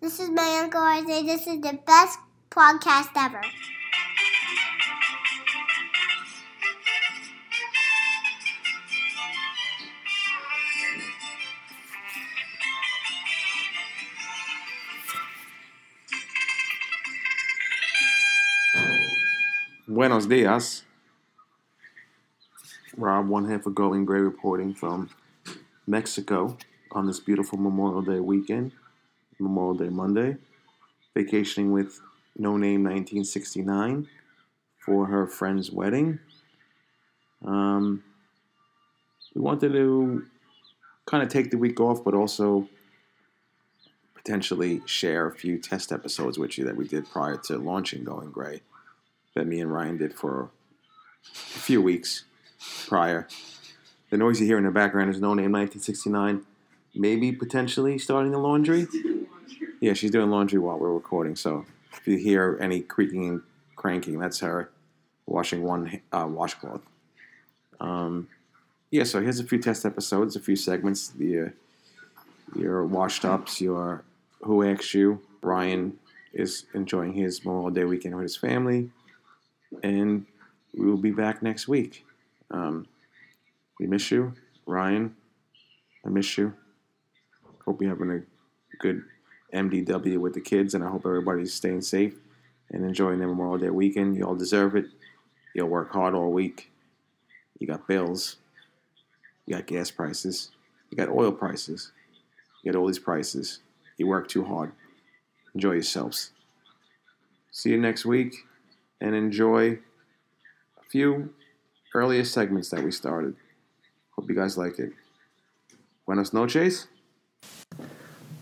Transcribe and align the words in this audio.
This 0.00 0.18
is 0.18 0.30
my 0.30 0.60
Uncle 0.62 0.80
Isaiah. 0.80 1.22
This 1.22 1.46
is 1.46 1.60
the 1.60 1.78
best 1.84 2.18
podcast 2.50 3.10
ever. 3.14 3.42
Buenos 19.86 20.24
dias. 20.26 20.84
Rob, 22.96 23.28
one 23.28 23.50
half 23.50 23.66
of 23.66 23.74
Going 23.74 24.06
Gray 24.06 24.20
reporting 24.20 24.72
from 24.72 25.10
Mexico 25.86 26.56
on 26.92 27.06
this 27.06 27.20
beautiful 27.20 27.58
Memorial 27.58 28.00
Day 28.00 28.20
weekend, 28.20 28.72
Memorial 29.40 29.74
Day 29.74 29.88
Monday, 29.88 30.36
vacationing 31.14 31.72
with 31.72 32.00
No 32.36 32.56
Name 32.56 32.84
1969 32.84 34.08
for 34.78 35.06
her 35.06 35.26
friend's 35.26 35.70
wedding. 35.70 36.18
Um, 37.44 38.02
we 39.34 39.40
wanted 39.40 39.72
to 39.72 40.26
kind 41.06 41.22
of 41.22 41.28
take 41.28 41.50
the 41.50 41.58
week 41.58 41.80
off, 41.80 42.04
but 42.04 42.14
also 42.14 42.68
potentially 44.14 44.82
share 44.86 45.26
a 45.26 45.32
few 45.32 45.58
test 45.58 45.92
episodes 45.92 46.38
with 46.38 46.58
you 46.58 46.64
that 46.64 46.76
we 46.76 46.86
did 46.86 47.08
prior 47.10 47.36
to 47.36 47.56
launching 47.56 48.04
Going 48.04 48.30
Gray 48.30 48.60
that 49.34 49.46
me 49.46 49.60
and 49.60 49.72
Ryan 49.72 49.96
did 49.96 50.14
for 50.14 50.50
a 51.24 51.58
few 51.58 51.80
weeks 51.80 52.24
prior. 52.86 53.28
The 54.10 54.16
noise 54.16 54.40
you 54.40 54.46
hear 54.46 54.58
in 54.58 54.64
the 54.64 54.70
background 54.70 55.10
is 55.10 55.20
No 55.20 55.28
Name 55.34 55.52
1969. 55.52 56.44
Maybe 56.94 57.32
potentially 57.32 57.98
starting 57.98 58.32
the 58.32 58.38
laundry. 58.38 58.86
Yeah, 59.80 59.92
she's 59.94 60.10
doing 60.10 60.30
laundry 60.30 60.58
while 60.58 60.78
we're 60.78 60.92
recording. 60.92 61.36
So 61.36 61.64
if 61.92 62.06
you 62.06 62.16
hear 62.16 62.58
any 62.60 62.80
creaking 62.80 63.28
and 63.28 63.42
cranking, 63.76 64.18
that's 64.18 64.40
her 64.40 64.70
washing 65.26 65.62
one 65.62 66.00
uh, 66.12 66.26
washcloth. 66.28 66.82
Um, 67.78 68.28
yeah, 68.90 69.04
so 69.04 69.20
here's 69.20 69.38
a 69.38 69.44
few 69.44 69.58
test 69.58 69.86
episodes, 69.86 70.36
a 70.36 70.40
few 70.40 70.56
segments. 70.56 71.08
The 71.08 71.40
uh, 71.40 71.48
your 72.56 72.84
washed 72.84 73.24
ups, 73.24 73.60
your 73.60 74.02
who 74.42 74.64
asked 74.64 74.92
you. 74.94 75.20
Ryan 75.42 75.96
is 76.32 76.66
enjoying 76.74 77.14
his 77.14 77.44
Memorial 77.44 77.70
Day 77.70 77.84
weekend 77.84 78.14
with 78.14 78.24
his 78.24 78.36
family 78.36 78.90
and 79.82 80.26
we 80.76 80.86
will 80.86 80.96
be 80.96 81.10
back 81.10 81.42
next 81.42 81.68
week. 81.68 82.04
Um, 82.50 82.86
we 83.78 83.86
miss 83.86 84.10
you, 84.10 84.34
Ryan. 84.66 85.14
I 86.04 86.08
miss 86.08 86.36
you. 86.38 86.54
Hope 87.70 87.80
you're 87.80 87.90
having 87.90 88.10
a 88.10 88.76
good 88.78 89.04
MDW 89.54 90.18
with 90.18 90.34
the 90.34 90.40
kids, 90.40 90.74
and 90.74 90.82
I 90.82 90.88
hope 90.88 91.06
everybody's 91.06 91.54
staying 91.54 91.82
safe 91.82 92.16
and 92.72 92.84
enjoying 92.84 93.20
their 93.20 93.28
Memorial 93.28 93.58
Day 93.58 93.70
weekend. 93.70 94.16
You 94.16 94.24
all 94.24 94.34
deserve 94.34 94.74
it. 94.74 94.86
You'll 95.54 95.68
work 95.68 95.92
hard 95.92 96.12
all 96.12 96.32
week. 96.32 96.72
You 97.60 97.68
got 97.68 97.86
bills. 97.86 98.38
You 99.46 99.54
got 99.54 99.68
gas 99.68 99.88
prices. 99.88 100.50
You 100.90 100.96
got 100.96 101.10
oil 101.10 101.30
prices. 101.30 101.92
You 102.64 102.72
got 102.72 102.78
all 102.80 102.88
these 102.88 102.98
prices. 102.98 103.60
You 103.98 104.08
work 104.08 104.26
too 104.26 104.44
hard. 104.44 104.72
Enjoy 105.54 105.74
yourselves. 105.74 106.32
See 107.52 107.70
you 107.70 107.78
next 107.78 108.04
week 108.04 108.34
and 109.00 109.14
enjoy 109.14 109.78
a 110.76 110.82
few 110.90 111.32
earlier 111.94 112.24
segments 112.24 112.68
that 112.70 112.82
we 112.82 112.90
started. 112.90 113.36
Hope 114.16 114.28
you 114.28 114.34
guys 114.34 114.58
like 114.58 114.80
it. 114.80 114.90
Buenos 116.04 116.32
noches. 116.32 116.88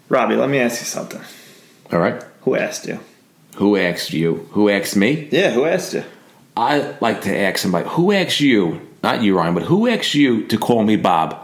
Robbie, 0.09 0.37
let 0.37 0.49
me 0.49 0.59
ask 0.59 0.81
you 0.81 0.87
something. 0.87 1.21
All 1.93 1.99
right. 1.99 2.23
Who 2.43 2.55
asked 2.57 2.87
you? 2.87 3.01
Who 3.57 3.77
asked 3.77 4.13
you? 4.13 4.49
Who 4.53 4.69
asked 4.69 4.97
me? 4.97 5.29
Yeah, 5.31 5.51
who 5.51 5.65
asked 5.65 5.95
you? 5.95 6.05
I 6.57 6.95
like 7.01 7.23
to 7.23 7.37
ask 7.37 7.59
somebody, 7.59 7.89
who 7.89 8.13
asked 8.13 8.41
you, 8.41 8.81
not 9.03 9.23
you, 9.23 9.37
Ryan, 9.37 9.55
but 9.55 9.65
who 9.65 9.87
asked 9.89 10.15
you 10.15 10.47
to 10.47 10.59
call 10.59 10.83
me 10.83 10.97
Bob? 10.97 11.37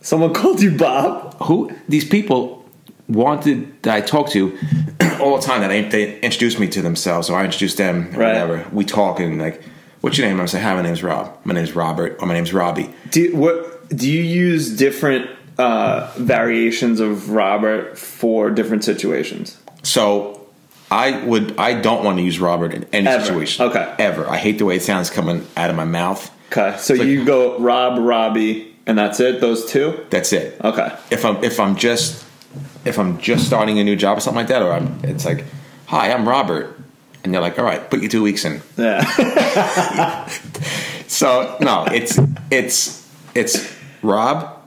Someone 0.00 0.32
called 0.34 0.60
you 0.62 0.76
Bob? 0.76 1.34
Who 1.42 1.70
these 1.88 2.04
people 2.08 2.64
wanted 3.08 3.82
that 3.82 3.94
I 3.94 4.00
talk 4.00 4.30
to 4.30 4.56
all 5.20 5.36
the 5.38 5.42
time 5.46 5.60
that 5.60 5.68
they, 5.68 5.82
they 5.88 6.20
introduce 6.20 6.58
me 6.58 6.68
to 6.68 6.82
themselves 6.82 7.28
or 7.28 7.38
I 7.38 7.44
introduced 7.44 7.76
them 7.76 8.08
or 8.14 8.20
Right. 8.20 8.28
whatever. 8.28 8.66
We 8.72 8.84
talk 8.84 9.20
and 9.20 9.38
like, 9.40 9.62
what's 10.00 10.16
your 10.18 10.26
name? 10.26 10.40
I'm 10.40 10.48
saying, 10.48 10.64
hi, 10.64 10.74
my 10.74 10.82
name's 10.82 11.02
Rob. 11.02 11.36
My 11.44 11.54
name's 11.54 11.74
Robert 11.74 12.16
or 12.20 12.26
my 12.26 12.34
name's 12.34 12.52
Robbie. 12.52 12.92
Do 13.10 13.34
what 13.36 13.88
do 13.94 14.10
you 14.10 14.22
use 14.22 14.74
different 14.76 15.30
uh, 15.58 16.10
variations 16.16 17.00
of 17.00 17.30
Robert 17.30 17.98
for 17.98 18.50
different 18.50 18.84
situations? 18.84 19.56
So 19.82 20.46
I 20.90 21.24
would 21.24 21.58
I 21.58 21.74
don't 21.80 22.04
want 22.04 22.18
to 22.18 22.22
use 22.22 22.38
Robert 22.40 22.72
in 22.74 22.84
any 22.92 23.06
Ever. 23.06 23.24
situation. 23.24 23.66
Okay. 23.66 23.94
Ever. 23.98 24.28
I 24.28 24.36
hate 24.38 24.58
the 24.58 24.64
way 24.64 24.76
it 24.76 24.82
sounds 24.82 25.10
coming 25.10 25.46
out 25.56 25.70
of 25.70 25.76
my 25.76 25.84
mouth. 25.84 26.30
Okay, 26.52 26.76
so 26.78 26.94
like- 26.94 27.06
you 27.06 27.24
go 27.24 27.58
Rob, 27.58 27.98
Robbie, 27.98 28.74
and 28.86 28.98
that's 28.98 29.20
it. 29.20 29.40
Those 29.40 29.64
two. 29.70 30.04
That's 30.10 30.32
it. 30.32 30.60
Okay. 30.62 30.94
if 31.10 31.24
I'm 31.24 31.42
if 31.42 31.58
I'm 31.58 31.76
just 31.76 32.24
if 32.84 32.98
I'm 32.98 33.18
just 33.18 33.46
starting 33.46 33.78
a 33.78 33.84
new 33.84 33.96
job 33.96 34.18
or 34.18 34.20
something 34.20 34.38
like 34.40 34.48
that, 34.48 34.60
or 34.62 34.72
I'm 34.72 35.00
it's 35.04 35.24
like, 35.24 35.44
hi, 35.86 36.12
I'm 36.12 36.28
Robert, 36.28 36.78
and 37.24 37.32
they're 37.32 37.40
like, 37.40 37.58
all 37.58 37.64
right, 37.64 37.88
put 37.88 38.02
you 38.02 38.08
two 38.08 38.22
weeks 38.22 38.44
in. 38.44 38.60
Yeah. 38.76 40.28
So 41.08 41.58
no, 41.60 41.84
it's 41.92 42.18
it's 42.50 43.06
it's 43.34 43.70
Rob 44.02 44.61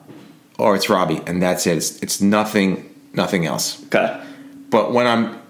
or 0.57 0.75
it's 0.75 0.89
Robbie, 0.89 1.21
and 1.27 1.41
that's 1.41 1.67
it. 1.67 1.77
It's, 1.77 2.01
it's 2.01 2.21
nothing 2.21 2.91
nothing 3.13 3.45
else. 3.45 3.83
okay. 3.85 4.21
But 4.69 4.91
when 4.91 5.07
I'm 5.07 5.41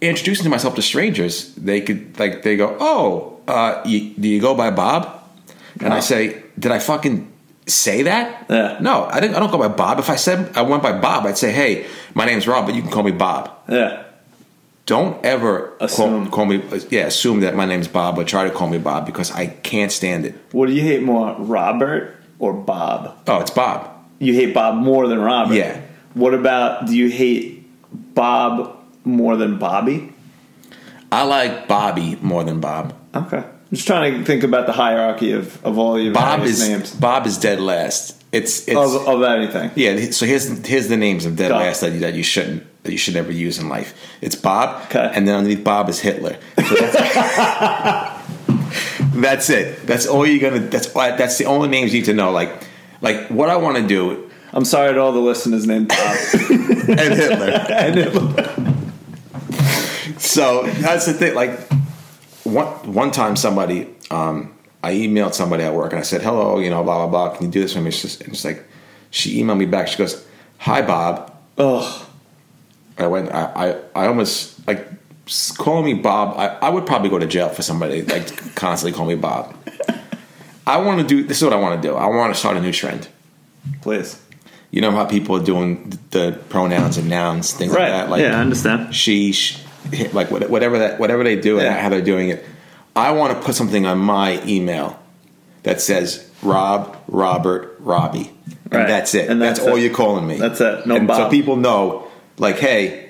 introducing 0.00 0.50
myself 0.50 0.74
to 0.76 0.82
strangers, 0.82 1.54
they 1.54 1.80
could 1.80 2.18
like 2.18 2.42
they 2.42 2.56
go, 2.56 2.76
oh, 2.78 3.40
uh, 3.48 3.82
you, 3.84 4.14
do 4.14 4.28
you 4.28 4.40
go 4.40 4.54
by 4.54 4.70
Bob? 4.70 5.22
And 5.80 5.92
I 5.92 6.00
say, 6.00 6.42
did 6.58 6.70
I 6.70 6.78
fucking 6.78 7.30
say 7.66 8.02
that? 8.02 8.46
Yeah. 8.48 8.78
No, 8.80 9.04
I 9.04 9.20
didn't. 9.20 9.36
I 9.36 9.40
don't 9.40 9.50
go 9.50 9.58
by 9.58 9.68
Bob. 9.68 9.98
If 9.98 10.08
I 10.10 10.16
said 10.16 10.56
I 10.56 10.62
went 10.62 10.82
by 10.82 10.98
Bob, 10.98 11.26
I'd 11.26 11.38
say, 11.38 11.52
hey, 11.52 11.86
my 12.14 12.24
name's 12.24 12.46
Rob, 12.46 12.66
but 12.66 12.74
you 12.74 12.82
can 12.82 12.90
call 12.90 13.02
me 13.02 13.10
Bob. 13.12 13.50
Yeah. 13.68 14.04
Don't 14.86 15.24
ever 15.24 15.72
Assume. 15.80 16.24
Call, 16.28 16.44
call 16.44 16.46
me. 16.46 16.62
Yeah, 16.90 17.06
assume 17.06 17.40
that 17.40 17.56
my 17.56 17.64
name's 17.64 17.88
Bob, 17.88 18.16
but 18.16 18.28
try 18.28 18.44
to 18.44 18.50
call 18.50 18.68
me 18.68 18.78
Bob 18.78 19.06
because 19.06 19.32
I 19.32 19.46
can't 19.46 19.90
stand 19.90 20.26
it. 20.26 20.34
What 20.52 20.66
do 20.66 20.74
you 20.74 20.82
hate 20.82 21.02
more, 21.02 21.34
Robert 21.38 22.14
or 22.38 22.52
Bob? 22.52 23.16
Oh, 23.26 23.40
it's 23.40 23.50
Bob. 23.50 23.90
You 24.18 24.32
hate 24.34 24.54
Bob 24.54 24.76
more 24.76 25.06
than 25.08 25.20
Robert. 25.20 25.54
Yeah. 25.54 25.80
What 26.14 26.34
about 26.34 26.86
do 26.86 26.96
you 26.96 27.08
hate 27.10 27.66
Bob 28.14 28.76
more 29.04 29.36
than 29.36 29.58
Bobby? 29.58 30.12
I 31.10 31.22
like 31.24 31.68
Bobby 31.68 32.16
more 32.22 32.44
than 32.44 32.60
Bob. 32.60 32.94
Okay. 33.14 33.38
I'm 33.38 33.54
just 33.76 33.86
trying 33.86 34.18
to 34.18 34.24
think 34.24 34.42
about 34.44 34.66
the 34.66 34.72
hierarchy 34.72 35.32
of, 35.32 35.64
of 35.64 35.78
all 35.78 35.98
your 35.98 36.12
Bob 36.12 36.42
is 36.42 36.66
names 36.68 36.94
Bob 36.94 37.26
is 37.26 37.38
dead 37.38 37.60
last. 37.60 38.22
It's 38.32 38.66
it's 38.68 38.76
of, 38.76 39.06
of 39.08 39.22
anything. 39.22 39.70
yeah. 39.76 40.10
So 40.10 40.26
here's 40.26 40.66
here's 40.66 40.88
the 40.88 40.96
names 40.96 41.24
of 41.24 41.36
dead 41.36 41.50
Got 41.50 41.60
last 41.60 41.80
that 41.82 41.92
you, 41.92 42.00
that 42.00 42.14
you 42.14 42.22
shouldn't 42.24 42.64
that 42.84 42.92
you 42.92 42.98
should 42.98 43.14
never 43.14 43.32
use 43.32 43.58
in 43.58 43.68
life. 43.68 43.94
It's 44.20 44.34
Bob, 44.36 44.82
Okay. 44.86 45.10
and 45.14 45.26
then 45.26 45.36
underneath 45.36 45.64
Bob 45.64 45.88
is 45.88 46.00
Hitler. 46.00 46.36
So 46.58 46.64
that's, 49.22 49.50
it. 49.50 49.86
That's 49.86 50.06
all 50.06 50.26
you're 50.26 50.50
gonna. 50.50 50.66
That's 50.66 50.92
why- 50.94 51.16
that's 51.16 51.38
the 51.38 51.46
only 51.46 51.68
names 51.68 51.92
you 51.92 52.00
need 52.00 52.06
to 52.06 52.14
know. 52.14 52.30
Like 52.30 52.50
like 53.00 53.28
what 53.28 53.50
I 53.50 53.56
want 53.56 53.76
to 53.76 53.86
do 53.86 54.30
I'm 54.54 54.64
sorry 54.64 54.94
to 54.94 55.00
all 55.00 55.10
the 55.10 55.18
listeners 55.18 55.66
named 55.66 55.88
Bob. 55.88 55.98
and 56.88 57.00
Hitler. 57.12 57.50
and 57.70 57.98
it- 57.98 58.60
so 60.20 60.62
that's 60.64 61.06
the 61.06 61.12
thing. 61.12 61.34
Like 61.34 61.58
one 62.44 62.68
one 62.92 63.10
time, 63.10 63.34
somebody 63.34 63.88
um, 64.12 64.54
I 64.82 64.92
emailed 64.94 65.34
somebody 65.34 65.64
at 65.64 65.74
work 65.74 65.90
and 65.92 65.98
I 65.98 66.02
said, 66.02 66.22
"Hello, 66.22 66.60
you 66.60 66.70
know, 66.70 66.84
blah 66.84 67.06
blah 67.06 67.26
blah. 67.28 67.36
Can 67.36 67.46
you 67.46 67.52
do 67.52 67.60
this 67.62 67.72
for 67.72 67.80
me?" 67.80 67.88
It's 67.88 68.00
just 68.00 68.20
it's 68.22 68.44
like 68.44 68.64
she 69.10 69.42
emailed 69.42 69.58
me 69.58 69.66
back. 69.66 69.88
She 69.88 69.98
goes, 69.98 70.24
"Hi, 70.58 70.82
Bob." 70.82 71.34
Ugh. 71.58 72.06
I 72.96 73.08
went. 73.08 73.32
I 73.34 73.74
I, 73.94 74.02
I 74.04 74.06
almost 74.06 74.64
like 74.68 74.86
calling 75.58 75.84
me 75.84 75.94
Bob. 75.94 76.36
I, 76.38 76.48
I 76.66 76.70
would 76.70 76.86
probably 76.86 77.08
go 77.10 77.18
to 77.18 77.26
jail 77.26 77.48
for 77.48 77.62
somebody 77.62 78.02
like 78.02 78.54
constantly 78.54 78.96
call 78.96 79.06
me 79.06 79.14
Bob. 79.14 79.54
I 80.66 80.78
want 80.78 81.00
to 81.00 81.06
do. 81.06 81.24
This 81.24 81.38
is 81.38 81.44
what 81.44 81.52
I 81.52 81.56
want 81.56 81.80
to 81.82 81.88
do. 81.88 81.94
I 81.94 82.06
want 82.06 82.32
to 82.32 82.38
start 82.38 82.56
a 82.56 82.60
new 82.60 82.72
trend. 82.72 83.08
Please. 83.82 84.20
You 84.70 84.80
know 84.80 84.90
how 84.90 85.04
people 85.04 85.36
are 85.36 85.44
doing 85.44 85.96
the 86.10 86.38
pronouns 86.48 86.96
and 86.98 87.08
nouns, 87.08 87.52
things 87.52 87.72
Right. 87.72 87.82
like 87.82 87.90
that. 87.92 88.10
Like 88.10 88.22
yeah, 88.22 88.36
I 88.36 88.40
understand. 88.40 88.94
she, 88.94 89.32
sh 89.32 89.60
like 90.12 90.30
whatever 90.30 90.78
that 90.78 90.98
whatever 90.98 91.22
they 91.22 91.36
do 91.36 91.56
Yeah. 91.56 91.64
and 91.72 91.80
how 91.80 91.88
they're 91.90 92.02
doing 92.02 92.30
it. 92.30 92.44
I 92.96 93.10
want 93.12 93.36
to 93.38 93.44
put 93.44 93.54
something 93.54 93.86
on 93.86 93.98
my 93.98 94.42
email 94.46 94.98
that 95.64 95.80
says 95.80 96.28
Rob, 96.42 96.96
Robert, 97.08 97.76
Robbie, 97.80 98.30
and 98.64 98.72
Right. 98.72 98.88
that's 98.88 99.14
it. 99.14 99.28
And 99.30 99.40
that's, 99.40 99.58
that's 99.58 99.68
all 99.70 99.76
it. 99.76 99.82
you're 99.82 99.94
calling 99.94 100.26
me. 100.26 100.36
That's 100.38 100.60
it. 100.60 100.86
No 100.86 100.96
and 100.96 101.08
so 101.08 101.28
people 101.30 101.56
know, 101.56 102.08
like, 102.38 102.58
hey, 102.58 103.03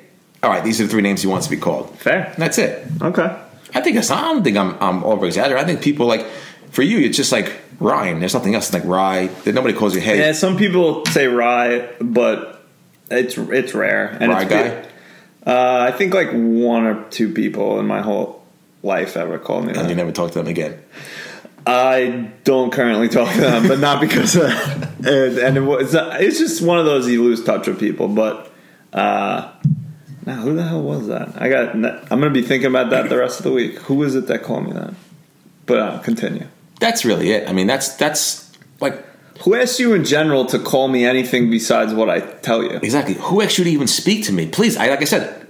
all 0.45 0.51
right, 0.51 0.63
these 0.63 0.81
are 0.81 0.85
the 0.85 0.91
three 0.91 1.03
names 1.03 1.23
he 1.23 1.29
wants 1.29 1.47
to 1.47 1.51
be 1.51 1.61
called. 1.61 1.97
Fair. 1.99 2.27
And 2.27 2.37
that's 2.37 2.59
it. 2.59 2.87
Okay. 3.01 3.41
I 3.75 3.81
think 3.81 3.97
it's. 3.97 4.11
I 4.11 4.21
don't 4.21 4.45
think 4.45 4.57
I'm 4.57 4.77
I'm 4.81 5.03
over 5.05 5.27
exaggerating. 5.27 5.65
I 5.65 5.67
think 5.67 5.83
people 5.83 6.07
like 6.07 6.25
for 6.71 6.83
you, 6.83 7.01
it's 7.01 7.17
just 7.17 7.33
like 7.33 7.53
Ryan. 7.81 8.21
There's 8.21 8.35
nothing 8.35 8.55
else. 8.55 8.67
It's 8.67 8.75
like 8.75 8.85
Rye. 8.85 9.27
That 9.45 9.55
nobody 9.55 9.77
calls 9.77 9.95
you. 9.95 10.01
Hey, 10.01 10.19
Yeah, 10.19 10.33
some 10.33 10.57
people 10.57 11.05
say 11.07 11.27
rye, 11.27 11.89
but 12.01 12.65
it's 13.11 13.37
it's 13.37 13.75
rare. 13.75 14.17
And 14.21 14.31
Rye 14.31 14.43
it's 14.43 14.51
guy? 14.51 14.89
Uh, 15.47 15.91
I 15.93 15.97
think 15.97 16.15
like 16.15 16.31
one 16.33 16.85
or 16.85 17.05
two 17.11 17.33
people 17.33 17.79
in 17.79 17.87
my 17.87 18.01
whole 18.01 18.45
life 18.83 19.17
ever 19.17 19.39
called 19.39 19.67
me 19.67 19.75
And 19.75 19.89
you 19.89 19.95
never 19.95 20.13
talk 20.13 20.31
to 20.33 20.39
them 20.39 20.47
again. 20.47 20.81
I 21.67 22.31
don't 22.45 22.71
currently 22.71 23.09
talk 23.09 23.33
to 23.35 23.41
them, 23.41 23.69
but 23.69 23.79
not 23.79 24.01
because 24.01 24.37
of 24.37 24.43
that. 24.43 24.91
And, 25.07 25.39
and 25.39 25.57
it 25.57 25.61
was, 25.61 25.95
it's 25.95 26.39
just 26.39 26.63
one 26.63 26.79
of 26.79 26.85
those 26.85 27.09
you 27.09 27.23
lose 27.23 27.43
touch 27.45 27.67
with 27.67 27.79
people. 27.79 28.09
But 28.09 28.51
uh, 28.93 29.53
now, 30.27 30.37
who 30.37 30.55
the 30.55 30.63
hell 30.63 30.83
was 30.83 31.09
that? 31.09 31.41
I 31.41 31.49
got. 31.49 31.75
I'm 31.75 31.83
gonna 32.09 32.31
be 32.31 32.43
thinking 32.43 32.69
about 32.69 32.91
that 32.91 33.09
the 33.09 33.19
rest 33.19 33.41
of 33.41 33.45
the 33.45 33.53
week. 33.53 33.75
Who 33.81 33.95
was 33.97 34.15
it 34.15 34.27
that 34.29 34.43
called 34.43 34.65
me 34.67 34.73
that? 34.73 34.95
But 35.67 35.79
uh, 35.79 35.99
continue. 35.99 36.47
That's 36.81 37.05
really 37.05 37.31
it. 37.33 37.49
I 37.49 37.53
mean, 37.53 37.67
that's 37.67 37.95
that's 37.97 38.51
like 38.81 39.05
Who 39.41 39.55
asked 39.55 39.79
you 39.81 39.95
in 39.95 40.05
general 40.05 40.47
to 40.47 40.59
call 40.59 40.89
me 40.89 41.05
anything 41.05 41.51
besides 41.51 41.93
what 41.93 42.09
I 42.09 42.21
tell 42.21 42.63
you? 42.63 42.79
exactly 42.83 43.15
who 43.15 43.41
asked 43.43 43.59
you 43.59 43.65
to 43.65 43.71
even 43.71 43.87
speak 43.87 44.25
to 44.25 44.33
me? 44.33 44.49
Please, 44.49 44.77
I 44.77 44.89
like 44.89 45.03
I 45.03 45.05
said, 45.05 45.47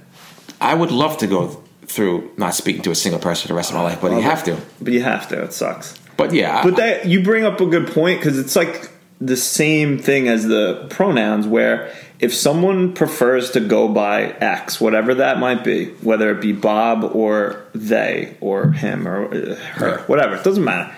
I 0.61 0.75
would 0.75 0.91
love 0.91 1.19
to 1.19 1.27
go 1.27 1.63
through 1.87 2.33
not 2.37 2.55
speaking 2.55 2.83
to 2.83 2.91
a 2.91 2.95
single 2.95 3.21
person 3.21 3.43
for 3.43 3.49
the 3.49 3.55
rest 3.55 3.71
of 3.71 3.77
my 3.77 3.83
life, 3.83 4.01
but 4.01 4.13
you 4.13 4.23
have 4.23 4.43
to. 4.45 4.59
But 4.81 4.93
you 4.93 5.03
have 5.03 5.29
to. 5.29 5.43
It 5.45 5.53
sucks. 5.53 5.99
But 6.17 6.33
yeah, 6.33 6.63
But 6.63 6.77
that 6.77 7.07
you 7.07 7.23
bring 7.23 7.45
up 7.45 7.61
a 7.61 7.67
good 7.67 7.89
point 7.89 8.21
because 8.21 8.39
it's 8.39 8.55
like 8.57 8.91
the 9.21 9.37
same 9.37 9.99
thing 9.99 10.29
as 10.29 10.45
the 10.45 10.87
pronouns, 10.91 11.47
where 11.47 11.93
if 12.21 12.35
someone 12.35 12.93
prefers 12.95 13.51
to 13.53 13.61
go 13.61 13.89
by 13.89 14.25
X, 14.25 14.81
whatever 14.81 15.15
that 15.17 15.39
might 15.39 15.65
be, 15.65 15.87
whether 16.03 16.31
it 16.31 16.41
be 16.41 16.53
Bob 16.53 17.05
or 17.15 17.65
they 17.75 18.37
or 18.41 18.73
him 18.73 19.09
or 19.09 19.35
uh, 19.35 19.55
her, 19.55 19.99
whatever, 20.07 20.37
it 20.37 20.45
doesn't 20.45 20.65
matter. 20.65 20.95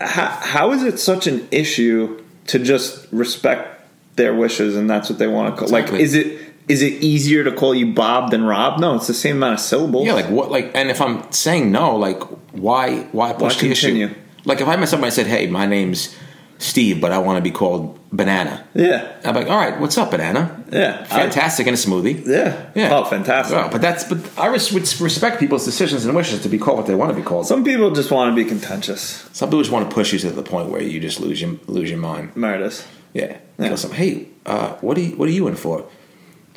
How, 0.00 0.26
how 0.26 0.72
is 0.72 0.82
it 0.82 0.98
such 0.98 1.26
an 1.26 1.46
issue 1.50 2.22
to 2.48 2.58
just 2.58 3.06
respect 3.12 3.80
their 4.16 4.34
wishes 4.34 4.76
and 4.76 4.90
that's 4.90 5.08
what 5.08 5.18
they 5.18 5.28
want 5.28 5.54
to 5.54 5.58
call? 5.58 5.68
Like, 5.68 5.92
is 5.92 6.14
it 6.14 6.40
is 6.68 6.82
it 6.82 7.02
easier 7.02 7.44
to 7.44 7.52
call 7.52 7.74
you 7.74 7.92
Bob 7.92 8.30
than 8.30 8.44
Rob? 8.44 8.80
No, 8.80 8.94
it's 8.94 9.06
the 9.06 9.14
same 9.14 9.36
amount 9.36 9.54
of 9.54 9.60
syllables. 9.60 10.06
Yeah, 10.06 10.14
like 10.14 10.28
what? 10.28 10.50
Like, 10.50 10.70
and 10.74 10.90
if 10.90 11.00
I'm 11.00 11.30
saying 11.32 11.70
no, 11.72 11.96
like, 11.96 12.22
why? 12.52 13.02
Why 13.12 13.32
push 13.32 13.56
the 13.56 13.68
continue? 13.68 14.06
issue? 14.06 14.14
Like, 14.44 14.60
if 14.60 14.68
I 14.68 14.76
met 14.76 14.88
somebody 14.88 15.08
and 15.08 15.14
said, 15.14 15.26
"Hey, 15.26 15.46
my 15.46 15.66
name's 15.66 16.16
Steve, 16.62 17.00
but 17.00 17.10
I 17.12 17.18
want 17.18 17.36
to 17.38 17.42
be 17.42 17.50
called 17.50 17.98
Banana," 18.12 18.64
yeah, 18.74 19.12
I'm 19.24 19.34
like, 19.34 19.48
"All 19.48 19.56
right, 19.56 19.78
what's 19.80 19.98
up, 19.98 20.10
Banana? 20.10 20.62
yeah, 20.72 21.06
I- 21.10 21.20
Fantastic 21.22 21.66
in 21.66 21.74
a 21.74 21.76
smoothie." 21.76 22.26
yeah, 22.26 22.66
Yeah. 22.74 22.96
Oh, 22.96 23.04
fantastic. 23.04 23.70
But 23.72 23.80
that's 23.80 24.04
but 24.04 24.18
I 24.38 24.46
res- 24.46 24.72
respect 25.00 25.40
people's 25.40 25.64
decisions 25.64 26.04
and 26.06 26.14
wishes 26.14 26.42
to 26.42 26.48
be 26.48 26.58
called 26.58 26.78
what 26.78 26.86
they 26.86 26.94
want 26.94 27.10
to 27.10 27.16
be 27.16 27.22
called. 27.22 27.46
Some, 27.46 27.64
people 27.64 27.90
just 27.90 28.10
want 28.10 28.30
to 28.30 28.36
be 28.42 28.48
contentious. 28.48 29.28
some 29.32 29.48
people 29.48 29.60
just 29.60 29.72
want 29.72 29.88
to 29.90 29.94
push 29.94 30.12
you 30.12 30.18
to 30.20 30.30
the 30.30 30.42
point 30.42 30.68
where 30.70 30.82
you 30.82 31.00
just 31.00 31.20
lose 31.20 31.40
your 31.42 31.56
lose 31.66 31.90
your 31.90 31.98
mind. 32.00 32.34
Meredith. 32.36 32.86
Yeah. 33.12 33.36
Yeah. 33.58 33.68
Go 33.70 33.76
some, 33.76 33.92
hey, 33.92 34.28
uh, 34.46 34.74
what 34.80 34.96
are 34.96 35.00
you 35.00 35.16
what 35.16 35.28
are 35.28 35.32
you 35.32 35.46
in 35.48 35.56
for? 35.56 35.84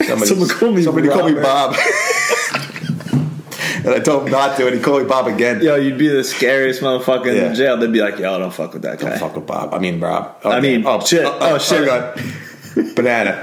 Somebody, 0.01 0.25
Someone 0.31 0.50
called 0.50 0.75
me 0.75 0.84
somebody 0.84 1.08
called 1.08 1.34
me 1.34 1.42
Bob. 1.42 1.75
and 3.86 3.96
I 3.96 4.00
told 4.00 4.26
him 4.26 4.32
not 4.32 4.58
to, 4.58 4.68
and 4.68 4.76
he 4.76 4.82
called 4.82 5.04
me 5.04 5.08
Bob 5.10 5.28
again. 5.28 5.62
Yo, 5.62 5.76
you'd 5.76 5.98
be 5.98 6.08
the 6.08 6.24
scariest 6.24 6.82
motherfucker 6.82 7.28
Yeah. 7.36 7.50
in 7.50 7.56
jail. 7.56 7.78
They'd 7.78 7.92
be 7.94 8.02
like, 8.02 8.18
yo, 8.20 8.38
don't 8.40 8.54
fuck 8.54 8.74
with 8.74 8.82
that 8.84 9.00
guy. 9.00 9.10
Don't 9.10 9.20
fuck 9.20 9.36
with 9.36 9.46
Bob. 9.48 9.74
I 9.74 9.80
mean 9.80 10.00
Rob. 10.00 10.38
I 10.44 10.60
mean, 10.60 10.86
oh 10.86 11.00
shit. 11.06 11.24
Oh, 11.26 11.58
shit. 11.58 11.86
God. 11.86 12.20
Banana. 12.96 13.42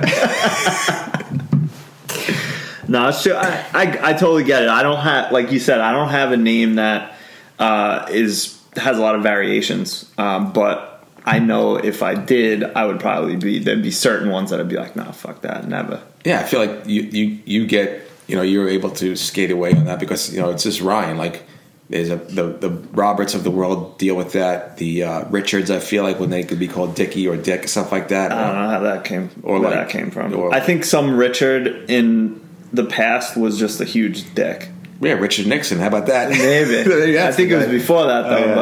No, 2.88 3.08
it's 3.08 3.22
true. 3.22 3.32
I, 3.34 3.64
I, 3.72 4.10
I 4.10 4.12
totally 4.12 4.44
get 4.44 4.64
it. 4.64 4.68
I 4.68 4.82
don't 4.82 5.00
have, 5.00 5.32
like 5.32 5.50
you 5.50 5.58
said, 5.58 5.80
I 5.80 5.92
don't 5.92 6.10
have 6.10 6.32
a 6.32 6.36
name 6.36 6.74
that 6.74 7.16
uh, 7.58 8.06
is 8.10 8.60
has 8.76 8.98
a 8.98 9.00
lot 9.00 9.14
of 9.14 9.22
variations. 9.22 10.10
Um, 10.18 10.52
but 10.52 11.02
I 11.24 11.38
know 11.38 11.76
if 11.76 12.02
I 12.02 12.14
did, 12.14 12.62
I 12.64 12.84
would 12.84 13.00
probably 13.00 13.36
be 13.36 13.60
there'd 13.60 13.82
be 13.82 13.92
certain 13.92 14.28
ones 14.30 14.50
that 14.50 14.60
I'd 14.60 14.68
be 14.68 14.76
like, 14.76 14.94
nah, 14.96 15.10
fuck 15.12 15.40
that, 15.42 15.66
never. 15.68 16.02
Yeah, 16.24 16.40
I 16.40 16.42
feel 16.42 16.66
like 16.66 16.86
you, 16.86 17.02
you 17.02 17.38
you 17.46 17.66
get 17.66 18.02
you 18.26 18.36
know 18.36 18.42
you're 18.42 18.68
able 18.68 18.90
to 18.90 19.16
skate 19.16 19.50
away 19.50 19.72
on 19.74 19.84
that 19.86 20.00
because 20.00 20.32
you 20.34 20.40
know 20.40 20.50
it's 20.50 20.62
just 20.62 20.80
Ryan. 20.80 21.16
Like 21.18 21.44
there's 21.90 22.10
a 22.10 22.16
the 22.16 22.44
the 22.44 22.70
Roberts 22.92 23.34
of 23.34 23.44
the 23.44 23.50
world 23.50 23.98
deal 23.98 24.14
with 24.16 24.32
that. 24.32 24.76
The 24.78 25.02
uh, 25.04 25.24
Richards, 25.28 25.70
I 25.70 25.78
feel 25.80 26.02
like 26.04 26.18
when 26.20 26.30
they 26.30 26.42
could 26.44 26.58
be 26.58 26.68
called 26.68 26.94
Dickie 26.94 27.26
or 27.28 27.36
Dick, 27.36 27.68
stuff 27.68 27.92
like 27.92 28.08
that. 28.08 28.32
I 28.32 28.46
don't 28.46 28.62
know 28.62 28.68
how 28.70 28.80
that 28.80 29.04
came 29.04 29.30
Or 29.42 29.60
where 29.60 29.70
like- 29.70 29.74
that 29.74 29.88
came 29.90 30.10
from. 30.10 30.34
or- 30.34 30.54
I 30.54 30.60
think 30.60 30.84
some 30.84 31.16
Richard 31.16 31.90
in 31.90 32.40
the 32.72 32.84
past 32.84 33.36
was 33.36 33.58
just 33.58 33.80
a 33.80 33.84
huge 33.84 34.32
dick. 34.34 34.68
Yeah, 35.00 35.14
Richard 35.14 35.46
Nixon. 35.48 35.78
How 35.80 35.88
about 35.88 36.06
that? 36.06 36.30
Maybe. 36.30 37.18
I 37.18 37.32
think 37.32 37.50
it 37.50 37.56
was 37.56 37.66
before 37.66 38.06
that 38.06 38.22
though, 38.22 38.36
Oh, 38.36 38.46
yeah. 38.46 38.54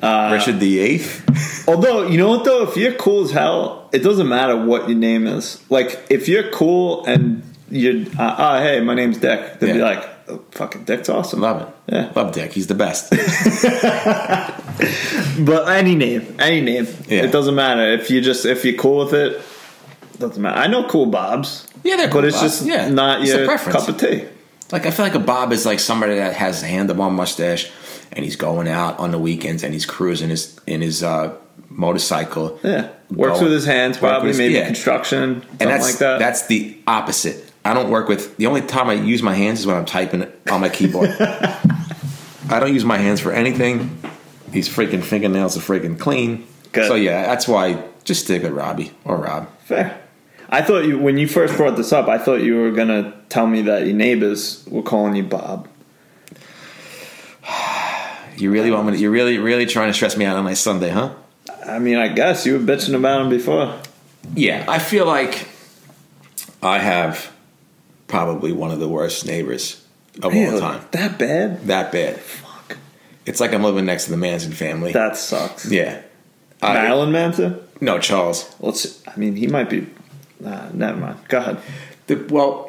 but 0.00 0.32
Richard 0.32 0.58
the 0.60 0.78
Eighth. 0.80 1.24
Although, 1.68 2.06
you 2.08 2.16
know 2.16 2.28
what 2.30 2.44
though, 2.44 2.62
if 2.66 2.76
you're 2.76 2.94
cool 2.94 3.24
as 3.24 3.30
hell, 3.30 3.88
it 3.92 3.98
doesn't 4.00 4.28
matter 4.28 4.56
what 4.64 4.88
your 4.88 4.96
name 4.98 5.26
is. 5.26 5.62
Like, 5.70 6.06
if 6.10 6.26
you're 6.26 6.50
cool 6.50 7.04
and 7.04 7.42
you're, 7.70 8.06
uh, 8.18 8.34
oh, 8.38 8.58
hey, 8.62 8.80
my 8.80 8.94
name's 8.94 9.18
Dick, 9.18 9.58
they'd 9.60 9.72
be 9.74 9.78
like, 9.80 10.08
oh, 10.28 10.42
fucking 10.52 10.84
Dick's 10.84 11.08
awesome. 11.08 11.40
Love 11.40 11.62
it. 11.62 11.94
Yeah. 11.94 12.12
Love 12.14 12.32
Dick. 12.32 12.52
He's 12.52 12.66
the 12.66 12.74
best. 12.74 13.12
But 15.40 15.68
any 15.68 15.94
name, 15.94 16.34
any 16.38 16.60
name, 16.60 16.86
Yeah. 17.08 17.24
it 17.24 17.32
doesn't 17.32 17.54
matter. 17.54 17.92
If 17.92 18.10
you 18.10 18.20
just, 18.20 18.44
if 18.44 18.64
you're 18.64 18.76
cool 18.76 19.04
with 19.04 19.14
it, 19.14 19.40
doesn't 20.18 20.40
matter. 20.40 20.58
I 20.58 20.66
know 20.66 20.84
cool 20.88 21.06
Bobs. 21.06 21.66
Yeah, 21.84 21.96
they're 21.96 22.08
cool 22.08 22.22
But 22.22 22.28
it's 22.28 22.40
Bobs. 22.40 22.58
just 22.58 22.66
Yeah. 22.68 22.88
not 22.88 23.22
It's 23.22 23.32
your 23.32 23.44
preference. 23.44 23.78
cup 23.86 23.88
of 23.88 23.98
tea. 24.00 24.24
Like 24.72 24.84
I 24.86 24.90
feel 24.90 25.04
like 25.04 25.14
a 25.14 25.18
Bob 25.20 25.52
is 25.52 25.64
like 25.64 25.80
somebody 25.80 26.16
that 26.16 26.34
has 26.34 26.62
a 26.62 26.66
handlebar 26.66 27.10
mustache 27.12 27.70
and 28.12 28.24
he's 28.24 28.36
going 28.36 28.68
out 28.68 28.98
on 28.98 29.10
the 29.12 29.18
weekends 29.18 29.62
and 29.62 29.72
he's 29.72 29.86
cruising 29.86 30.28
his 30.30 30.58
in 30.66 30.80
his 30.82 31.02
uh, 31.02 31.32
motorcycle. 31.70 32.58
Yeah. 32.62 32.88
Works 33.10 33.34
Going- 33.34 33.44
with 33.44 33.52
his 33.52 33.64
hands, 33.64 33.96
probably, 33.98 34.28
his- 34.28 34.38
maybe 34.38 34.54
yeah. 34.54 34.66
construction, 34.66 35.44
and 35.60 35.70
that's 35.70 35.84
like 35.86 35.98
that. 35.98 36.18
that's 36.18 36.46
the 36.46 36.76
opposite. 36.86 37.47
I 37.68 37.74
don't 37.74 37.90
work 37.90 38.08
with 38.08 38.34
the 38.38 38.46
only 38.46 38.62
time 38.62 38.88
I 38.88 38.94
use 38.94 39.22
my 39.22 39.34
hands 39.34 39.60
is 39.60 39.66
when 39.66 39.76
I'm 39.76 39.84
typing 39.84 40.26
on 40.50 40.62
my 40.62 40.70
keyboard. 40.70 41.10
I 41.20 42.58
don't 42.60 42.72
use 42.72 42.86
my 42.86 42.96
hands 42.96 43.20
for 43.20 43.30
anything. 43.30 44.00
These 44.48 44.70
freaking 44.70 45.02
fingernails 45.02 45.54
are 45.54 45.60
freaking 45.60 46.00
clean. 46.00 46.46
Good. 46.72 46.88
So 46.88 46.94
yeah, 46.94 47.26
that's 47.26 47.46
why 47.46 47.84
just 48.04 48.24
stick 48.24 48.42
with 48.42 48.52
Robbie 48.52 48.92
or 49.04 49.18
Rob. 49.18 49.50
Fair. 49.64 50.00
I 50.48 50.62
thought 50.62 50.86
you, 50.86 50.98
when 50.98 51.18
you 51.18 51.28
first 51.28 51.58
brought 51.58 51.76
this 51.76 51.92
up, 51.92 52.08
I 52.08 52.16
thought 52.16 52.40
you 52.40 52.56
were 52.56 52.70
going 52.70 52.88
to 52.88 53.12
tell 53.28 53.46
me 53.46 53.60
that 53.62 53.84
your 53.84 53.94
neighbors 53.94 54.66
were 54.66 54.82
calling 54.82 55.14
you 55.14 55.24
Bob. 55.24 55.68
You 58.38 58.52
really 58.52 58.70
want 58.70 58.86
me? 58.86 58.92
To, 58.92 58.98
you're 59.00 59.10
really 59.10 59.36
really 59.38 59.66
trying 59.66 59.88
to 59.88 59.94
stress 59.94 60.16
me 60.16 60.24
out 60.24 60.36
on 60.36 60.44
my 60.44 60.54
Sunday, 60.54 60.90
huh? 60.90 61.12
I 61.66 61.80
mean, 61.80 61.96
I 61.96 62.06
guess 62.06 62.46
you 62.46 62.52
were 62.52 62.64
bitching 62.64 62.94
about 62.94 63.22
him 63.22 63.30
before. 63.30 63.74
Yeah, 64.36 64.64
I 64.68 64.78
feel 64.78 65.06
like 65.06 65.48
I 66.62 66.78
have 66.78 67.32
probably 68.08 68.52
one 68.52 68.70
of 68.70 68.80
the 68.80 68.88
worst 68.88 69.24
neighbors 69.26 69.84
of 70.22 70.34
all 70.34 70.58
time. 70.60 70.84
That 70.90 71.18
bad? 71.18 71.66
That 71.66 71.92
bad. 71.92 72.16
Fuck. 72.18 72.76
It's 73.26 73.40
like 73.40 73.52
I'm 73.52 73.62
living 73.62 73.84
next 73.86 74.06
to 74.06 74.10
the 74.10 74.16
Manson 74.16 74.52
family. 74.52 74.92
That 74.92 75.16
sucks. 75.16 75.70
yeah. 75.70 76.02
Uh, 76.60 76.72
Marilyn 76.72 77.12
Manson? 77.12 77.60
No, 77.80 78.00
Charles. 78.00 78.52
Let's. 78.58 79.06
I 79.06 79.16
mean, 79.16 79.36
he 79.36 79.46
might 79.46 79.70
be. 79.70 79.86
Nah, 80.40 80.68
never 80.72 80.98
mind. 80.98 81.18
Go 81.28 81.38
ahead. 81.38 81.58
The, 82.08 82.16
well, 82.30 82.68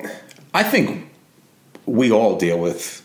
I 0.53 0.61
think 0.63 1.09
we 1.87 2.11
all 2.11 2.37
deal 2.37 2.59
with 2.59 3.03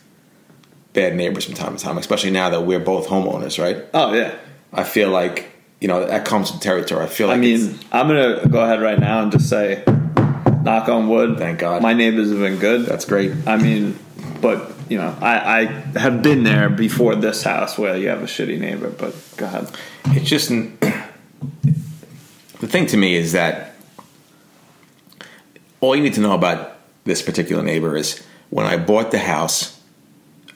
bad 0.92 1.16
neighbors 1.16 1.44
from 1.46 1.54
time 1.54 1.76
to 1.76 1.82
time, 1.82 1.96
especially 1.96 2.30
now 2.30 2.50
that 2.50 2.62
we're 2.62 2.80
both 2.80 3.06
homeowners, 3.06 3.62
right? 3.62 3.84
Oh 3.94 4.12
yeah. 4.12 4.34
I 4.72 4.84
feel 4.84 5.08
like 5.10 5.50
you 5.80 5.88
know 5.88 6.04
that 6.06 6.24
comes 6.24 6.52
with 6.52 6.60
territory. 6.60 7.04
I 7.04 7.08
feel 7.08 7.28
like 7.28 7.38
I 7.38 7.40
mean, 7.40 7.78
I'm 7.92 8.08
gonna 8.08 8.46
go 8.48 8.60
ahead 8.62 8.80
right 8.82 8.98
now 8.98 9.22
and 9.22 9.32
just 9.32 9.48
say, 9.48 9.82
knock 10.64 10.88
on 10.88 11.08
wood. 11.08 11.38
Thank 11.38 11.60
God. 11.60 11.82
My 11.82 11.92
neighbors 11.92 12.30
have 12.30 12.40
been 12.40 12.58
good. 12.58 12.86
that's 12.86 13.04
great. 13.04 13.32
I 13.46 13.56
mean, 13.56 13.98
but 14.40 14.72
you 14.88 14.98
know, 14.98 15.16
I, 15.20 15.60
I 15.60 15.64
have 15.98 16.22
been 16.22 16.42
there 16.42 16.68
before 16.68 17.14
this 17.14 17.42
house 17.42 17.78
where 17.78 17.96
you 17.96 18.08
have 18.08 18.22
a 18.22 18.26
shitty 18.26 18.58
neighbor. 18.58 18.90
But 18.90 19.14
go 19.36 19.46
ahead. 19.46 19.70
It's 20.06 20.28
just 20.28 20.48
the 20.80 20.96
thing 22.66 22.86
to 22.86 22.96
me 22.96 23.14
is 23.14 23.32
that 23.32 23.74
all 25.80 25.94
you 25.94 26.02
need 26.02 26.14
to 26.14 26.20
know 26.20 26.34
about 26.34 26.78
this 27.04 27.22
particular 27.22 27.62
neighbor 27.62 27.96
is 27.96 28.24
when 28.50 28.66
I 28.66 28.76
bought 28.76 29.10
the 29.10 29.18
house, 29.18 29.80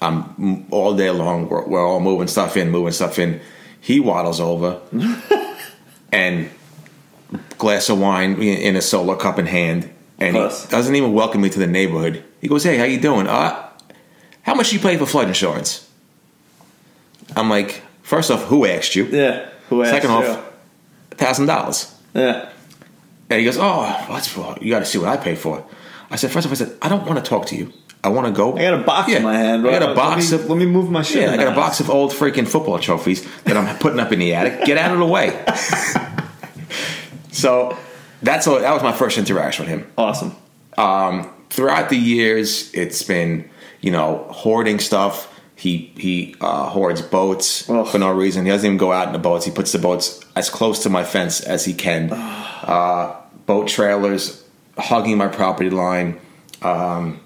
I'm 0.00 0.66
all 0.70 0.96
day 0.96 1.10
long. 1.10 1.48
We're, 1.48 1.66
we're 1.66 1.86
all 1.86 2.00
moving 2.00 2.28
stuff 2.28 2.56
in, 2.56 2.70
moving 2.70 2.92
stuff 2.92 3.18
in. 3.18 3.40
He 3.80 4.00
waddles 4.00 4.40
over 4.40 4.80
and 6.12 6.50
glass 7.58 7.88
of 7.88 7.98
wine 7.98 8.40
in 8.40 8.76
a 8.76 8.82
solo 8.82 9.16
cup 9.16 9.38
in 9.38 9.46
hand, 9.46 9.90
and 10.18 10.34
Plus. 10.34 10.64
he 10.64 10.70
doesn't 10.70 10.94
even 10.96 11.12
welcome 11.12 11.40
me 11.40 11.48
to 11.50 11.58
the 11.58 11.66
neighborhood. 11.66 12.24
He 12.40 12.48
goes, 12.48 12.64
"Hey, 12.64 12.76
how 12.78 12.84
you 12.84 13.00
doing? 13.00 13.26
Uh, 13.26 13.68
how 14.42 14.54
much 14.54 14.72
you 14.72 14.78
pay 14.78 14.96
for 14.96 15.06
flood 15.06 15.28
insurance?" 15.28 15.88
I'm 17.36 17.48
like, 17.50 17.82
first 18.02 18.30
off, 18.30 18.44
who 18.44 18.64
asked 18.66 18.96
you? 18.96 19.04
Yeah. 19.06 19.48
Who 19.68 19.82
asked 19.82 19.90
Second 19.92 20.10
you? 20.10 20.16
off, 20.16 20.50
thousand 21.10 21.46
dollars. 21.46 21.94
Yeah. 22.14 22.48
And 23.30 23.38
he 23.38 23.44
goes, 23.44 23.58
"Oh, 23.58 23.82
that's 24.08 24.28
for 24.28 24.56
you. 24.60 24.70
Got 24.70 24.80
to 24.80 24.86
see 24.86 24.98
what 24.98 25.08
I 25.08 25.16
pay 25.18 25.34
for." 25.34 25.64
I 26.10 26.16
said, 26.16 26.30
first 26.30 26.46
off, 26.46 26.52
I 26.52 26.56
said, 26.56 26.74
I 26.80 26.88
don't 26.88 27.06
want 27.06 27.22
to 27.22 27.28
talk 27.28 27.44
to 27.48 27.54
you. 27.56 27.70
I 28.02 28.08
want 28.08 28.26
to 28.28 28.32
go. 28.32 28.56
I 28.56 28.62
got 28.62 28.80
a 28.80 28.82
box 28.82 29.10
Yeah. 29.10 29.18
in 29.18 29.24
my 29.24 29.36
hand. 29.36 29.68
I 29.68 29.78
got 29.78 29.90
a 29.90 29.94
box 29.94 30.30
me, 30.32 30.38
of. 30.38 30.48
Let 30.48 30.56
me 30.58 30.64
move 30.64 30.90
my 30.90 31.02
shit. 31.02 31.20
yeah, 31.20 31.32
I 31.32 31.36
got 31.36 31.48
a 31.48 31.50
house. 31.50 31.56
box 31.56 31.80
of 31.80 31.90
old 31.90 32.12
freaking 32.12 32.48
football 32.48 32.78
trophies 32.78 33.26
that 33.44 33.58
I'm 33.58 33.76
putting 33.76 34.00
up 34.00 34.10
in 34.10 34.18
the 34.20 34.32
attic. 34.34 34.64
Get 34.64 34.78
out 34.78 34.92
of 34.92 34.98
the 35.00 35.04
way. 35.04 35.44
so 37.30 37.76
that's 38.22 38.46
all. 38.46 38.60
That 38.60 38.72
was 38.72 38.82
my 38.82 38.92
first 38.92 39.18
interaction 39.18 39.64
with 39.64 39.74
him. 39.74 39.90
Awesome. 39.96 40.34
Um, 40.76 41.32
throughout 41.50 41.90
the 41.90 41.96
years, 41.96 42.72
it's 42.74 43.02
been 43.02 43.48
you 43.80 43.90
know 43.90 44.26
hoarding 44.30 44.78
stuff. 44.78 45.34
He 45.56 45.92
he 45.96 46.36
uh, 46.40 46.68
hoards 46.68 47.02
boats 47.02 47.68
Ugh. 47.68 47.86
for 47.86 47.98
no 47.98 48.12
reason. 48.12 48.44
He 48.44 48.50
doesn't 48.50 48.66
even 48.66 48.78
go 48.78 48.92
out 48.92 49.08
in 49.08 49.12
the 49.12 49.18
boats. 49.18 49.44
He 49.44 49.50
puts 49.50 49.72
the 49.72 49.78
boats 49.78 50.20
as 50.36 50.50
close 50.50 50.82
to 50.84 50.90
my 50.90 51.04
fence 51.04 51.40
as 51.40 51.64
he 51.64 51.74
can. 51.74 52.12
Uh, 52.12 53.16
boat 53.46 53.66
trailers 53.66 54.44
hugging 54.76 55.16
my 55.16 55.28
property 55.28 55.70
line. 55.70 56.20
Um, 56.62 57.20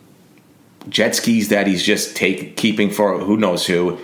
jet 0.88 1.14
skis 1.14 1.49
that 1.49 1.66
he's 1.66 1.82
just 1.82 2.16
take, 2.16 2.56
keeping 2.56 2.90
for 2.90 3.18
who 3.18 3.37
knows 3.37 3.66
who. 3.66 3.99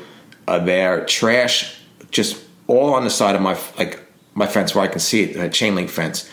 Uh, 0.47 0.59
there, 0.59 1.05
trash 1.05 1.79
just 2.11 2.43
all 2.67 2.95
on 2.95 3.05
the 3.05 3.11
side 3.11 3.35
of 3.35 3.43
my 3.43 3.59
like 3.79 4.03
my 4.35 4.47
fence 4.47 4.75
where 4.75 4.85
I 4.85 4.89
can 4.89 5.01
see 5.01 5.25
it, 5.25 5.37
a 5.37 5.49
chain 5.49 5.75
link 5.75 5.91
fence. 5.91 6.31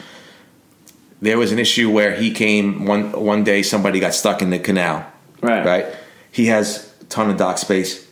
There 1.21 1.37
was 1.37 1.51
an 1.51 1.59
issue 1.59 1.89
where 1.91 2.15
he 2.15 2.31
came 2.31 2.85
one 2.85 3.11
one 3.11 3.43
day. 3.43 3.63
Somebody 3.63 3.99
got 3.99 4.13
stuck 4.13 4.41
in 4.41 4.49
the 4.49 4.59
canal. 4.59 5.05
Right. 5.41 5.65
Right. 5.65 5.85
He 6.31 6.47
has 6.47 6.93
a 7.01 7.05
ton 7.05 7.29
of 7.29 7.37
dock 7.37 7.57
space. 7.57 8.05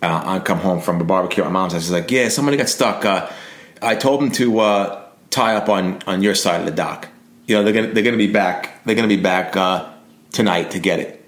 Uh, 0.00 0.22
I 0.24 0.38
come 0.38 0.58
home 0.58 0.80
from 0.80 1.00
a 1.00 1.04
barbecue 1.04 1.42
at 1.42 1.46
my 1.46 1.52
mom's 1.52 1.72
house. 1.72 1.82
He's 1.82 1.90
like, 1.90 2.10
"Yeah, 2.10 2.28
somebody 2.28 2.56
got 2.56 2.68
stuck. 2.68 3.04
Uh, 3.04 3.30
I 3.82 3.96
told 3.96 4.22
him 4.22 4.30
to 4.32 4.60
uh, 4.60 5.04
tie 5.30 5.56
up 5.56 5.68
on 5.68 6.00
on 6.06 6.22
your 6.22 6.34
side 6.34 6.60
of 6.60 6.66
the 6.66 6.72
dock. 6.72 7.08
You 7.46 7.56
know, 7.56 7.64
they're 7.64 7.72
gonna 7.72 7.88
they're 7.88 8.04
gonna 8.04 8.16
be 8.16 8.30
back. 8.30 8.84
They're 8.84 8.94
gonna 8.94 9.08
be 9.08 9.16
back 9.16 9.56
uh, 9.56 9.90
tonight 10.32 10.70
to 10.72 10.78
get 10.78 11.00
it. 11.00 11.24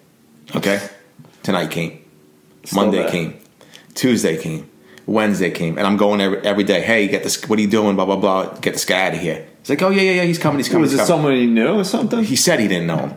Okay, 0.54 0.80
tonight 1.42 1.70
came. 1.70 2.04
Still 2.64 2.82
Monday 2.82 2.98
there. 2.98 3.10
came. 3.10 3.38
Tuesday 3.94 4.36
came. 4.36 4.70
Wednesday 5.06 5.50
came, 5.50 5.78
and 5.78 5.86
I'm 5.86 5.96
going 5.96 6.20
every, 6.20 6.38
every 6.40 6.64
day. 6.64 6.80
Hey, 6.80 7.06
get 7.08 7.22
this. 7.22 7.42
What 7.48 7.58
are 7.58 7.62
you 7.62 7.68
doing? 7.68 7.96
Blah 7.96 8.06
blah 8.06 8.16
blah. 8.16 8.54
Get 8.56 8.72
this 8.74 8.84
guy 8.84 9.06
out 9.06 9.14
of 9.14 9.20
here. 9.20 9.46
He's 9.66 9.70
like, 9.70 9.82
oh 9.82 9.90
yeah 9.90 10.02
yeah 10.02 10.12
yeah. 10.12 10.22
He's 10.22 10.38
coming. 10.38 10.58
He's 10.58 10.68
coming. 10.68 10.82
Was 10.82 10.92
he's 10.92 11.00
it 11.00 11.06
coming. 11.06 11.24
someone 11.24 11.36
you 11.36 11.48
knew 11.48 11.80
or 11.80 11.84
something? 11.84 12.22
He 12.22 12.36
said 12.36 12.60
he 12.60 12.68
didn't 12.68 12.86
know 12.86 12.98
him, 12.98 13.16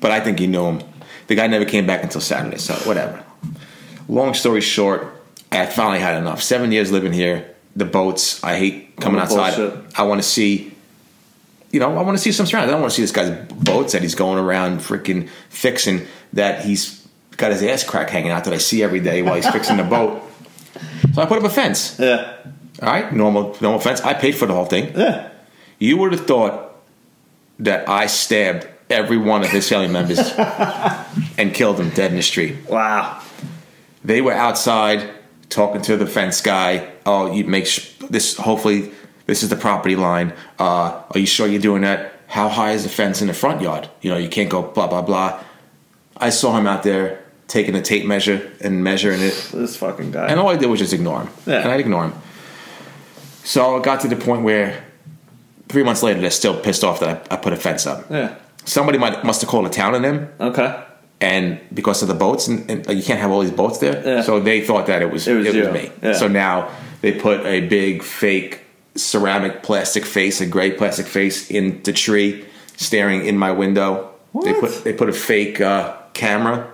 but 0.00 0.10
I 0.10 0.18
think 0.18 0.40
he 0.40 0.48
knew 0.48 0.64
him. 0.66 0.82
The 1.28 1.36
guy 1.36 1.46
never 1.46 1.64
came 1.64 1.86
back 1.86 2.02
until 2.02 2.20
Saturday, 2.20 2.58
so 2.58 2.74
whatever. 2.88 3.22
Long 4.08 4.34
story 4.34 4.60
short, 4.60 5.06
I 5.52 5.66
finally 5.66 6.00
had 6.00 6.16
enough. 6.18 6.42
Seven 6.42 6.72
years 6.72 6.90
living 6.90 7.12
here, 7.12 7.54
the 7.76 7.84
boats. 7.84 8.42
I 8.42 8.56
hate 8.58 8.96
coming 8.96 9.20
outside. 9.20 9.54
bullshit. 9.56 9.98
I 9.98 10.02
want 10.02 10.20
to 10.20 10.26
see, 10.28 10.74
you 11.70 11.78
know, 11.78 11.96
I 11.96 12.02
want 12.02 12.18
to 12.18 12.22
see 12.22 12.32
some 12.32 12.44
surroundings. 12.46 12.70
I 12.70 12.72
don't 12.72 12.80
want 12.80 12.90
to 12.92 12.96
see 12.96 13.02
this 13.02 13.12
guy's 13.12 13.30
boats 13.52 13.92
that 13.92 14.02
he's 14.02 14.16
going 14.16 14.38
around 14.38 14.80
freaking 14.80 15.28
fixing. 15.48 16.06
That 16.32 16.64
he's 16.64 17.06
got 17.36 17.52
his 17.52 17.62
ass 17.62 17.84
crack 17.84 18.10
hanging 18.10 18.32
out 18.32 18.44
that 18.44 18.52
I 18.52 18.58
see 18.58 18.82
every 18.82 19.00
day 19.00 19.22
while 19.22 19.36
he's 19.36 19.48
fixing 19.48 19.76
the 19.76 19.84
boat. 19.84 20.20
So 21.14 21.20
I 21.20 21.26
put 21.26 21.36
up 21.38 21.44
a 21.44 21.50
fence. 21.50 21.98
yeah. 22.00 22.36
All 22.80 22.88
right, 22.88 23.12
normal 23.12 23.54
normal 23.60 23.80
fence. 23.80 24.00
I 24.00 24.14
paid 24.14 24.32
for 24.34 24.46
the 24.46 24.54
whole 24.54 24.64
thing. 24.64 24.96
Yeah. 24.96 25.28
You 25.82 25.96
would 25.96 26.12
have 26.12 26.28
thought 26.28 26.76
that 27.58 27.88
I 27.88 28.06
stabbed 28.06 28.68
every 28.88 29.18
one 29.18 29.42
of 29.42 29.50
his 29.50 29.68
family 29.68 29.88
members 29.88 30.20
and 31.36 31.52
killed 31.52 31.78
them 31.78 31.90
dead 31.90 32.12
in 32.12 32.16
the 32.16 32.22
street. 32.22 32.68
Wow. 32.68 33.20
They 34.04 34.20
were 34.20 34.32
outside 34.32 35.10
talking 35.48 35.82
to 35.82 35.96
the 35.96 36.06
fence 36.06 36.40
guy. 36.40 36.88
Oh, 37.04 37.32
you 37.32 37.42
make 37.42 37.66
sh- 37.66 37.94
this. 38.08 38.36
Hopefully, 38.36 38.92
this 39.26 39.42
is 39.42 39.48
the 39.48 39.56
property 39.56 39.96
line. 39.96 40.34
Uh, 40.56 41.02
are 41.10 41.18
you 41.18 41.26
sure 41.26 41.48
you're 41.48 41.60
doing 41.60 41.82
that? 41.82 42.12
How 42.28 42.48
high 42.48 42.74
is 42.74 42.84
the 42.84 42.88
fence 42.88 43.20
in 43.20 43.26
the 43.26 43.34
front 43.34 43.60
yard? 43.60 43.88
You 44.02 44.10
know, 44.10 44.18
you 44.18 44.28
can't 44.28 44.48
go 44.48 44.62
blah 44.62 44.86
blah 44.86 45.02
blah. 45.02 45.42
I 46.16 46.30
saw 46.30 46.56
him 46.56 46.68
out 46.68 46.84
there 46.84 47.24
taking 47.48 47.74
a 47.74 47.82
tape 47.82 48.06
measure 48.06 48.52
and 48.60 48.84
measuring 48.84 49.20
it. 49.20 49.50
This 49.52 49.76
fucking 49.76 50.12
guy. 50.12 50.28
And 50.28 50.38
all 50.38 50.48
I 50.48 50.56
did 50.56 50.66
was 50.66 50.78
just 50.78 50.92
ignore 50.92 51.22
him. 51.22 51.28
Yeah. 51.44 51.62
And 51.62 51.72
I'd 51.72 51.80
ignore 51.80 52.04
him. 52.04 52.14
So 53.42 53.78
it 53.78 53.82
got 53.82 54.00
to 54.02 54.08
the 54.08 54.14
point 54.14 54.44
where 54.44 54.84
three 55.72 55.82
months 55.82 56.02
later, 56.02 56.20
they're 56.20 56.30
still 56.30 56.58
pissed 56.60 56.84
off 56.84 57.00
that 57.00 57.26
I, 57.30 57.34
I 57.34 57.36
put 57.38 57.52
a 57.52 57.56
fence 57.56 57.86
up. 57.86 58.08
yeah. 58.10 58.36
Somebody 58.64 58.98
might 58.98 59.24
must 59.24 59.40
have 59.40 59.50
called 59.50 59.66
a 59.66 59.70
town 59.70 59.94
on 59.96 60.02
them, 60.02 60.28
Okay. 60.38 60.70
and 61.20 61.58
because 61.74 62.00
of 62.02 62.08
the 62.08 62.14
boats, 62.14 62.46
and, 62.46 62.70
and 62.70 62.86
you 62.96 63.02
can't 63.02 63.18
have 63.18 63.30
all 63.32 63.40
these 63.40 63.50
boats 63.50 63.78
there, 63.78 64.00
Yeah. 64.06 64.22
so 64.22 64.38
they 64.38 64.60
thought 64.60 64.86
that 64.86 65.02
it 65.02 65.10
was 65.10 65.26
It 65.26 65.34
it 65.46 65.54
was 65.54 65.66
was, 65.66 65.72
me. 65.74 65.90
Yeah. 66.02 66.12
So 66.12 66.28
now 66.28 66.68
they 67.00 67.12
put 67.12 67.40
a 67.44 67.62
big 67.66 68.04
fake 68.04 68.60
ceramic 68.94 69.62
plastic 69.64 70.04
face, 70.04 70.40
a 70.40 70.46
gray 70.46 70.70
plastic 70.70 71.06
face, 71.06 71.50
in 71.50 71.82
the 71.82 71.92
tree, 71.92 72.44
staring 72.76 73.26
in 73.26 73.36
my 73.36 73.50
window. 73.50 74.10
What? 74.32 74.44
They 74.44 74.54
put 74.54 74.84
they 74.84 74.92
put 74.92 75.08
a 75.08 75.12
fake 75.12 75.60
uh, 75.60 75.96
camera 76.12 76.70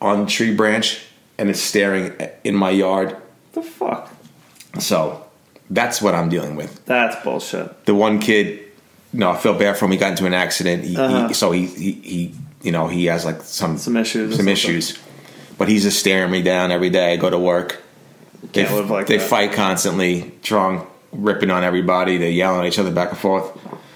on 0.00 0.24
the 0.24 0.30
tree 0.30 0.54
branch, 0.56 1.00
and 1.38 1.48
it's 1.50 1.60
staring 1.60 2.14
in 2.42 2.56
my 2.56 2.70
yard. 2.70 3.16
The 3.52 3.62
fuck? 3.62 4.10
So 4.80 5.21
that's 5.74 6.00
what 6.02 6.14
I'm 6.14 6.28
dealing 6.28 6.54
with. 6.56 6.84
That's 6.84 7.16
bullshit. 7.24 7.86
The 7.86 7.94
one 7.94 8.18
kid, 8.18 8.60
no, 9.12 9.30
I 9.30 9.36
feel 9.36 9.54
bad 9.58 9.76
for 9.76 9.86
him. 9.86 9.92
He 9.92 9.98
got 9.98 10.10
into 10.10 10.26
an 10.26 10.34
accident. 10.34 10.84
He, 10.84 10.96
Uh-huh. 10.96 11.28
he, 11.28 11.34
so 11.34 11.50
he, 11.52 11.66
he, 11.66 11.92
he, 11.92 12.34
you 12.62 12.72
know, 12.72 12.86
he 12.88 13.06
has 13.06 13.24
like 13.24 13.40
some 13.42 13.78
Some 13.78 13.96
issues 13.96 14.36
some 14.36 14.48
issues. 14.48 14.98
But 15.58 15.68
he's 15.68 15.82
just 15.82 15.98
staring 16.00 16.30
me 16.30 16.42
down 16.42 16.70
every 16.72 16.90
day. 16.90 17.12
I 17.12 17.16
go 17.16 17.30
to 17.30 17.38
work. 17.38 17.80
They, 18.52 18.64
Can't 18.64 18.74
live 18.74 18.90
like 18.90 19.06
they 19.06 19.18
that. 19.18 19.28
fight 19.28 19.52
constantly, 19.52 20.32
drunk, 20.42 20.88
ripping 21.12 21.50
on 21.50 21.62
everybody. 21.64 22.18
They 22.18 22.30
yell 22.32 22.58
at 22.60 22.66
each 22.66 22.78
other 22.78 22.90
back 22.90 23.10
and 23.10 23.18
forth. 23.18 23.46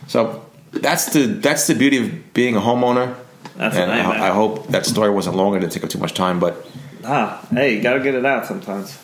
So 0.06 0.44
that's 0.72 1.06
the 1.12 1.26
that's 1.26 1.66
the 1.66 1.74
beauty 1.74 1.98
of 1.98 2.32
being 2.34 2.56
a 2.56 2.60
homeowner. 2.60 3.14
That's 3.56 3.76
and. 3.76 3.90
I, 3.90 4.28
I 4.28 4.30
hope 4.30 4.68
that 4.68 4.86
story 4.86 5.10
wasn't 5.10 5.36
longer 5.36 5.58
to 5.60 5.68
take 5.68 5.82
up 5.82 5.90
too 5.90 5.98
much 5.98 6.14
time. 6.14 6.38
But 6.38 6.64
Ah, 7.04 7.44
hey, 7.50 7.76
you 7.76 7.82
gotta 7.82 8.00
get 8.00 8.14
it 8.14 8.24
out 8.26 8.46
sometimes. 8.46 8.96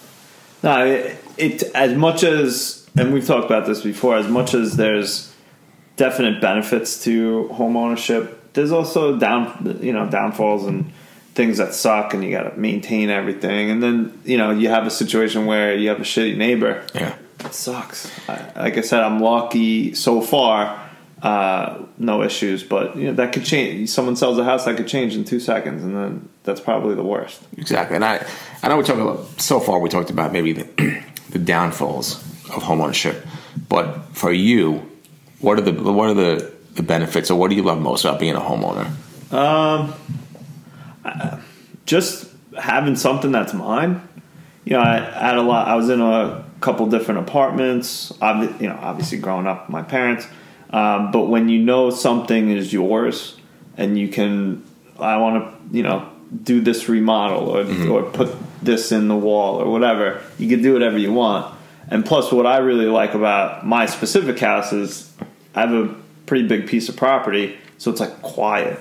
No, 0.63 0.87
it, 0.87 1.17
it 1.37 1.63
as 1.75 1.95
much 1.95 2.23
as, 2.23 2.89
and 2.97 3.13
we've 3.13 3.27
talked 3.27 3.47
about 3.47 3.67
this 3.67 3.83
before. 3.83 4.17
As 4.17 4.29
much 4.29 4.55
as 4.55 4.77
there's 4.77 5.35
definite 5.97 6.41
benefits 6.41 7.03
to 7.05 7.49
home 7.49 7.77
ownership, 7.77 8.53
there's 8.55 8.73
also 8.73 9.19
down, 9.19 9.79
you 9.83 9.93
know, 9.93 10.09
downfalls 10.09 10.67
and 10.67 10.93
things 11.35 11.59
that 11.59 11.75
suck, 11.75 12.13
and 12.15 12.23
you 12.23 12.31
gotta 12.31 12.57
maintain 12.57 13.09
everything. 13.09 13.71
And 13.71 13.83
then 13.83 14.21
you 14.25 14.37
know 14.37 14.51
you 14.51 14.69
have 14.69 14.87
a 14.87 14.91
situation 14.91 15.47
where 15.47 15.75
you 15.75 15.89
have 15.89 15.99
a 15.99 16.05
shitty 16.05 16.37
neighbor. 16.37 16.85
yeah, 16.95 17.17
It 17.41 17.55
sucks. 17.55 18.11
I, 18.29 18.53
like 18.57 18.77
I 18.77 18.83
said, 18.83 19.01
I'm 19.01 19.19
lucky 19.21 19.95
so 19.95 20.21
far. 20.21 20.82
Uh, 21.23 21.85
no 21.99 22.23
issues, 22.23 22.65
but 22.65 22.97
you 22.97 23.05
know 23.05 23.13
that 23.13 23.33
could 23.33 23.45
change. 23.45 23.89
Someone 23.89 24.17
sells 24.17 24.39
a 24.39 24.45
house 24.45 24.65
that 24.65 24.77
could 24.77 24.89
change 24.89 25.15
in 25.15 25.25
two 25.25 25.39
seconds, 25.39 25.85
and 25.85 25.95
then 25.95 26.29
that's 26.43 26.61
probably 26.61 26.97
the 26.97 27.05
worst. 27.05 27.43
Exactly, 27.57 27.95
and 27.95 28.05
I, 28.05 28.27
I 28.63 28.69
know 28.69 28.77
we 28.77 28.83
talked 28.83 28.99
about 28.99 29.41
so 29.41 29.61
far. 29.61 29.79
We 29.79 29.89
talked 29.89 30.11
about 30.11 30.33
maybe 30.33 30.53
the, 30.53 31.03
the 31.31 31.39
downfalls 31.39 32.17
of 32.51 32.65
homeownership, 32.65 33.25
but 33.69 34.03
for 34.13 34.33
you, 34.33 34.91
what 35.41 35.59
are 35.59 35.63
the 35.63 35.73
what 35.93 36.09
are 36.09 36.15
the, 36.15 36.53
the 36.73 36.83
benefits, 36.83 37.31
or 37.31 37.39
what 37.39 37.51
do 37.51 37.57
you 37.57 37.63
love 37.63 37.81
most 37.81 38.05
about 38.05 38.19
being 38.19 38.35
a 38.35 38.41
homeowner? 38.41 38.91
Um 39.33 39.95
just 41.87 42.31
having 42.59 42.97
something 42.97 43.33
that's 43.33 43.53
mine. 43.53 44.07
You 44.65 44.75
know, 44.75 44.81
I, 44.81 44.97
I 44.97 45.27
had 45.27 45.39
a 45.39 45.43
lot. 45.43 45.69
I 45.69 45.75
was 45.75 45.89
in 45.89 46.01
a 46.01 46.45
couple 46.61 46.87
different 46.87 47.21
apartments. 47.21 48.13
Obvi- 48.21 48.61
you 48.61 48.69
know, 48.69 48.79
obviously 48.81 49.19
growing 49.19 49.47
up, 49.47 49.67
with 49.67 49.71
my 49.71 49.83
parents. 49.83 50.27
Um, 50.73 51.11
but 51.11 51.27
when 51.27 51.49
you 51.49 51.63
know 51.63 51.91
something 51.91 52.51
is 52.51 52.73
yours, 52.73 53.37
and 53.77 53.99
you 53.99 54.09
can, 54.09 54.65
I 54.99 55.17
want 55.19 55.45
to, 55.45 55.77
you 55.77 55.83
know, 55.83 56.09
do 56.43 56.61
this 56.61 56.89
remodel 56.89 57.49
or 57.49 57.91
or 57.91 58.03
put 58.11 58.35
this 58.63 58.93
in 58.93 59.09
the 59.09 59.17
wall 59.17 59.61
or 59.61 59.71
whatever. 59.71 60.23
You 60.39 60.49
can 60.49 60.63
do 60.63 60.73
whatever 60.73 60.97
you 60.99 61.13
want. 61.13 61.55
And 61.89 62.05
plus, 62.07 62.33
what 62.33 62.47
I 62.47 62.59
really 62.59 62.87
like 62.87 63.15
about 63.15 63.67
my 63.67 63.87
specific 63.87 64.39
house 64.39 64.73
is 64.73 65.13
I 65.55 65.61
have 65.61 65.73
a 65.73 65.95
pretty 66.27 66.47
big 66.47 66.67
piece 66.67 66.89
of 66.89 66.97
property, 66.97 67.59
so 67.77 67.91
it's 67.91 68.01
like 68.01 68.23
quiet 68.23 68.79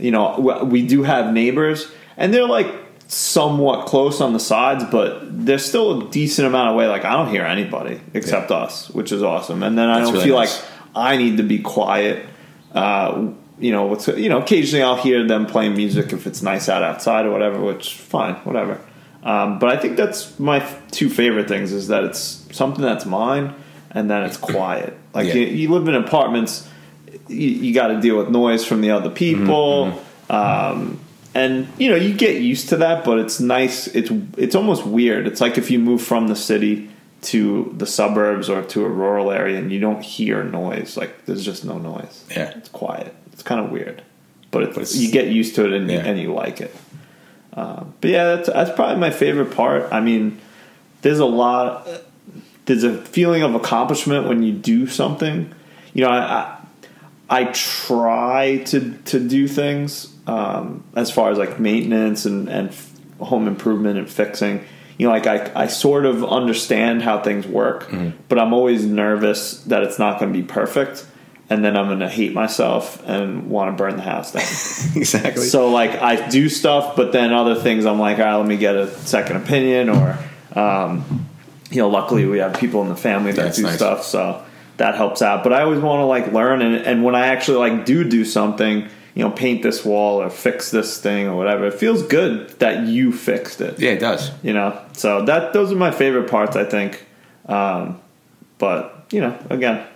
you 0.00 0.10
know 0.10 0.64
we 0.64 0.86
do 0.86 1.02
have 1.02 1.32
neighbors 1.32 1.90
and 2.16 2.32
they're 2.32 2.46
like 2.46 2.74
somewhat 3.08 3.86
close 3.86 4.20
on 4.20 4.32
the 4.32 4.40
sides 4.40 4.84
but 4.90 5.20
there's 5.44 5.64
still 5.64 6.00
a 6.00 6.10
decent 6.10 6.46
amount 6.46 6.70
of 6.70 6.76
way 6.76 6.86
like 6.86 7.04
i 7.04 7.12
don't 7.12 7.28
hear 7.28 7.44
anybody 7.44 8.00
except 8.14 8.50
us 8.50 8.88
which 8.90 9.12
is 9.12 9.22
awesome 9.22 9.62
and 9.62 9.76
then 9.76 9.88
i 9.88 9.98
That's 9.98 10.06
don't 10.06 10.14
really 10.14 10.26
feel 10.26 10.38
nice. 10.38 10.60
like 10.60 10.70
i 10.94 11.16
need 11.16 11.36
to 11.36 11.42
be 11.42 11.58
quiet 11.58 12.26
uh, 12.74 13.28
you 13.58 13.72
know 13.72 13.86
what's 13.86 14.08
you 14.08 14.28
know 14.28 14.40
occasionally 14.40 14.82
i'll 14.82 14.96
hear 14.96 15.26
them 15.26 15.46
playing 15.46 15.74
music 15.76 16.12
if 16.12 16.26
it's 16.26 16.42
nice 16.42 16.68
out 16.68 16.82
outside 16.82 17.26
or 17.26 17.30
whatever 17.30 17.60
which 17.60 17.94
fine 17.94 18.34
whatever 18.44 18.80
um, 19.22 19.58
but 19.58 19.68
i 19.68 19.76
think 19.76 19.96
that's 19.96 20.38
my 20.38 20.60
two 20.90 21.10
favorite 21.10 21.48
things 21.48 21.72
is 21.72 21.88
that 21.88 22.04
it's 22.04 22.46
something 22.52 22.82
that's 22.82 23.04
mine 23.06 23.54
and 23.90 24.10
then 24.10 24.22
it's 24.24 24.36
quiet 24.36 24.96
like 25.14 25.26
Yeah. 25.26 25.34
you, 25.34 25.46
you 25.46 25.70
live 25.70 25.86
in 25.88 25.94
apartments 25.94 26.66
you, 27.28 27.48
you 27.48 27.74
got 27.74 27.88
to 27.88 28.00
deal 28.00 28.16
with 28.18 28.28
noise 28.28 28.64
from 28.64 28.80
the 28.80 28.90
other 28.92 29.10
people, 29.10 30.00
um, 30.28 30.98
and 31.34 31.66
you 31.78 31.88
know 31.90 31.96
you 31.96 32.12
get 32.14 32.40
used 32.40 32.68
to 32.70 32.76
that. 32.78 33.04
But 33.04 33.18
it's 33.18 33.40
nice. 33.40 33.86
It's 33.88 34.10
it's 34.36 34.54
almost 34.54 34.84
weird. 34.86 35.26
It's 35.26 35.40
like 35.40 35.58
if 35.58 35.70
you 35.70 35.78
move 35.78 36.02
from 36.02 36.28
the 36.28 36.36
city 36.36 36.88
to 37.22 37.72
the 37.76 37.86
suburbs 37.86 38.48
or 38.48 38.62
to 38.62 38.84
a 38.84 38.88
rural 38.88 39.30
area 39.30 39.58
and 39.58 39.70
you 39.70 39.78
don't 39.80 40.02
hear 40.02 40.42
noise. 40.42 40.96
Like 40.96 41.26
there's 41.26 41.44
just 41.44 41.64
no 41.64 41.78
noise. 41.78 42.24
Yeah. 42.30 42.52
it's 42.56 42.68
quiet. 42.70 43.14
It's 43.32 43.42
kind 43.42 43.64
of 43.64 43.70
weird, 43.70 44.02
but, 44.50 44.62
it's, 44.62 44.76
But 44.76 44.94
you 44.94 45.10
get 45.10 45.28
used 45.28 45.54
to 45.56 45.66
it 45.66 45.72
and, 45.72 45.90
Yeah. 45.90 45.98
and 46.04 46.18
you 46.18 46.32
like 46.32 46.60
it. 46.60 46.74
Um, 47.52 47.94
but 48.00 48.10
yeah, 48.10 48.36
that's 48.36 48.48
that's 48.48 48.70
probably 48.76 48.96
my 48.98 49.10
favorite 49.10 49.54
part. 49.54 49.92
I 49.92 50.00
mean, 50.00 50.38
there's 51.02 51.18
a 51.18 51.26
lot. 51.26 51.88
There's 52.66 52.84
a 52.84 52.96
feeling 52.96 53.42
of 53.42 53.54
accomplishment 53.56 54.28
when 54.28 54.42
you 54.44 54.52
do 54.52 54.86
something. 54.86 55.52
You 55.92 56.04
know, 56.04 56.10
I, 56.10 56.20
I 57.28 57.40
I 57.40 57.44
try 57.46 58.58
to 58.66 58.92
to 59.06 59.18
do 59.18 59.48
things 59.48 60.14
um, 60.28 60.84
as 60.94 61.10
far 61.10 61.32
as 61.32 61.38
like 61.38 61.58
maintenance 61.58 62.24
and 62.24 62.48
and 62.48 62.72
home 63.18 63.48
improvement 63.48 63.98
and 63.98 64.08
fixing. 64.08 64.64
You 65.00 65.06
know, 65.06 65.12
like 65.12 65.26
I 65.26 65.50
I 65.54 65.66
sort 65.68 66.04
of 66.04 66.22
understand 66.22 67.00
how 67.00 67.22
things 67.22 67.46
work, 67.46 67.90
but 68.28 68.38
I'm 68.38 68.52
always 68.52 68.84
nervous 68.84 69.62
that 69.64 69.82
it's 69.82 69.98
not 69.98 70.20
going 70.20 70.30
to 70.30 70.38
be 70.38 70.44
perfect, 70.44 71.06
and 71.48 71.64
then 71.64 71.74
I'm 71.74 71.86
going 71.86 72.00
to 72.00 72.08
hate 72.08 72.34
myself 72.34 73.02
and 73.08 73.48
want 73.48 73.70
to 73.70 73.82
burn 73.82 73.96
the 73.96 74.02
house 74.02 74.32
down. 74.32 74.42
exactly. 75.00 75.46
So 75.46 75.70
like 75.70 75.92
I 76.02 76.28
do 76.28 76.50
stuff, 76.50 76.96
but 76.96 77.12
then 77.12 77.32
other 77.32 77.54
things 77.54 77.86
I'm 77.86 77.98
like, 77.98 78.18
all 78.18 78.24
right, 78.24 78.36
let 78.36 78.46
me 78.46 78.58
get 78.58 78.76
a 78.76 78.88
second 78.88 79.36
opinion, 79.38 79.88
or 79.88 80.18
um, 80.54 81.26
you 81.70 81.78
know, 81.78 81.88
luckily 81.88 82.26
we 82.26 82.38
have 82.40 82.60
people 82.60 82.82
in 82.82 82.90
the 82.90 82.96
family 82.96 83.32
that 83.32 83.42
That's 83.42 83.56
do 83.56 83.62
nice. 83.62 83.76
stuff, 83.76 84.04
so 84.04 84.44
that 84.76 84.96
helps 84.96 85.22
out. 85.22 85.42
But 85.44 85.54
I 85.54 85.62
always 85.62 85.80
want 85.80 86.00
to 86.00 86.04
like 86.04 86.30
learn, 86.30 86.60
and, 86.60 86.74
and 86.74 87.04
when 87.04 87.14
I 87.14 87.28
actually 87.28 87.56
like 87.70 87.86
do 87.86 88.04
do 88.04 88.26
something, 88.26 88.86
you 89.14 89.24
know, 89.24 89.30
paint 89.30 89.62
this 89.62 89.84
wall 89.84 90.22
or 90.22 90.30
fix 90.30 90.70
this 90.70 91.00
thing 91.00 91.26
or 91.26 91.36
whatever, 91.36 91.66
it 91.66 91.74
feels 91.74 92.02
good 92.02 92.48
that 92.60 92.86
you 92.86 93.12
fixed 93.12 93.60
it. 93.60 93.78
yeah, 93.80 93.90
it 93.90 93.98
does. 94.00 94.30
You 94.42 94.52
know, 94.52 94.80
so 94.92 95.24
that 95.24 95.52
those 95.52 95.72
are 95.72 95.76
my 95.76 95.90
favorite 95.90 96.30
parts, 96.30 96.56
I 96.56 96.64
think. 96.64 97.04
Um, 97.46 98.00
but 98.58 99.06
you 99.10 99.20
know, 99.20 99.38
again. 99.50 99.86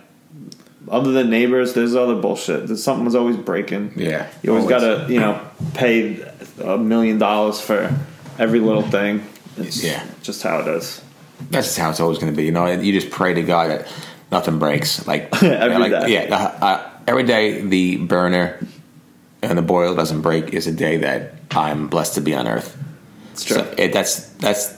Other 0.87 1.11
than 1.13 1.31
neighbors, 1.31 1.73
there's 1.73 1.95
other 1.95 2.13
bullshit. 2.13 2.67
There's 2.67 2.83
something 2.83 3.05
was 3.05 3.15
always 3.15 3.37
breaking. 3.37 3.93
Yeah, 3.95 4.27
You 4.43 4.51
always 4.51 4.71
always. 4.71 4.83
got 4.99 5.07
to, 5.07 5.11
you 5.11 5.19
know, 5.19 5.41
pay 5.73 6.23
a 6.63 6.77
million 6.77 7.17
dollars 7.17 7.59
for 7.59 7.91
every 8.37 8.59
little 8.59 8.83
thing. 8.83 9.25
It's 9.57 9.83
Yeah. 9.83 10.03
just 10.21 10.43
how 10.43 10.59
it 10.59 10.67
is. 10.67 11.01
That's 11.49 11.65
just 11.65 11.79
how 11.79 11.89
it's 11.89 11.99
always 11.99 12.19
going 12.19 12.31
to 12.31 12.37
be. 12.37 12.43
You 12.45 12.51
know, 12.51 12.67
you 12.67 12.93
just 12.93 13.09
pray 13.09 13.33
to 13.33 13.41
God 13.41 13.71
that 13.71 13.87
nothing 14.31 14.59
breaks. 14.59 15.07
Like 15.07 15.33
Every 15.43 15.89
like, 15.89 16.05
day. 16.05 16.27
Yeah, 16.27 16.35
uh, 16.35 16.63
uh, 16.65 16.89
every 17.07 17.23
day 17.23 17.61
the 17.61 17.95
burner 17.97 18.59
and 19.49 19.57
the 19.57 19.61
boil 19.63 19.95
doesn't 19.95 20.21
break 20.21 20.53
is 20.53 20.67
a 20.67 20.71
day 20.71 20.97
that 20.97 21.33
I'm 21.51 21.87
blessed 21.87 22.15
to 22.15 22.21
be 22.21 22.33
on 22.35 22.47
Earth. 22.47 22.77
It's 23.33 23.43
true. 23.43 23.57
So 23.57 23.73
it, 23.77 23.93
that's 23.93 24.29
that's 24.35 24.75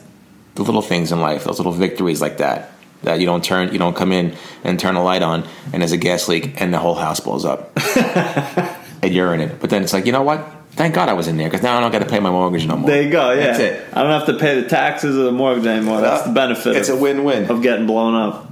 the 0.56 0.64
little 0.64 0.82
things 0.82 1.12
in 1.12 1.20
life, 1.22 1.44
those 1.44 1.60
little 1.60 1.72
victories 1.72 2.22
like 2.22 2.38
that. 2.38 2.72
That 3.04 3.20
you 3.20 3.28
don't 3.28 3.44
turn, 3.44 3.72
you 3.72 3.78
don't 3.78 3.96
come 3.96 4.12
in 4.12 4.36
and 4.64 4.80
turn 4.80 4.96
a 4.96 5.04
light 5.04 5.22
on, 5.22 5.48
and 5.72 5.82
there's 5.84 5.92
a 5.92 5.98
gas 5.98 6.28
leak, 6.28 6.60
and 6.60 6.74
the 6.74 6.80
whole 6.80 6.96
house 6.96 7.20
blows 7.20 7.46
up, 7.46 7.72
and 9.04 9.14
you're 9.14 9.34
in 9.36 9.42
it. 9.42 9.60
But 9.60 9.70
then 9.70 9.84
it's 9.84 9.94
like, 9.94 10.08
you 10.08 10.12
know 10.12 10.24
what? 10.24 10.44
Thank 10.72 10.96
God 10.96 11.08
I 11.08 11.14
was 11.14 11.28
in 11.28 11.38
there 11.38 11.48
because 11.48 11.62
now 11.64 11.78
I 11.78 11.80
don't 11.80 11.92
got 11.92 12.00
to 12.00 12.06
pay 12.10 12.20
my 12.20 12.30
mortgage 12.32 12.66
no 12.68 12.76
more. 12.78 12.90
there 12.90 13.04
you 13.04 13.12
go. 13.12 13.32
Yeah. 13.32 13.48
That's 13.48 13.60
it. 13.60 13.88
I 13.94 14.02
don't 14.04 14.12
have 14.12 14.26
to 14.28 14.38
pay 14.38 14.62
the 14.62 14.68
taxes 14.68 15.16
or 15.18 15.24
the 15.24 15.32
mortgage 15.32 15.66
anymore. 15.66 16.02
That's 16.02 16.24
the 16.24 16.34
benefit. 16.34 16.76
It's 16.76 16.90
a 16.90 16.96
win-win. 16.96 17.50
of 17.50 17.62
getting 17.62 17.86
blown 17.88 18.16
up. 18.16 18.52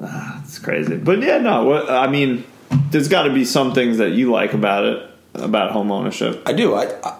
Ah, 0.00 0.40
it's 0.42 0.58
crazy. 0.58 0.96
But 0.96 1.20
yeah, 1.20 1.38
no. 1.38 1.64
What, 1.64 1.90
I 1.90 2.06
mean, 2.08 2.44
there's 2.90 3.08
got 3.08 3.24
to 3.24 3.32
be 3.32 3.44
some 3.44 3.74
things 3.74 3.98
that 3.98 4.10
you 4.10 4.30
like 4.30 4.54
about 4.54 4.84
it, 4.84 5.09
about 5.34 5.70
home 5.72 5.90
ownership. 5.92 6.42
I 6.46 6.52
do. 6.52 6.74
I, 6.74 6.86
I 7.02 7.16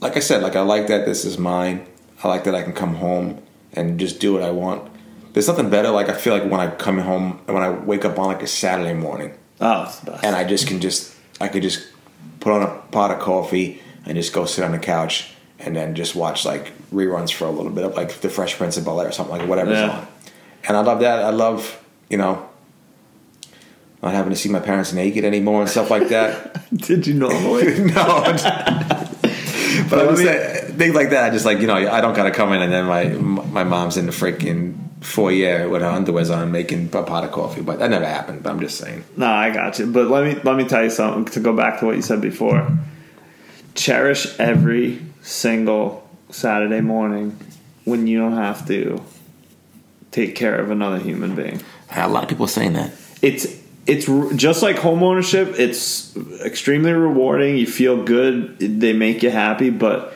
like 0.00 0.16
I 0.16 0.20
said, 0.20 0.42
like 0.42 0.56
I 0.56 0.60
like 0.60 0.86
that 0.88 1.06
this 1.06 1.24
is 1.24 1.38
mine. 1.38 1.86
I 2.22 2.28
like 2.28 2.44
that 2.44 2.54
I 2.54 2.62
can 2.62 2.72
come 2.72 2.96
home 2.96 3.42
and 3.72 3.98
just 3.98 4.20
do 4.20 4.32
what 4.34 4.42
I 4.42 4.50
want. 4.50 4.90
There's 5.32 5.48
nothing 5.48 5.70
better. 5.70 5.90
Like 5.90 6.08
I 6.08 6.14
feel 6.14 6.32
like 6.36 6.48
when 6.50 6.60
I 6.60 6.68
come 6.74 6.98
home 6.98 7.40
when 7.46 7.62
I 7.62 7.70
wake 7.70 8.04
up 8.04 8.18
on 8.18 8.26
like 8.26 8.42
a 8.42 8.46
Saturday 8.46 8.94
morning 8.94 9.34
Oh, 9.60 9.84
it's 9.84 9.98
the 10.00 10.12
best. 10.12 10.24
and 10.24 10.34
I 10.36 10.44
just 10.44 10.66
can 10.66 10.80
just 10.80 11.14
I 11.40 11.48
could 11.48 11.62
just 11.62 11.86
put 12.40 12.52
on 12.52 12.62
a 12.62 12.68
pot 12.92 13.10
of 13.10 13.18
coffee 13.20 13.80
and 14.06 14.16
just 14.16 14.32
go 14.32 14.44
sit 14.44 14.64
on 14.64 14.72
the 14.72 14.78
couch 14.78 15.30
and 15.58 15.74
then 15.74 15.94
just 15.94 16.14
watch 16.14 16.44
like 16.44 16.72
reruns 16.90 17.32
for 17.32 17.46
a 17.46 17.50
little 17.50 17.72
bit 17.72 17.84
of 17.84 17.94
like 17.96 18.12
The 18.20 18.28
Fresh 18.28 18.56
Prince 18.58 18.76
of 18.76 18.84
Bel 18.84 19.00
Air 19.00 19.08
or 19.08 19.12
something 19.12 19.38
like 19.38 19.48
whatever's 19.48 19.78
Yeah. 19.78 19.90
on. 19.98 20.06
And 20.68 20.76
I 20.76 20.80
love 20.80 21.00
that. 21.00 21.24
I 21.24 21.30
love 21.30 21.82
you 22.10 22.18
know 22.18 22.48
not 24.04 24.14
having 24.14 24.30
to 24.30 24.36
see 24.36 24.48
my 24.48 24.60
parents 24.60 24.92
naked 24.92 25.24
anymore 25.24 25.62
and 25.62 25.70
stuff 25.70 25.90
like 25.90 26.08
that. 26.08 26.68
Did 26.74 27.06
you 27.06 27.14
normally? 27.14 27.78
no. 27.92 28.00
I'm 28.02 28.36
just- 28.38 29.90
but 29.90 29.98
I'm 29.98 30.08
just 30.16 30.22
saying, 30.22 30.78
things 30.78 30.94
like 30.94 31.10
that. 31.10 31.24
I 31.24 31.30
just 31.30 31.44
like 31.44 31.58
you 31.58 31.66
know, 31.66 31.74
I 31.74 32.00
don't 32.00 32.14
gotta 32.14 32.30
come 32.30 32.52
in 32.52 32.62
and 32.62 32.72
then 32.72 32.84
my 32.86 33.04
my 33.08 33.64
mom's 33.64 33.96
in 33.96 34.06
the 34.06 34.12
freaking 34.12 34.76
foyer 35.00 35.68
with 35.68 35.82
her 35.82 35.88
underwears 35.88 36.34
on 36.34 36.50
making 36.52 36.86
a 36.92 37.02
pot 37.02 37.24
of 37.24 37.32
coffee. 37.32 37.60
But 37.60 37.80
that 37.80 37.90
never 37.90 38.06
happened. 38.06 38.42
But 38.42 38.50
I'm 38.50 38.60
just 38.60 38.78
saying. 38.78 39.04
No, 39.16 39.26
I 39.26 39.50
got 39.50 39.78
you. 39.78 39.86
But 39.86 40.08
let 40.08 40.24
me 40.24 40.40
let 40.44 40.56
me 40.56 40.64
tell 40.64 40.84
you 40.84 40.90
something 40.90 41.24
to 41.32 41.40
go 41.40 41.54
back 41.56 41.80
to 41.80 41.86
what 41.86 41.96
you 41.96 42.02
said 42.02 42.20
before. 42.20 42.70
Cherish 43.74 44.38
every 44.38 45.00
single 45.22 46.08
Saturday 46.30 46.80
morning 46.80 47.36
when 47.84 48.06
you 48.06 48.18
don't 48.18 48.36
have 48.36 48.66
to 48.68 49.02
take 50.12 50.36
care 50.36 50.56
of 50.56 50.70
another 50.70 50.98
human 50.98 51.34
being. 51.34 51.60
A 51.94 52.08
lot 52.08 52.22
of 52.22 52.28
people 52.28 52.46
saying 52.46 52.74
that. 52.74 52.92
It's 53.22 53.46
it's 53.86 54.06
just 54.36 54.62
like 54.62 54.76
home 54.78 55.02
ownership. 55.02 55.54
It's 55.58 56.16
extremely 56.44 56.92
rewarding. 56.92 57.56
You 57.56 57.66
feel 57.66 58.02
good. 58.02 58.58
They 58.58 58.92
make 58.92 59.22
you 59.22 59.30
happy, 59.30 59.70
but 59.70 60.14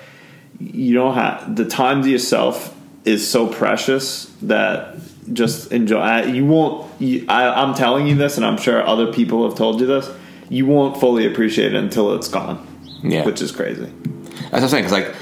you 0.60 0.94
don't 0.94 1.14
have 1.14 1.54
the 1.56 1.64
time 1.64 2.02
to 2.02 2.10
yourself 2.10 2.74
is 3.04 3.28
so 3.28 3.46
precious 3.46 4.24
that 4.42 4.96
just 5.32 5.72
enjoy. 5.72 5.98
I- 5.98 6.24
You 6.24 6.46
won't. 6.46 6.86
You, 7.00 7.24
I, 7.28 7.48
I'm 7.62 7.74
telling 7.74 8.06
you 8.06 8.16
this, 8.16 8.36
and 8.38 8.44
I'm 8.46 8.56
sure 8.56 8.84
other 8.86 9.12
people 9.12 9.48
have 9.48 9.56
told 9.56 9.80
you 9.80 9.86
this. 9.86 10.10
You 10.48 10.66
won't 10.66 10.98
fully 10.98 11.26
appreciate 11.26 11.74
it 11.74 11.78
until 11.78 12.14
it's 12.14 12.28
gone. 12.28 12.66
Yeah. 13.02 13.24
which 13.24 13.40
is 13.42 13.52
crazy. 13.52 13.84
That's 13.84 14.52
what 14.52 14.62
I'm 14.62 14.68
saying. 14.70 14.84
Because 14.84 14.92
like 14.92 15.14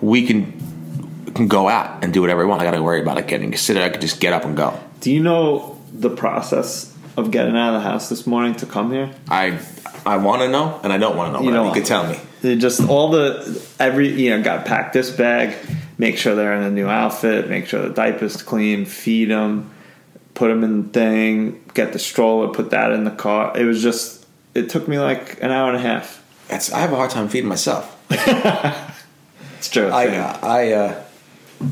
we 0.00 0.26
can 0.26 0.58
can 1.34 1.46
go 1.46 1.68
out 1.68 2.02
and 2.02 2.12
do 2.12 2.20
whatever 2.22 2.40
we 2.42 2.48
want. 2.50 2.60
I 2.60 2.64
got 2.64 2.72
to 2.72 2.82
worry 2.82 3.00
about 3.00 3.18
it 3.18 3.28
getting 3.28 3.50
considered. 3.50 3.82
I 3.84 3.90
could 3.90 4.00
just 4.00 4.18
get 4.20 4.32
up 4.32 4.44
and 4.44 4.56
go. 4.56 4.76
Do 5.00 5.12
you 5.12 5.22
know 5.22 5.78
the 5.92 6.10
process 6.10 6.89
of 7.16 7.30
getting 7.30 7.56
out 7.56 7.74
of 7.74 7.82
the 7.82 7.88
house 7.88 8.08
this 8.08 8.26
morning 8.26 8.54
to 8.56 8.66
come 8.66 8.92
here? 8.92 9.10
I 9.28 9.58
I 10.06 10.16
want 10.16 10.42
to 10.42 10.48
know 10.48 10.80
and 10.82 10.92
I 10.92 10.98
don't 10.98 11.16
want 11.16 11.34
to 11.34 11.38
know. 11.40 11.44
You 11.44 11.52
don't 11.52 11.66
you 11.68 11.72
could 11.74 11.84
tell 11.84 12.06
me. 12.06 12.18
Just 12.56 12.88
all 12.88 13.10
the 13.10 13.62
every 13.78 14.08
you 14.08 14.30
know 14.30 14.42
got 14.42 14.64
packed 14.64 14.92
this 14.92 15.10
bag, 15.10 15.56
make 15.98 16.16
sure 16.16 16.34
they're 16.34 16.54
in 16.54 16.62
a 16.62 16.70
new 16.70 16.88
outfit, 16.88 17.48
make 17.48 17.66
sure 17.66 17.82
the 17.82 17.94
diapers 17.94 18.42
clean, 18.42 18.86
feed 18.86 19.30
them, 19.30 19.70
put 20.34 20.48
them 20.48 20.64
in 20.64 20.84
the 20.84 20.88
thing, 20.88 21.62
get 21.74 21.92
the 21.92 21.98
stroller, 21.98 22.48
put 22.48 22.70
that 22.70 22.92
in 22.92 23.04
the 23.04 23.10
car. 23.10 23.56
It 23.56 23.64
was 23.64 23.82
just 23.82 24.26
it 24.54 24.70
took 24.70 24.88
me 24.88 24.98
like 24.98 25.42
an 25.42 25.50
hour 25.50 25.68
and 25.68 25.76
a 25.76 25.80
half. 25.80 26.22
That's 26.48 26.72
I 26.72 26.80
have 26.80 26.92
a 26.92 26.96
hard 26.96 27.10
time 27.10 27.28
feeding 27.28 27.48
myself. 27.48 27.96
It's 29.58 29.68
true. 29.68 29.88
I 29.88 30.06
I 30.42 30.72
uh, 30.72 31.02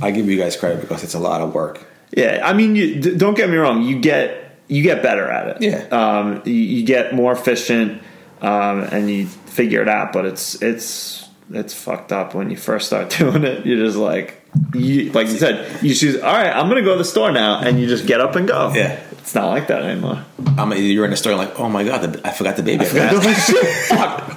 I 0.03 0.11
give 0.11 0.29
you 0.29 0.37
guys 0.37 0.59
credit 0.59 0.83
because 0.83 1.03
it's 1.03 1.15
a 1.15 1.19
lot 1.19 1.41
of 1.41 1.55
work. 1.55 1.87
Yeah, 2.15 2.43
I 2.45 2.53
mean, 2.53 2.77
you 2.77 3.01
d- 3.01 3.17
don't 3.17 3.35
get 3.35 3.49
me 3.49 3.57
wrong. 3.57 3.81
You 3.81 3.99
get 3.99 4.48
you 4.69 4.83
get 4.83 5.03
better 5.03 5.29
at 5.31 5.57
it. 5.57 5.63
Yeah. 5.63 5.79
um, 5.91 6.43
you, 6.45 6.53
you 6.53 6.85
get 6.85 7.15
more 7.15 7.33
efficient, 7.33 8.03
um, 8.43 8.83
and 8.83 9.11
you 9.11 9.27
figure 9.27 9.83
it 9.83 9.89
out. 9.89 10.13
But 10.13 10.25
it's 10.27 10.61
it's 10.63 11.29
it's 11.53 11.75
fucked 11.75 12.13
up 12.13 12.35
when 12.35 12.51
you 12.51 12.57
first 12.57 12.87
start 12.87 13.11
doing 13.19 13.45
it. 13.45 13.67
You're 13.67 13.85
just 13.85 13.97
like 13.97 14.41
you 14.75 15.11
like 15.13 15.29
you 15.29 15.39
said. 15.39 15.83
You 15.83 15.95
choose. 15.95 16.21
All 16.23 16.33
right, 16.33 16.55
I'm 16.55 16.69
gonna 16.69 16.83
go 16.83 16.93
to 16.93 16.99
the 16.99 17.05
store 17.05 17.33
now, 17.33 17.61
and 17.61 17.81
you 17.81 17.87
just 17.87 18.07
get 18.07 18.21
up 18.21 18.37
and 18.37 18.47
go. 18.47 18.73
Yeah. 18.75 19.01
it's 19.13 19.35
not 19.35 19.49
like 19.49 19.67
that 19.69 19.83
anymore. 19.83 20.25
I'm, 20.57 20.73
you're 20.73 21.05
in 21.05 21.11
the 21.11 21.17
store 21.17 21.35
like, 21.35 21.59
oh 21.61 21.69
my 21.69 21.85
god, 21.85 22.01
the, 22.13 22.27
I 22.27 22.33
forgot 22.33 22.57
the 22.57 22.63
baby. 22.63 22.85
at 22.85 22.93
the 22.93 23.09
house. 23.09 23.51
Fuck. 23.89 24.37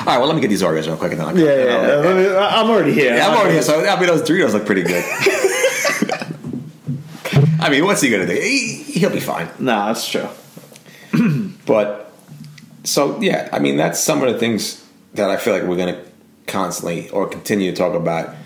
All 0.00 0.12
right, 0.12 0.18
well, 0.18 0.26
let 0.26 0.34
me 0.36 0.40
get 0.40 0.48
these 0.48 0.62
Oreos 0.62 0.86
real 0.86 0.96
quick 0.96 1.12
and 1.12 1.20
then 1.20 1.28
I'll 1.28 1.34
come. 1.34 1.44
Yeah, 1.44 1.64
yeah. 1.64 1.76
I'll- 1.76 2.00
Let 2.00 2.16
me- 2.16 2.36
I'm 2.36 2.70
already 2.70 2.92
here. 2.92 3.14
Yeah, 3.14 3.28
I'm 3.28 3.36
already 3.36 3.54
here. 3.54 3.62
So 3.68 3.84
I 3.84 3.96
mean, 3.98 4.06
those 4.06 4.22
Doritos 4.22 4.52
look 4.52 4.64
pretty 4.66 4.82
good. 4.82 5.04
I 7.66 7.70
mean, 7.70 7.84
what's 7.84 8.00
he 8.00 8.10
gonna 8.10 8.26
do? 8.26 8.32
He, 8.34 8.82
he'll 8.98 9.10
be 9.10 9.18
fine. 9.20 9.48
No, 9.58 9.86
that's 9.86 10.08
true. 10.08 10.28
But 11.66 12.12
so 12.84 13.20
yeah, 13.20 13.48
I 13.52 13.58
mean, 13.58 13.76
that's 13.76 13.98
some 13.98 14.22
of 14.22 14.32
the 14.32 14.38
things 14.38 14.84
that 15.14 15.30
I 15.30 15.36
feel 15.36 15.52
like 15.52 15.64
we're 15.64 15.76
gonna 15.76 16.00
constantly 16.46 17.08
or 17.10 17.26
continue 17.26 17.72
to 17.72 17.76
talk 17.76 17.94
about 17.94 18.36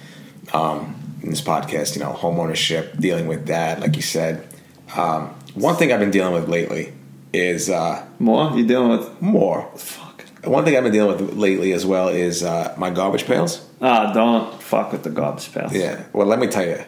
um, 0.54 0.96
in 1.22 1.28
this 1.28 1.42
podcast. 1.42 1.96
You 1.96 2.02
know, 2.02 2.12
homeownership, 2.12 2.98
dealing 2.98 3.26
with 3.26 3.46
that, 3.48 3.80
like 3.80 3.94
you 3.96 4.02
said. 4.02 4.46
Um, 4.96 5.34
one 5.54 5.76
thing 5.76 5.92
I've 5.92 6.00
been 6.00 6.10
dealing 6.10 6.32
with 6.32 6.48
lately 6.48 6.94
is 7.34 7.68
uh, 7.68 8.06
More 8.18 8.56
you 8.56 8.66
dealing 8.66 8.88
with? 8.88 9.20
more. 9.20 9.70
Fuck. 9.76 10.24
One 10.44 10.64
thing 10.64 10.76
I've 10.78 10.82
been 10.84 10.92
dealing 10.92 11.18
with 11.26 11.36
lately 11.36 11.72
as 11.74 11.84
well 11.84 12.08
is 12.08 12.42
uh, 12.42 12.74
my 12.78 12.88
garbage 12.88 13.26
pails. 13.26 13.60
Ah, 13.82 14.12
don't 14.14 14.62
fuck 14.62 14.92
with 14.92 15.02
the 15.02 15.10
garbage 15.10 15.52
pails. 15.52 15.74
Yeah. 15.74 16.04
Well, 16.14 16.26
let 16.26 16.38
me 16.38 16.46
tell 16.46 16.64
you, 16.66 16.82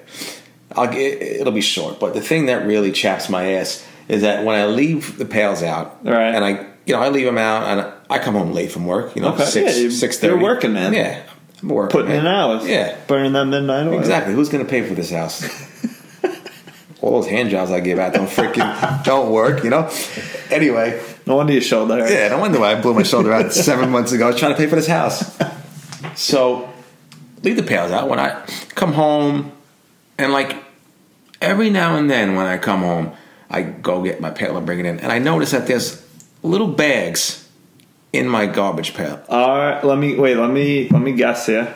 I'll 0.76 0.92
it'll 0.92 1.52
be 1.52 1.60
short. 1.60 2.00
But 2.00 2.14
the 2.14 2.20
thing 2.20 2.46
that 2.46 2.66
really 2.66 2.92
chaps 2.92 3.28
my 3.28 3.52
ass 3.54 3.86
is 4.08 4.22
that 4.22 4.44
when 4.44 4.56
I 4.58 4.66
leave 4.66 5.18
the 5.18 5.24
pails 5.24 5.62
out, 5.62 5.98
Right. 6.04 6.34
and 6.34 6.44
I, 6.44 6.66
you 6.86 6.94
know, 6.94 7.00
I 7.00 7.08
leave 7.08 7.26
them 7.26 7.38
out, 7.38 7.64
and 7.66 7.92
I 8.10 8.18
come 8.18 8.34
home 8.34 8.52
late 8.52 8.72
from 8.72 8.86
work. 8.86 9.14
You 9.14 9.22
know, 9.22 9.32
Okay. 9.34 9.44
six 9.44 9.78
Yeah, 9.78 9.90
six 9.90 10.18
thirty. 10.18 10.34
you're 10.34 10.42
working, 10.42 10.72
man. 10.72 10.92
Yeah, 10.92 11.20
I'm 11.62 11.68
working. 11.68 11.92
Putting 11.92 12.08
man. 12.10 12.20
in 12.20 12.26
hours. 12.26 12.66
Yeah, 12.66 12.96
burning 13.06 13.32
that 13.34 13.44
midnight 13.46 13.86
oil. 13.86 13.98
exactly. 13.98 14.34
Who's 14.34 14.48
going 14.48 14.64
to 14.64 14.70
pay 14.70 14.82
for 14.82 14.94
this 14.94 15.10
house? 15.10 15.42
All 17.00 17.20
those 17.20 17.28
hand 17.28 17.50
jobs 17.50 17.72
I 17.72 17.80
give 17.80 17.98
out 17.98 18.14
don't 18.14 18.28
freaking 18.28 19.04
don't 19.04 19.30
work. 19.32 19.64
You 19.64 19.70
know. 19.70 19.90
Anyway, 20.50 21.00
No 21.26 21.36
wonder 21.36 21.52
your 21.52 21.62
shoulder 21.62 21.96
hurts. 21.98 22.12
yeah, 22.12 22.28
no 22.28 22.38
wonder 22.38 22.60
why 22.60 22.72
I 22.72 22.80
blew 22.80 22.94
my 22.94 23.02
shoulder 23.02 23.32
out 23.32 23.52
seven 23.70 23.90
months 23.90 24.12
ago. 24.12 24.26
I 24.26 24.30
was 24.30 24.38
trying 24.38 24.52
to 24.52 24.56
pay 24.58 24.66
for 24.68 24.76
this 24.76 24.86
house. 24.86 25.36
So, 26.16 26.68
leave 27.42 27.56
the 27.56 27.62
pails 27.62 27.90
out 27.90 28.08
when 28.08 28.18
I 28.18 28.44
come 28.74 28.92
home, 28.92 29.52
and 30.18 30.32
like 30.32 30.56
every 31.40 31.70
now 31.70 31.96
and 31.96 32.10
then 32.10 32.34
when 32.36 32.46
I 32.46 32.58
come 32.58 32.80
home, 32.80 33.12
I 33.50 33.62
go 33.62 34.02
get 34.02 34.20
my 34.20 34.30
pail 34.30 34.56
and 34.56 34.64
bring 34.64 34.80
it 34.80 34.86
in, 34.86 35.00
and 35.00 35.12
I 35.12 35.18
notice 35.18 35.50
that 35.50 35.66
there's 35.66 36.06
little 36.42 36.68
bags 36.68 37.48
in 38.12 38.28
my 38.28 38.46
garbage 38.46 38.94
pail. 38.94 39.22
All 39.28 39.56
right, 39.56 39.82
let 39.84 39.98
me 39.98 40.16
wait. 40.16 40.36
Let 40.36 40.50
me 40.50 40.88
let 40.88 41.02
me 41.02 41.12
guess 41.12 41.46
here. 41.46 41.74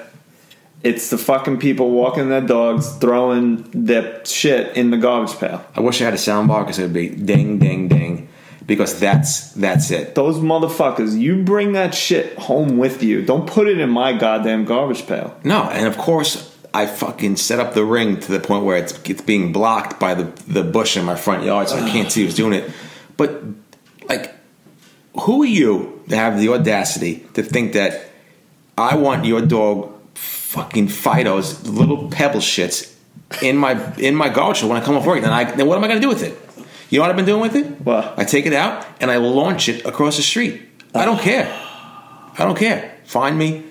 It's 0.83 1.11
the 1.11 1.19
fucking 1.19 1.59
people 1.59 1.91
walking 1.91 2.29
their 2.29 2.43
dogs, 2.43 2.97
throwing 2.97 3.69
their 3.73 4.25
shit 4.25 4.77
in 4.77 4.91
the 4.91 4.97
garbage 4.97 5.37
pail. 5.37 5.65
I 5.75 5.81
wish 5.81 6.01
I 6.01 6.05
had 6.05 6.15
a 6.15 6.19
sound 6.19 6.49
bar 6.49 6.63
because 6.63 6.79
it 6.79 6.83
would 6.83 6.93
be 6.93 7.09
ding, 7.09 7.59
ding, 7.59 7.89
ding, 7.89 8.29
because 8.67 9.01
that's 9.01 9.53
that's 9.53 9.91
it. 9.91 10.15
Those 10.15 10.37
motherfuckers, 10.37 11.19
you 11.19 11.43
bring 11.43 11.73
that 11.73 11.95
shit 11.95 12.39
home 12.39 12.79
with 12.79 13.03
you. 13.03 13.25
Don't 13.25 13.47
put 13.47 13.69
it 13.69 13.79
in 13.79 13.91
my 13.91 14.13
goddamn 14.13 14.65
garbage 14.65 15.07
pail. 15.07 15.37
No, 15.43 15.65
and 15.65 15.87
of 15.87 15.99
course 15.99 16.56
I 16.77 16.85
fucking 16.85 17.37
set 17.37 17.59
up 17.59 17.73
the 17.73 17.87
ring 17.87 18.21
to 18.21 18.33
the 18.33 18.39
point 18.39 18.67
where 18.67 18.77
it's 18.77 18.93
it's 19.09 19.23
being 19.23 19.51
blocked 19.51 19.99
by 19.99 20.13
the 20.13 20.25
the 20.47 20.63
bush 20.63 20.99
in 20.99 21.07
my 21.07 21.15
front 21.17 21.43
yard, 21.43 21.71
so 21.71 21.79
I 21.79 21.89
can't 21.89 22.13
see 22.13 22.23
who's 22.23 22.35
doing 22.35 22.53
it. 22.53 22.71
But 23.17 23.43
like, 24.11 24.35
who 25.21 25.43
are 25.43 25.47
you 25.47 26.03
to 26.11 26.17
have 26.17 26.39
the 26.39 26.51
audacity 26.51 27.27
to 27.33 27.43
think 27.43 27.73
that 27.73 28.11
I 28.77 28.97
want 28.97 29.25
your 29.25 29.41
dog 29.41 29.91
fucking 30.17 30.89
Fido's 30.89 31.67
little 31.67 32.11
pebble 32.11 32.41
shits 32.41 32.95
in 33.41 33.57
my 33.57 33.73
in 33.97 34.15
my 34.15 34.29
garbage 34.29 34.63
when 34.63 34.77
I 34.77 34.85
come 34.85 34.97
off 34.97 35.07
work? 35.07 35.23
Then 35.23 35.33
I 35.33 35.45
then 35.45 35.67
what 35.67 35.79
am 35.79 35.85
I 35.85 35.89
going 35.89 36.01
to 36.03 36.07
do 36.07 36.11
with 36.11 36.23
it? 36.23 36.35
You 36.91 36.99
know 36.99 37.05
what 37.05 37.11
I've 37.11 37.17
been 37.17 37.25
doing 37.25 37.41
with 37.41 37.57
it? 37.57 37.67
What? 37.81 38.19
I 38.19 38.25
take 38.25 38.45
it 38.45 38.53
out 38.53 38.87
and 39.01 39.11
I 39.11 39.17
launch 39.17 39.71
it 39.71 39.87
across 39.87 40.19
the 40.19 40.23
street. 40.23 40.61
I 40.95 41.07
don't 41.07 41.21
care. 41.21 41.49
I 42.39 42.45
don't 42.45 42.59
care. 42.59 42.99
Find 43.07 43.39
me, 43.39 43.65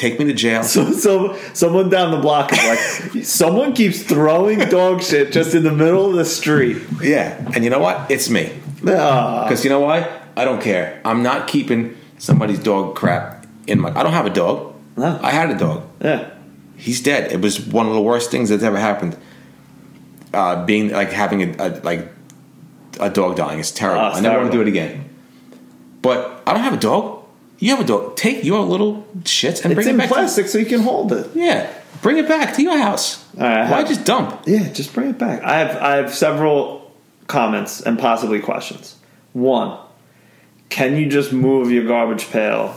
take 0.00 0.18
me 0.18 0.24
to 0.24 0.32
jail. 0.32 0.62
So, 0.62 0.92
so 0.92 1.36
someone 1.52 1.90
down 1.90 2.10
the 2.10 2.16
block 2.18 2.52
is 2.52 2.58
like, 3.14 3.24
someone 3.24 3.74
keeps 3.74 4.02
throwing 4.02 4.58
dog 4.70 5.02
shit 5.02 5.30
just 5.32 5.54
in 5.54 5.62
the 5.62 5.72
middle 5.72 6.06
of 6.10 6.14
the 6.14 6.24
street. 6.24 6.82
Yeah, 7.02 7.36
and 7.54 7.62
you 7.62 7.70
know 7.70 7.78
what? 7.78 8.10
It's 8.10 8.30
me. 8.30 8.58
Ah. 8.86 9.44
Because 9.44 9.62
you 9.62 9.70
know 9.70 9.80
why? 9.80 10.08
I 10.36 10.44
don't 10.44 10.62
care. 10.62 11.00
I'm 11.04 11.22
not 11.22 11.46
keeping 11.46 11.96
somebody's 12.18 12.58
dog 12.58 12.96
crap 12.96 13.46
in 13.66 13.78
my. 13.80 13.90
I 13.90 14.02
don't 14.02 14.12
have 14.14 14.26
a 14.26 14.30
dog. 14.30 14.74
No. 14.96 15.20
I 15.22 15.30
had 15.30 15.50
a 15.50 15.58
dog. 15.58 15.88
yeah. 16.00 16.30
He's 16.76 17.02
dead. 17.02 17.30
It 17.30 17.42
was 17.42 17.60
one 17.60 17.86
of 17.86 17.92
the 17.92 18.00
worst 18.00 18.30
things 18.30 18.48
that's 18.48 18.62
ever 18.62 18.78
happened. 18.78 19.14
Uh, 20.32 20.64
being 20.64 20.88
like 20.90 21.12
having 21.12 21.42
a, 21.42 21.66
a 21.66 21.68
like 21.80 22.08
a 22.98 23.10
dog 23.10 23.36
dying. 23.36 23.58
is 23.58 23.70
terrible. 23.70 24.00
Oh, 24.00 24.12
I 24.12 24.20
never 24.20 24.38
want 24.38 24.50
to 24.50 24.56
do 24.56 24.62
it 24.62 24.68
again. 24.68 25.10
But 26.00 26.42
I 26.46 26.54
don't 26.54 26.62
have 26.62 26.72
a 26.72 26.78
dog. 26.80 27.19
You 27.60 27.70
have 27.70 27.80
a 27.80 27.84
dog. 27.84 28.16
Take 28.16 28.42
your 28.42 28.60
little 28.60 29.06
shits 29.20 29.62
and 29.62 29.72
It's 29.72 29.74
bring 29.76 29.86
it 29.86 29.90
in 29.90 29.96
back. 29.98 30.08
plastic 30.08 30.48
so 30.48 30.58
you 30.58 30.66
can 30.66 30.80
hold 30.80 31.12
it. 31.12 31.30
yeah, 31.34 31.70
bring 32.02 32.16
it 32.16 32.26
back 32.26 32.54
to 32.56 32.62
your 32.62 32.76
house. 32.78 33.22
Why 33.34 33.48
have- 33.66 33.86
just 33.88 34.04
dump? 34.04 34.42
Yeah, 34.46 34.68
just 34.72 34.92
bring 34.94 35.10
it 35.10 35.18
back. 35.18 35.42
I 35.44 35.58
have 35.58 35.76
I 35.76 35.96
have 35.96 36.14
several 36.14 36.90
comments 37.28 37.80
and 37.80 37.98
possibly 37.98 38.40
questions. 38.40 38.96
One, 39.34 39.78
can 40.70 40.96
you 40.96 41.06
just 41.08 41.32
move 41.32 41.70
your 41.70 41.84
garbage 41.84 42.30
pail 42.30 42.74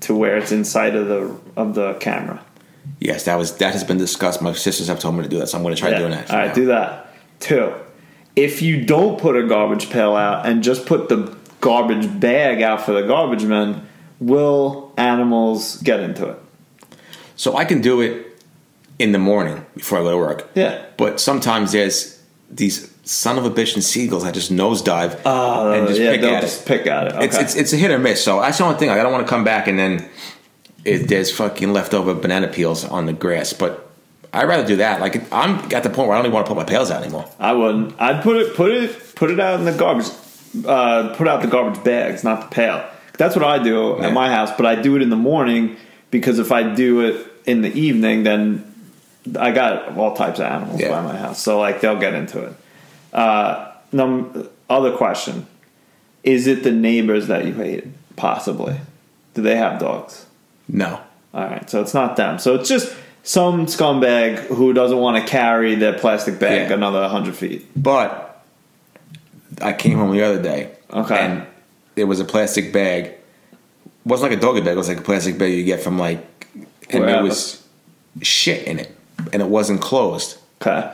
to 0.00 0.14
where 0.14 0.36
it's 0.36 0.50
inside 0.50 0.96
of 0.96 1.06
the 1.08 1.30
of 1.56 1.74
the 1.74 1.94
camera? 1.94 2.40
Yes, 3.00 3.24
that 3.24 3.36
was 3.36 3.56
that 3.58 3.72
has 3.74 3.84
been 3.84 3.98
discussed. 3.98 4.40
My 4.40 4.52
sisters 4.54 4.88
have 4.88 4.98
told 4.98 5.14
me 5.16 5.22
to 5.24 5.28
do 5.28 5.38
that, 5.40 5.48
so 5.48 5.58
I'm 5.58 5.62
going 5.62 5.74
to 5.74 5.80
try 5.80 5.90
Yeah. 5.90 5.98
doing 5.98 6.12
that. 6.12 6.30
All 6.30 6.38
right, 6.38 6.54
do 6.54 6.66
that. 6.66 7.12
Two, 7.40 7.72
if 8.34 8.62
you 8.62 8.82
don't 8.84 9.18
put 9.20 9.36
a 9.36 9.42
garbage 9.46 9.90
pail 9.90 10.16
out 10.16 10.46
and 10.46 10.62
just 10.62 10.86
put 10.86 11.08
the 11.10 11.36
garbage 11.60 12.18
bag 12.18 12.62
out 12.62 12.80
for 12.86 12.92
the 12.92 13.02
garbage 13.02 13.44
men, 13.44 13.82
will 14.20 14.92
animals 14.96 15.80
get 15.82 16.00
into 16.00 16.28
it? 16.28 16.38
So 17.36 17.56
I 17.56 17.64
can 17.64 17.80
do 17.80 18.00
it 18.00 18.42
in 18.98 19.12
the 19.12 19.18
morning 19.18 19.64
before 19.74 19.98
I 19.98 20.02
go 20.02 20.10
to 20.12 20.16
work. 20.16 20.50
Yeah. 20.54 20.84
But 20.96 21.20
sometimes 21.20 21.72
there's 21.72 22.20
these 22.50 22.90
son 23.04 23.38
of 23.38 23.44
a 23.44 23.50
bitch 23.50 23.74
and 23.74 23.84
seagulls 23.84 24.24
that 24.24 24.34
just 24.34 24.50
nosedive 24.52 25.20
Oh, 25.24 25.72
and 25.72 25.86
just 25.88 26.00
yeah, 26.00 26.12
pick 26.12 26.22
at 26.22 26.42
just 26.42 26.62
it. 26.62 26.66
pick 26.66 26.86
at 26.86 27.08
it. 27.08 27.12
Okay. 27.14 27.24
It's, 27.26 27.38
it's 27.38 27.54
it's 27.56 27.72
a 27.72 27.76
hit 27.76 27.90
or 27.90 27.98
miss. 27.98 28.24
So 28.24 28.40
that's 28.40 28.58
the 28.58 28.64
only 28.64 28.78
thing. 28.78 28.88
Like, 28.88 28.98
I 28.98 29.02
don't 29.02 29.12
want 29.12 29.26
to 29.26 29.30
come 29.30 29.44
back 29.44 29.68
and 29.68 29.78
then 29.78 30.08
it, 30.84 31.08
there's 31.08 31.30
fucking 31.30 31.72
leftover 31.72 32.14
banana 32.14 32.48
peels 32.48 32.84
on 32.84 33.06
the 33.06 33.12
grass. 33.12 33.52
But 33.52 33.88
I'd 34.32 34.48
rather 34.48 34.66
do 34.66 34.76
that. 34.76 35.00
Like 35.00 35.30
I'm 35.32 35.58
at 35.74 35.82
the 35.82 35.90
point 35.90 36.08
where 36.08 36.12
I 36.12 36.18
don't 36.18 36.26
even 36.26 36.34
want 36.34 36.46
to 36.46 36.54
put 36.54 36.56
my 36.56 36.64
pails 36.64 36.90
out 36.90 37.02
anymore. 37.02 37.28
I 37.38 37.52
wouldn't. 37.52 38.00
I'd 38.00 38.22
put 38.22 38.36
it 38.38 38.54
put 38.54 38.72
it 38.72 39.14
put 39.14 39.30
it 39.30 39.40
out 39.40 39.58
in 39.58 39.66
the 39.66 39.72
garbage. 39.72 40.06
Uh, 40.64 41.14
put 41.16 41.28
out 41.28 41.42
the 41.42 41.48
garbage 41.48 41.84
bags, 41.84 42.24
not 42.24 42.40
the 42.48 42.54
pail. 42.54 42.88
That's 43.18 43.34
what 43.36 43.44
I 43.44 43.62
do 43.62 43.96
Yeah. 43.98 44.08
at 44.08 44.12
my 44.12 44.30
house. 44.30 44.50
But 44.56 44.66
I 44.66 44.74
do 44.76 44.96
it 44.96 45.02
in 45.02 45.10
the 45.10 45.16
morning 45.16 45.76
because 46.10 46.38
if 46.38 46.52
I 46.52 46.62
do 46.74 47.00
it 47.00 47.26
in 47.46 47.62
the 47.62 47.72
evening, 47.72 48.22
then 48.24 48.64
I 49.38 49.50
got 49.50 49.96
all 49.96 50.14
types 50.14 50.38
of 50.38 50.46
animals 50.46 50.80
Yeah. 50.80 50.90
by 50.90 51.00
my 51.02 51.16
house, 51.16 51.40
so 51.42 51.58
like 51.58 51.80
they'll 51.80 51.98
get 51.98 52.14
into 52.14 52.42
it. 52.44 52.52
Uh, 53.12 53.66
num- 53.92 54.48
other 54.70 54.92
question: 54.92 55.46
Is 56.22 56.46
it 56.46 56.62
the 56.64 56.72
neighbors 56.72 57.26
that 57.28 57.44
you 57.44 57.52
hate? 57.54 57.84
Possibly. 58.16 58.76
Do 59.34 59.42
they 59.42 59.56
have 59.56 59.78
dogs? 59.80 60.26
No. 60.68 61.00
All 61.34 61.44
right, 61.44 61.68
so 61.68 61.80
it's 61.82 61.92
not 61.94 62.16
them. 62.16 62.38
So 62.38 62.54
it's 62.54 62.68
just 62.68 62.94
some 63.22 63.66
scumbag 63.66 64.38
who 64.46 64.72
doesn't 64.72 64.98
want 64.98 65.22
to 65.22 65.28
carry 65.30 65.74
their 65.74 65.92
plastic 65.92 66.38
bag 66.38 66.68
Yeah. 66.70 66.74
another 66.76 67.06
hundred 67.08 67.34
feet. 67.36 67.66
But 67.76 68.42
I 69.60 69.72
came 69.72 69.98
home 69.98 70.12
the 70.12 70.22
other 70.22 70.40
day. 70.42 70.70
Okay. 70.92 71.18
And 71.18 71.42
there 71.96 72.06
was 72.06 72.20
a 72.20 72.24
plastic 72.24 72.72
bag. 72.72 73.06
It 73.06 73.18
wasn't 74.04 74.30
like 74.30 74.38
a 74.38 74.40
doggy 74.40 74.60
bag. 74.60 74.74
It 74.74 74.76
was 74.76 74.88
like 74.88 74.98
a 74.98 75.02
plastic 75.02 75.36
bag 75.38 75.52
you 75.52 75.64
get 75.64 75.80
from 75.82 75.98
like, 75.98 76.24
and 76.90 77.04
there 77.04 77.22
was 77.22 77.66
shit 78.22 78.66
in 78.66 78.78
it, 78.78 78.96
and 79.32 79.42
it 79.42 79.48
wasn't 79.48 79.80
closed. 79.80 80.38
Okay. 80.62 80.92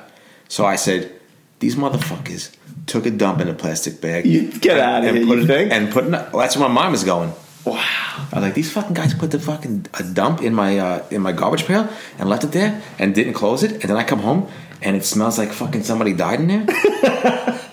So 0.49 0.65
I 0.65 0.77
said, 0.77 1.13
"These 1.59 1.77
motherfuckers 1.77 2.57
took 2.87 3.07
a 3.07 3.11
dump 3.11 3.41
in 3.41 3.49
a 3.49 3.55
plastic 3.55 4.01
bag. 4.01 4.27
You 4.27 4.51
get 4.53 4.79
out 4.79 5.05
of 5.05 5.11
here. 5.11 5.17
and 5.17 5.29
put 5.29 5.39
you 5.39 5.45
it, 5.45 5.47
think? 5.47 5.73
And 5.73 5.93
put 5.93 6.05
it, 6.05 6.11
well, 6.11 6.39
that's 6.39 6.57
where 6.57 6.69
my 6.69 6.75
mind 6.75 6.93
was 6.93 7.05
going. 7.05 7.33
Wow. 7.65 7.79
I 8.33 8.37
was 8.37 8.43
like, 8.43 8.55
these 8.55 8.73
fucking 8.73 8.95
guys 8.95 9.15
put 9.15 9.31
the 9.31 9.39
fucking 9.39 9.87
a 9.95 10.03
dump 10.03 10.43
in 10.43 10.55
my 10.55 10.79
uh, 10.79 11.05
in 11.11 11.23
my 11.23 11.33
garbage 11.33 11.65
pail 11.65 11.89
and 12.19 12.29
left 12.29 12.45
it 12.45 12.53
there 12.53 12.83
and 12.99 13.15
didn't 13.15 13.35
close 13.35 13.63
it. 13.63 13.73
And 13.73 13.83
then 13.83 13.97
I 13.97 14.05
come 14.05 14.21
home 14.21 14.49
and 14.81 14.97
it 14.97 15.05
smells 15.05 15.39
like 15.39 15.53
fucking 15.53 15.85
somebody 15.85 16.13
died 16.13 16.41
in 16.41 16.49
there. 16.49 16.67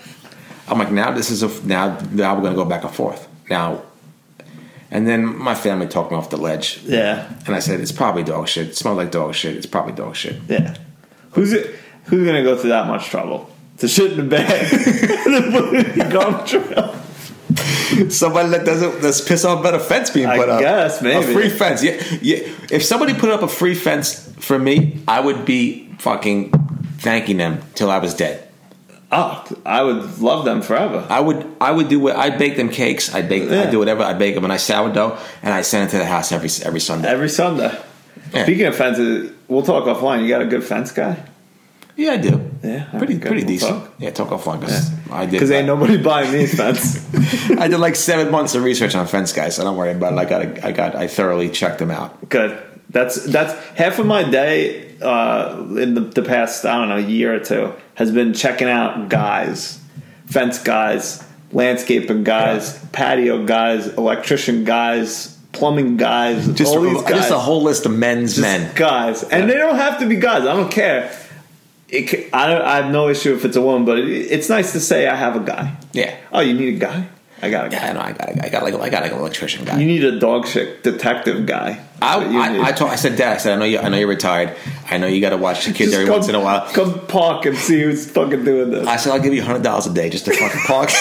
I'm 0.70 0.78
like, 0.78 0.90
now 0.92 1.10
this 1.10 1.30
is 1.30 1.42
a 1.42 1.48
now 1.66 1.98
now 2.12 2.34
we're 2.36 2.42
gonna 2.42 2.54
go 2.54 2.64
back 2.64 2.84
and 2.84 2.92
forth 2.94 3.28
now. 3.50 3.82
And 4.92 5.06
then 5.06 5.24
my 5.38 5.54
family 5.54 5.86
talked 5.86 6.10
me 6.10 6.16
off 6.16 6.30
the 6.30 6.36
ledge, 6.36 6.80
Yeah. 6.84 7.28
and 7.46 7.54
I 7.54 7.60
said, 7.60 7.80
"It's 7.80 7.92
probably 7.92 8.24
dog 8.24 8.48
shit. 8.48 8.68
It 8.68 8.76
smells 8.76 8.96
like 8.96 9.10
dog 9.12 9.34
shit. 9.34 9.56
It's 9.56 9.66
probably 9.66 9.92
dog 9.92 10.16
shit." 10.16 10.36
Yeah. 10.48 10.74
Who's 11.32 11.52
it? 11.52 11.74
Who's 12.06 12.26
gonna 12.26 12.42
go 12.42 12.56
through 12.56 12.70
that 12.70 12.86
much 12.88 13.08
trouble 13.08 13.48
to 13.78 13.86
shit 13.88 14.12
in 14.12 14.16
the 14.16 14.22
bag 14.24 14.72
and 14.72 15.34
then 15.34 15.52
put 15.52 15.74
it 15.74 15.86
in 15.88 15.98
the 15.98 16.04
garbage 16.12 16.52
pail? 16.68 16.96
Somebody 18.10 18.48
that 18.50 18.64
doesn't 18.64 19.00
that's 19.00 19.20
piss 19.20 19.44
off 19.44 19.60
about 19.60 19.74
a 19.74 19.80
fence 19.80 20.10
being 20.10 20.26
I 20.26 20.36
put 20.38 20.48
up. 20.48 20.60
guess, 20.60 21.02
maybe. 21.02 21.24
a 21.30 21.34
free 21.34 21.48
fence. 21.50 21.82
Yeah, 21.84 22.00
yeah. 22.22 22.38
If 22.70 22.82
somebody 22.84 23.14
put 23.14 23.30
up 23.30 23.42
a 23.42 23.48
free 23.48 23.74
fence 23.74 24.32
for 24.38 24.58
me, 24.58 25.00
I 25.08 25.20
would 25.20 25.44
be 25.44 25.88
fucking 25.98 26.50
thanking 26.98 27.36
them 27.38 27.60
till 27.74 27.90
I 27.90 27.98
was 27.98 28.14
dead. 28.14 28.46
Oh, 29.12 29.44
I 29.66 29.82
would 29.82 30.20
love 30.20 30.44
them 30.44 30.62
forever. 30.62 31.04
I 31.08 31.18
would 31.20 31.44
I 31.60 31.70
would 31.72 31.88
do 31.88 31.98
what 31.98 32.14
I 32.16 32.30
bake 32.30 32.56
them 32.56 32.68
cakes. 32.68 33.12
I 33.14 33.22
bake 33.22 33.48
Yeah. 33.50 33.62
I 33.64 33.70
do 33.70 33.78
whatever 33.80 34.02
I 34.04 34.14
bake 34.14 34.34
them 34.36 34.44
and 34.44 34.52
I 34.52 34.56
sourdough 34.56 35.18
and 35.42 35.52
I 35.52 35.62
send 35.62 35.88
it 35.88 35.90
to 35.92 35.98
the 35.98 36.04
house 36.06 36.30
every 36.32 36.48
every 36.64 36.80
Sunday. 36.80 37.08
Every 37.08 37.28
Sunday. 37.28 37.76
Yeah. 38.32 38.44
Speaking 38.44 38.66
of 38.66 38.76
fences, 38.76 39.32
we'll 39.48 39.62
talk 39.62 39.84
offline. 39.84 40.22
You 40.22 40.28
got 40.28 40.42
a 40.42 40.46
good 40.46 40.62
fence 40.62 40.92
guy? 40.92 41.16
yeah, 41.96 42.12
I 42.12 42.16
do. 42.18 42.40
Yeah, 42.62 42.84
pretty 42.96 43.14
good. 43.14 43.22
pretty 43.28 43.42
We'll 43.44 43.48
decent. 43.48 43.82
talk. 43.84 43.94
Yeah, 43.98 44.10
talk 44.10 44.28
offline 44.28 44.60
because 44.60 44.90
I 45.10 45.24
did. 45.24 45.32
Because 45.32 45.50
ain't 45.50 45.66
nobody 45.66 45.96
buying 45.96 46.30
me 46.32 46.44
a 46.44 46.46
fence. 46.46 47.04
I 47.58 47.66
did 47.68 47.78
like 47.78 47.96
seven 47.96 48.30
months 48.30 48.54
of 48.54 48.62
research 48.62 48.94
on 48.94 49.06
fence 49.08 49.32
guys, 49.32 49.56
so 49.56 49.64
don't 49.64 49.76
worry 49.76 49.90
about 49.92 50.12
it. 50.12 50.18
I 50.18 50.24
got 50.24 50.64
I 50.64 50.72
got 50.72 50.94
I 50.94 51.08
thoroughly 51.08 51.48
checked 51.50 51.78
them 51.80 51.90
out. 51.90 52.28
Good. 52.28 52.62
That's 52.90 53.24
that's 53.24 53.52
half 53.76 53.98
of 53.98 54.06
my 54.06 54.22
day 54.22 54.89
uh, 55.02 55.64
in 55.78 55.94
the, 55.94 56.00
the 56.00 56.22
past 56.22 56.64
I 56.64 56.78
don't 56.78 56.88
know 56.88 56.96
year 56.96 57.34
or 57.34 57.40
two 57.40 57.72
has 57.94 58.10
been 58.12 58.32
checking 58.34 58.68
out 58.68 59.08
guys, 59.08 59.80
fence 60.26 60.58
guys, 60.62 61.24
landscaping 61.52 62.24
guys, 62.24 62.78
patio 62.92 63.44
guys, 63.44 63.88
electrician 63.88 64.64
guys, 64.64 65.36
plumbing 65.52 65.96
guys, 65.96 66.46
Just 66.54 66.74
all 66.74 66.82
these 66.82 67.02
guys, 67.02 67.10
just 67.10 67.30
a 67.30 67.38
whole 67.38 67.62
list 67.62 67.86
of 67.86 67.92
men's 67.92 68.36
Just 68.36 68.42
men. 68.42 68.74
guys, 68.74 69.22
and 69.24 69.48
they 69.48 69.54
don't 69.54 69.76
have 69.76 69.98
to 70.00 70.06
be 70.06 70.16
guys. 70.16 70.42
I 70.46 70.54
don't 70.54 70.70
care. 70.70 71.16
It, 71.88 72.32
I, 72.32 72.46
don't, 72.46 72.62
I 72.62 72.76
have 72.76 72.92
no 72.92 73.08
issue 73.08 73.34
if 73.34 73.44
it's 73.44 73.56
a 73.56 73.60
woman, 73.62 73.84
but 73.84 73.98
it, 73.98 74.08
it's 74.08 74.48
nice 74.48 74.72
to 74.72 74.80
say 74.80 75.08
I 75.08 75.16
have 75.16 75.34
a 75.34 75.40
guy. 75.40 75.76
Yeah. 75.92 76.16
Oh, 76.32 76.38
you 76.40 76.54
need 76.54 76.76
a 76.76 76.78
guy? 76.78 77.08
I 77.42 77.50
got 77.50 77.66
a 77.66 77.68
guy. 77.70 77.76
Yeah, 77.76 77.90
I 77.90 77.92
know. 77.92 78.00
I 78.00 78.12
got, 78.12 78.44
I 78.44 78.48
got 78.50 78.62
like, 78.62 78.74
I 78.74 78.90
got 78.90 79.02
like 79.02 79.12
an 79.12 79.18
electrician 79.18 79.64
guy. 79.64 79.78
You 79.78 79.86
need 79.86 80.04
a 80.04 80.18
dog 80.18 80.46
shit 80.46 80.82
detective 80.82 81.46
guy. 81.46 81.82
I, 82.02 82.18
what 82.18 82.26
you 82.26 82.32
need. 82.32 82.60
I, 82.60 82.68
I, 82.68 82.72
told, 82.72 82.90
I 82.90 82.96
said, 82.96 83.16
Dad, 83.16 83.34
I 83.34 83.36
said, 83.38 83.54
I 83.54 83.56
know 83.56 83.64
you, 83.64 83.78
I 83.78 83.88
know 83.88 83.96
you're 83.96 84.08
retired. 84.08 84.56
I 84.90 84.98
know 84.98 85.06
you 85.06 85.20
got 85.22 85.30
to 85.30 85.38
watch 85.38 85.64
the 85.64 85.72
kids 85.72 85.90
Just 85.90 85.94
every 85.94 86.06
come- 86.06 86.16
once 86.16 86.28
in 86.28 86.34
a 86.34 86.40
while. 86.40 86.70
Come 86.72 87.06
park 87.06 87.46
and 87.46 87.56
see 87.56 87.80
who's 87.80 88.10
fucking 88.10 88.44
doing 88.44 88.70
this. 88.70 88.86
I 88.86 88.96
said, 88.96 89.12
I'll 89.12 89.20
give 89.20 89.32
you 89.32 89.42
hundred 89.42 89.62
dollars 89.62 89.86
a 89.86 89.94
day 89.94 90.10
just 90.10 90.26
to 90.26 90.32
fucking 90.32 90.60
park. 90.66 90.90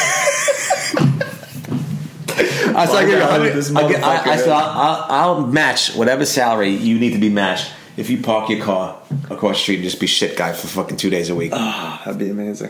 I 2.75 2.85
said, 2.85 2.95
I'll 2.95 3.05
give 3.05 3.19
you 3.19 3.25
Find 3.25 3.43
out 3.43 3.51
who 3.51 3.73
100 3.73 4.01
I'll 4.01 4.09
I, 4.09 4.33
I 4.33 4.37
said. 4.37 4.49
I'll, 4.49 5.05
I'll, 5.09 5.47
match 5.47 5.95
whatever 5.95 6.25
salary 6.25 6.69
you 6.69 6.99
need 6.99 7.11
to 7.13 7.19
be 7.19 7.29
matched 7.29 7.73
if 7.97 8.09
you 8.09 8.21
park 8.21 8.49
your 8.49 8.63
car 8.63 9.01
across 9.29 9.57
the 9.57 9.63
street 9.63 9.75
and 9.75 9.83
just 9.83 9.99
be 9.99 10.07
shit 10.07 10.37
guy 10.37 10.53
for 10.53 10.67
fucking 10.67 10.95
two 10.95 11.09
days 11.09 11.29
a 11.29 11.35
week. 11.35 11.51
Ah, 11.53 12.01
that'd 12.05 12.17
be 12.17 12.29
amazing. 12.29 12.69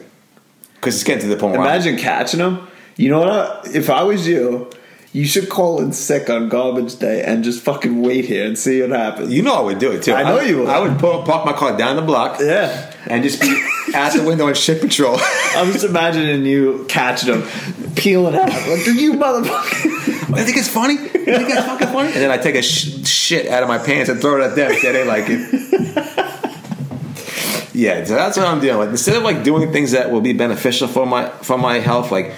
Because 0.75 0.95
it's 0.95 1.03
getting 1.03 1.21
to 1.23 1.27
the 1.27 1.37
point 1.39 1.57
where 1.57 1.61
Imagine 1.61 1.97
catching 1.97 2.39
him. 2.39 2.67
You 2.99 3.07
know 3.07 3.21
what? 3.21 3.73
If 3.73 3.89
I 3.89 4.03
was 4.03 4.27
you, 4.27 4.69
you 5.13 5.25
should 5.25 5.47
call 5.47 5.81
in 5.81 5.93
sick 5.93 6.29
on 6.29 6.49
garbage 6.49 6.97
day 6.97 7.23
and 7.23 7.45
just 7.45 7.63
fucking 7.63 8.01
wait 8.01 8.25
here 8.25 8.45
and 8.45 8.59
see 8.59 8.81
what 8.81 8.89
happens. 8.89 9.31
You 9.31 9.41
know 9.41 9.55
I 9.55 9.61
would 9.61 9.79
do 9.79 9.93
it 9.93 10.03
too. 10.03 10.11
I 10.11 10.23
know 10.23 10.39
I, 10.39 10.43
you 10.43 10.59
would. 10.59 10.67
I 10.67 10.79
would 10.79 10.99
pull, 10.99 11.23
park 11.23 11.45
my 11.45 11.53
car 11.53 11.77
down 11.77 11.95
the 11.95 12.01
block 12.01 12.41
yeah. 12.41 12.93
and 13.07 13.23
just 13.23 13.39
be 13.39 13.47
at 13.95 14.11
the 14.11 14.25
window 14.25 14.47
and 14.47 14.57
shit 14.57 14.81
patrol. 14.81 15.15
I'm 15.55 15.71
just 15.71 15.85
imagining 15.85 16.45
you 16.45 16.85
catching 16.89 17.39
them, 17.39 17.47
peeling 17.95 18.35
out. 18.35 18.49
Like, 18.49 18.83
do 18.83 18.93
you 18.93 19.13
motherfucker. 19.13 20.35
I 20.35 20.43
think 20.43 20.57
it's 20.57 20.67
funny. 20.67 20.95
I 20.95 21.07
think 21.07 21.51
it's 21.51 21.65
fucking 21.65 21.87
funny. 21.87 22.07
And 22.07 22.17
then 22.17 22.31
I 22.31 22.37
take 22.37 22.55
a 22.55 22.61
sh- 22.61 23.07
shit 23.07 23.47
out 23.47 23.63
of 23.63 23.69
my 23.69 23.77
pants 23.77 24.09
and 24.09 24.19
throw 24.19 24.41
it 24.41 24.43
at 24.43 24.57
them. 24.57 24.73
Say 24.73 24.91
they 24.91 25.05
like 25.05 25.23
it. 25.29 25.39
yeah, 27.73 28.03
so 28.03 28.15
that's 28.15 28.35
what 28.35 28.45
I'm 28.45 28.59
doing. 28.59 28.77
Like 28.77 28.89
instead 28.89 29.15
of 29.15 29.23
like 29.23 29.45
doing 29.45 29.71
things 29.71 29.91
that 29.91 30.11
will 30.11 30.19
be 30.19 30.33
beneficial 30.33 30.89
for 30.89 31.05
my 31.05 31.29
for 31.29 31.57
my 31.57 31.79
health, 31.79 32.11
like 32.11 32.33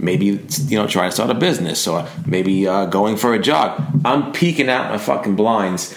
maybe 0.00 0.26
you 0.26 0.78
know 0.78 0.86
trying 0.86 1.10
to 1.10 1.14
start 1.14 1.30
a 1.30 1.34
business 1.34 1.86
or 1.86 2.06
maybe 2.26 2.66
uh, 2.66 2.86
going 2.86 3.16
for 3.16 3.34
a 3.34 3.38
jog. 3.38 3.80
I'm 4.04 4.32
peeking 4.32 4.68
out 4.68 4.90
my 4.90 4.98
fucking 4.98 5.36
blinds, 5.36 5.94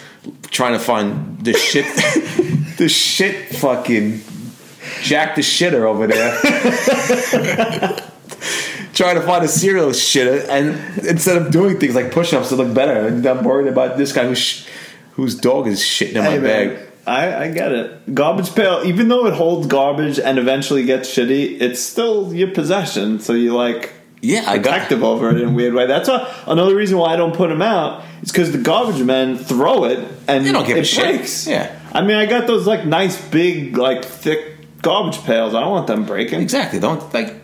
trying 0.52 0.74
to 0.74 0.80
find 0.80 1.44
the 1.44 1.54
shit, 1.54 1.86
the 2.78 2.90
shit 2.90 3.56
fucking 3.56 4.22
Jack 5.02 5.36
the 5.36 5.42
shitter 5.42 5.84
over 5.84 6.08
there. 6.08 6.40
trying 8.94 9.16
to 9.16 9.22
find 9.22 9.44
a 9.44 9.48
serial 9.48 9.90
shitter, 9.90 10.48
and 10.50 10.76
instead 11.06 11.38
of 11.38 11.52
doing 11.52 11.80
things 11.80 11.96
like 11.96 12.12
push-ups 12.12 12.50
to 12.50 12.56
look 12.56 12.74
better, 12.74 13.08
I'm 13.08 13.44
worried 13.44 13.68
about 13.68 13.98
this 13.98 14.12
guy 14.14 14.28
who's 14.28 14.68
whose 15.14 15.36
dog 15.36 15.68
is 15.68 15.82
shitting 15.82 16.16
in 16.16 16.24
my 16.24 16.32
Hey, 16.32 16.40
man, 16.40 16.76
bag. 16.76 16.93
I, 17.06 17.44
I 17.46 17.52
get 17.52 17.72
it. 17.72 18.16
Garbage 18.16 18.56
pail, 18.56 18.82
even 18.86 19.08
though 19.10 19.26
it 19.28 19.34
holds 19.34 19.68
garbage 19.68 20.20
and 20.20 20.38
eventually 20.40 20.86
gets 20.86 21.10
shitty, 21.14 21.60
it's 21.62 21.82
still 21.82 22.34
your 22.34 22.50
possession. 22.52 23.20
So 23.20 23.34
you 23.34 23.54
like 23.54 23.92
Yeah, 24.22 24.44
I 24.48 24.58
got. 24.58 24.72
protective 24.74 25.04
over 25.04 25.30
it 25.30 25.42
in 25.42 25.50
a 25.50 25.52
weird 25.52 25.74
way. 25.74 25.86
That's 25.86 26.08
why 26.08 26.34
another 26.48 26.76
reason 26.76 26.98
why 26.98 27.14
I 27.14 27.16
don't 27.18 27.36
put 27.36 27.50
them 27.50 27.62
out 27.62 28.04
is 28.22 28.32
because 28.32 28.52
the 28.54 28.58
garbage 28.60 29.02
men 29.04 29.38
throw 29.38 29.84
it 29.86 30.00
and 30.28 30.46
They 30.46 30.52
don't 30.54 30.66
give 30.66 30.78
it 30.78 30.82
a 30.82 30.86
shit. 30.86 31.04
breaks. 31.18 31.46
Yeah. 31.48 31.78
I 31.92 32.02
mean, 32.02 32.16
I 32.16 32.26
got 32.26 32.48
those 32.48 32.66
like 32.66 32.86
nice 32.86 33.20
big 33.30 33.76
like 33.78 34.06
thick 34.06 34.82
garbage 34.82 35.20
pails. 35.24 35.54
I 35.54 35.60
don't 35.62 35.72
want 35.72 35.88
them 35.88 36.06
breaking. 36.06 36.40
Exactly. 36.42 36.80
Don't 36.80 37.14
like. 37.14 37.36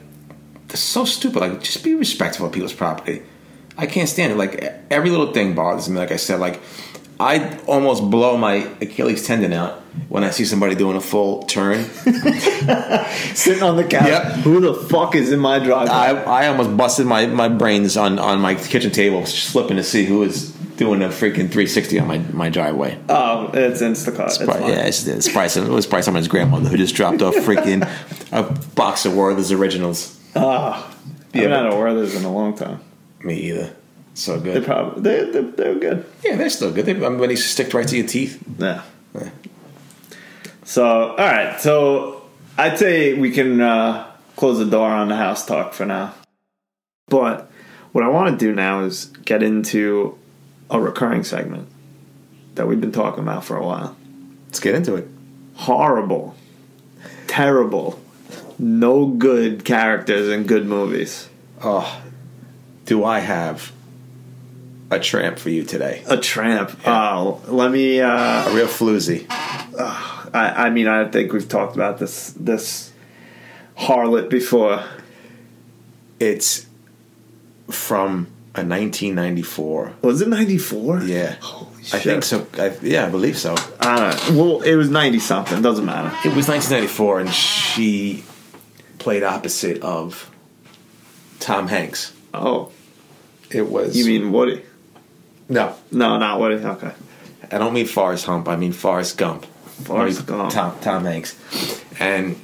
They're 0.70 0.78
so 0.78 1.04
stupid. 1.04 1.40
Like, 1.40 1.62
just 1.64 1.84
be 1.84 1.96
respectful 1.96 2.46
of 2.46 2.52
people's 2.54 2.74
property. 2.74 3.24
I 3.78 3.88
can't 3.88 4.08
stand 4.08 4.32
it. 4.32 4.36
Like 4.38 4.64
every 4.92 5.10
little 5.10 5.34
thing 5.34 5.54
bothers 5.56 5.90
me. 5.90 5.98
Like 5.98 6.12
I 6.12 6.18
said, 6.18 6.40
like 6.40 6.62
I 7.20 7.58
almost 7.68 8.10
blow 8.10 8.38
my 8.38 8.68
Achilles 8.82 9.26
tendon 9.28 9.52
out 9.54 9.80
when 10.08 10.24
I 10.24 10.30
see 10.30 10.46
somebody 10.46 10.76
doing 10.76 10.96
a 10.96 11.02
full 11.02 11.44
turn. 11.44 11.84
Sitting 13.36 13.64
on 13.64 13.76
the 13.76 13.84
couch. 13.84 14.08
Yep. 14.08 14.24
Who 14.44 14.60
the 14.62 14.74
fuck 14.74 15.16
is 15.16 15.32
in 15.32 15.40
my 15.40 15.60
driveway? 15.60 15.94
I, 15.94 16.44
I 16.44 16.48
almost 16.48 16.76
busted 16.78 17.06
my, 17.06 17.26
my 17.26 17.50
brains 17.50 17.98
on, 17.98 18.20
on 18.20 18.40
my 18.40 18.56
kitchen 18.56 18.92
table, 18.92 19.26
slipping 19.26 19.78
to 19.78 19.84
see 19.84 20.06
who 20.06 20.20
was 20.20 20.52
doing 20.78 21.02
a 21.02 21.10
freaking 21.10 21.52
360 21.52 22.00
on 22.00 22.08
my, 22.08 22.18
my 22.32 22.50
driveway. 22.50 22.98
oh, 23.10 23.50
it's 23.54 23.82
Instacart. 23.82 24.28
It's 24.28 24.38
Probably- 24.38 24.62
fine. 24.62 24.70
yeah, 24.72 24.86
it's, 24.86 25.06
it's 25.06 25.28
probably 25.30 25.62
it 25.64 25.70
was 25.74 25.86
probably 25.86 26.04
someone's 26.04 26.30
grandmother 26.30 26.70
who 26.70 26.78
just 26.78 26.96
dropped 26.96 27.22
off 27.22 27.36
freaking 27.36 27.84
a 28.32 28.44
box 28.76 29.06
of 29.06 29.14
Werther's 29.16 29.52
originals. 29.52 30.18
Ah, 30.38 30.90
I 31.34 31.38
Yeah, 31.38 31.42
haven't 31.44 31.50
but- 31.52 31.64
had 31.66 31.74
a 31.74 31.76
Werther's 31.78 32.16
in 32.16 32.24
a 32.24 32.32
long 32.34 32.56
time. 32.56 32.80
Me 33.22 33.36
either. 33.50 33.76
So 34.20 34.38
good. 34.38 34.56
They 34.56 34.60
good. 34.60 34.66
probably 34.66 35.02
they 35.02 35.32
they 35.32 35.42
they're 35.42 35.76
good. 35.76 36.06
Yeah, 36.26 36.36
they're 36.36 36.50
still 36.50 36.74
good. 36.74 36.86
They, 36.86 36.92
I 36.92 37.10
mean, 37.10 37.20
when 37.20 37.30
they 37.30 37.38
stick 37.38 37.74
right 37.74 37.88
to 37.88 37.98
your 37.98 38.06
teeth. 38.06 38.44
Yeah. 38.58 38.84
Yeah. 39.16 39.30
So 40.66 41.12
all 41.12 41.18
right, 41.18 41.60
so 41.62 42.24
I'd 42.58 42.78
say 42.78 43.14
we 43.14 43.32
can 43.32 43.62
uh, 43.62 44.12
close 44.36 44.60
the 44.60 44.66
door 44.66 44.90
on 44.90 45.08
the 45.08 45.16
house 45.16 45.46
talk 45.46 45.74
for 45.74 45.86
now. 45.86 46.14
But 47.08 47.50
what 47.94 48.04
I 48.04 48.10
want 48.10 48.38
to 48.38 48.46
do 48.46 48.54
now 48.54 48.82
is 48.82 49.06
get 49.06 49.42
into 49.42 50.18
a 50.70 50.82
recurring 50.82 51.24
segment 51.24 51.70
that 52.56 52.68
we've 52.68 52.82
been 52.82 52.92
talking 52.92 53.24
about 53.24 53.46
for 53.46 53.56
a 53.56 53.66
while. 53.66 53.96
Let's 54.48 54.60
get 54.60 54.76
into 54.76 54.96
it. 54.96 55.08
Horrible, 55.56 56.36
terrible, 57.28 58.02
no 58.60 59.08
good 59.08 59.64
characters 59.64 60.28
in 60.28 60.44
good 60.44 60.66
movies. 60.66 61.30
Oh, 61.64 62.02
do 62.86 63.06
I 63.06 63.20
have 63.20 63.72
a 64.92 65.00
tramp 65.00 65.38
for 65.40 65.50
you 65.50 65.64
today? 65.64 66.04
A 66.08 66.18
tramp. 66.18 66.72
Oh, 66.86 67.42
let 67.48 67.72
me. 67.72 68.02
Uh, 68.02 68.50
A 68.50 68.56
real 68.56 68.68
floozy. 68.68 69.26
I, 69.30 70.66
I 70.68 70.70
mean, 70.70 70.88
I 70.88 71.06
think 71.10 71.32
we've 71.34 71.48
talked 71.48 71.76
about 71.76 71.98
this 72.00 72.32
this 72.34 72.92
harlot 73.78 74.30
before. 74.30 74.84
It's 76.20 76.66
from 77.70 78.28
a 78.56 78.66
1994. 78.66 79.94
Was 80.02 80.22
it 80.22 80.28
ninety 80.28 80.58
four? 80.58 81.02
Yeah. 81.02 81.36
Holy 81.42 81.84
shit. 81.84 81.94
I 81.96 82.00
think 82.00 82.24
so. 82.24 82.48
I, 82.58 82.76
yeah, 82.82 83.06
I 83.06 83.10
believe 83.10 83.38
so. 83.38 83.56
I. 83.80 84.18
Well, 84.32 84.62
it 84.62 84.76
was 84.76 84.90
ninety 84.90 85.20
something. 85.20 85.62
Doesn't 85.62 85.86
matter. 85.86 86.10
It 86.28 86.36
was 86.36 86.48
1994, 86.48 87.20
and 87.22 87.30
she 87.34 88.24
played 88.98 89.24
opposite 89.24 89.82
of 89.82 90.30
Tom 91.40 91.68
Hanks. 91.70 92.14
Oh, 92.34 92.72
It 93.50 93.70
was. 93.70 93.96
you 93.98 94.06
mean 94.06 94.32
Woody? 94.34 94.64
No? 95.50 95.76
No, 95.92 96.18
not 96.18 96.40
Woody. 96.40 96.56
Okay. 96.56 96.92
I 97.52 97.58
don't 97.58 97.74
mean 97.74 97.88
Forrest 97.88 98.26
Hump. 98.26 98.48
I 98.48 98.56
mean 98.56 98.72
Forrest 98.72 99.18
Gump. 99.18 99.46
Forrest 99.46 100.26
Gump. 100.26 100.52
Tom, 100.54 100.78
Tom 100.82 101.04
Hanks. 101.06 101.36
And 102.00 102.36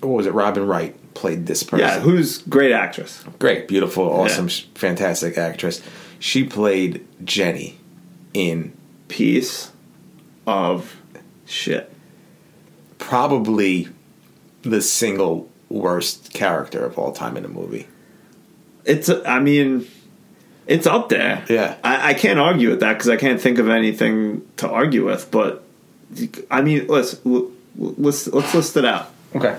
what 0.00 0.10
was 0.10 0.26
it? 0.26 0.32
Robin 0.34 0.66
Wright 0.66 0.94
played 1.14 1.46
this 1.46 1.62
person. 1.62 1.86
Yeah, 1.86 2.00
who's 2.00 2.38
great 2.38 2.72
actress? 2.72 3.24
great, 3.38 3.68
beautiful, 3.68 4.04
awesome, 4.04 4.48
Yeah. 4.48 4.64
fantastic 4.74 5.38
actress. 5.38 5.80
She 6.18 6.44
played 6.44 7.06
Jenny 7.24 7.78
in 8.34 8.72
Piece 9.08 9.70
of 10.46 10.96
shit. 11.46 11.92
probably 12.98 13.88
the 14.62 14.82
single 14.82 15.48
worst 15.68 16.32
character 16.32 16.84
of 16.84 16.98
all 16.98 17.12
time 17.12 17.36
in 17.36 17.44
a 17.44 17.48
movie. 17.48 17.86
It's. 18.84 19.08
I 19.08 19.38
mean, 19.40 19.86
it's 20.66 20.86
up 20.86 21.08
there. 21.08 21.44
Yeah. 21.48 21.76
I, 21.84 22.10
I 22.10 22.14
can't 22.14 22.38
argue 22.38 22.70
with 22.70 22.80
that 22.80 22.94
because 22.94 23.08
I 23.08 23.16
can't 23.16 23.40
think 23.40 23.58
of 23.58 23.68
anything 23.68 24.46
to 24.58 24.68
argue 24.68 25.04
with. 25.06 25.30
But 25.30 25.62
I 26.50 26.62
mean, 26.62 26.86
let's 26.88 27.20
let's 27.24 28.26
let's 28.28 28.54
list 28.54 28.76
it 28.76 28.84
out. 28.84 29.10
Okay. 29.34 29.58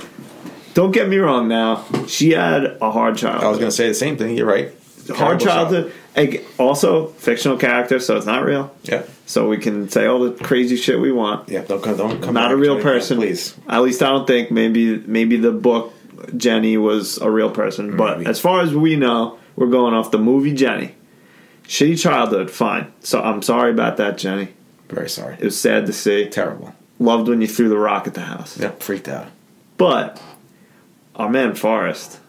Don't 0.73 0.91
get 0.91 1.09
me 1.09 1.17
wrong. 1.17 1.47
Now 1.47 1.85
she 2.07 2.31
had 2.31 2.77
a 2.81 2.91
hard 2.91 3.17
childhood. 3.17 3.43
I 3.43 3.49
was 3.49 3.57
going 3.57 3.69
to 3.71 3.75
say 3.75 3.87
the 3.87 3.93
same 3.95 4.17
thing. 4.17 4.37
You're 4.37 4.47
right. 4.47 4.71
hard 5.09 5.39
childhood. 5.39 5.91
Ag- 6.15 6.43
Also, 6.57 7.07
fictional 7.07 7.57
character, 7.57 7.99
so 7.99 8.17
it's 8.17 8.25
not 8.25 8.43
real. 8.43 8.73
Yeah. 8.83 9.03
So 9.27 9.47
we 9.47 9.57
can 9.57 9.87
say 9.89 10.05
all 10.07 10.19
the 10.19 10.31
crazy 10.43 10.75
shit 10.75 10.99
we 10.99 11.11
want. 11.11 11.49
Yeah. 11.49 11.61
Don't 11.63 11.83
come. 11.83 11.97
Don't 11.97 12.21
come. 12.21 12.33
Not 12.33 12.51
a 12.51 12.55
real 12.57 12.81
person. 12.81 13.17
please. 13.17 13.55
At 13.67 13.81
least 13.81 14.01
I 14.03 14.09
don't 14.09 14.25
think. 14.27 14.51
Maybe 14.51 14.97
maybe 14.97 15.37
the 15.37 15.51
book 15.51 15.93
Jenny 16.35 16.77
was 16.77 17.17
a 17.19 17.29
real 17.29 17.51
person. 17.51 17.93
Mm, 17.93 17.97
but 17.97 18.17
Maybe. 18.19 18.29
as 18.29 18.39
far 18.39 18.61
as 18.61 18.73
we 18.73 18.95
know, 18.95 19.37
we're 19.55 19.67
going 19.69 19.93
off 19.93 20.09
the 20.11 20.17
movie 20.17 20.53
Jenny. 20.53 20.93
Shitty 21.67 21.99
childhood, 21.99 22.49
fine. 22.49 22.91
So 23.01 23.21
I'm 23.21 23.41
sorry 23.41 23.71
about 23.71 23.97
that, 23.97 24.17
Jenny. 24.17 24.49
Very 24.89 25.09
sorry. 25.09 25.35
It 25.39 25.43
was 25.43 25.59
sad 25.59 25.85
to 25.87 25.93
see. 25.93 26.27
Terrible. 26.29 26.73
Loved 26.99 27.27
when 27.27 27.41
you 27.41 27.47
threw 27.47 27.67
the 27.69 27.77
rock 27.77 28.07
at 28.07 28.13
the 28.13 28.21
house. 28.21 28.57
Yep. 28.57 28.81
Freaked 28.81 29.07
out. 29.09 29.27
But 29.77 30.21
our 31.15 31.29
man 31.29 31.55
Forrest, 31.55 32.19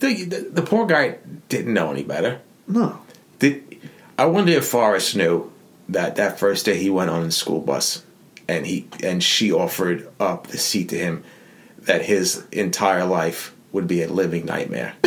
The, 0.00 0.24
the, 0.24 0.40
the 0.50 0.62
poor 0.62 0.86
guy 0.86 1.18
didn't 1.48 1.72
know 1.74 1.90
any 1.90 2.02
better. 2.02 2.40
no. 2.66 3.00
Did 3.38 3.78
I 4.18 4.26
wonder 4.26 4.52
if 4.52 4.66
Forrest 4.66 5.16
knew 5.16 5.50
that 5.88 6.16
that 6.16 6.38
first 6.38 6.66
day 6.66 6.76
he 6.76 6.90
went 6.90 7.08
on 7.08 7.22
the 7.24 7.30
school 7.32 7.60
bus 7.60 8.04
and 8.46 8.66
he 8.66 8.86
and 9.02 9.22
she 9.22 9.50
offered 9.50 10.06
up 10.20 10.48
the 10.48 10.58
seat 10.58 10.90
to 10.90 10.98
him 10.98 11.24
that 11.78 12.02
his 12.04 12.44
entire 12.52 13.06
life 13.06 13.54
would 13.72 13.86
be 13.86 14.02
a 14.02 14.08
living 14.08 14.46
nightmare. 14.46 14.94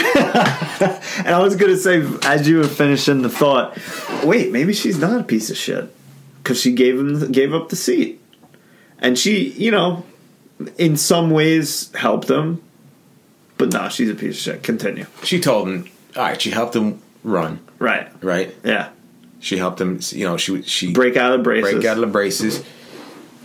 And 1.15 1.30
I 1.30 1.39
was 1.39 1.56
gonna 1.56 1.78
say, 1.78 2.04
as 2.23 2.47
you 2.47 2.58
were 2.58 2.67
finishing 2.67 3.21
the 3.21 3.30
thought, 3.30 3.78
wait, 4.23 4.52
maybe 4.52 4.73
she's 4.73 4.97
not 4.97 5.19
a 5.19 5.23
piece 5.23 5.49
of 5.49 5.58
shit 5.58 5.93
because 6.38 6.60
she 6.60 6.73
gave 6.73 6.99
him 6.99 7.32
gave 7.32 7.54
up 7.54 7.69
the 7.69 7.76
seat, 7.76 8.19
and 8.99 9.17
she, 9.17 9.49
you 9.52 9.71
know, 9.71 10.04
in 10.78 10.97
some 10.97 11.30
ways 11.30 11.91
helped 11.93 12.30
him, 12.30 12.62
but 13.58 13.71
no, 13.71 13.89
she's 13.89 14.10
a 14.10 14.15
piece 14.15 14.36
of 14.36 14.41
shit. 14.56 14.63
Continue. 14.63 15.06
she 15.23 15.39
told 15.39 15.67
him, 15.67 15.88
all 16.15 16.23
right, 16.23 16.41
she 16.41 16.49
helped 16.49 16.76
him 16.76 16.99
run, 17.23 17.60
Right. 17.80 18.08
right? 18.23 18.54
Yeah. 18.63 18.89
She 19.39 19.58
helped 19.58 19.80
him, 19.80 19.99
you 20.10 20.26
know, 20.26 20.38
she 20.38 20.62
she 20.63 20.93
Break 20.93 21.15
out 21.15 21.32
of 21.32 21.39
the 21.39 21.43
braces. 21.43 21.73
break 21.73 21.86
out 21.86 21.97
of 21.97 22.02
the 22.02 22.08
braces, 22.08 22.63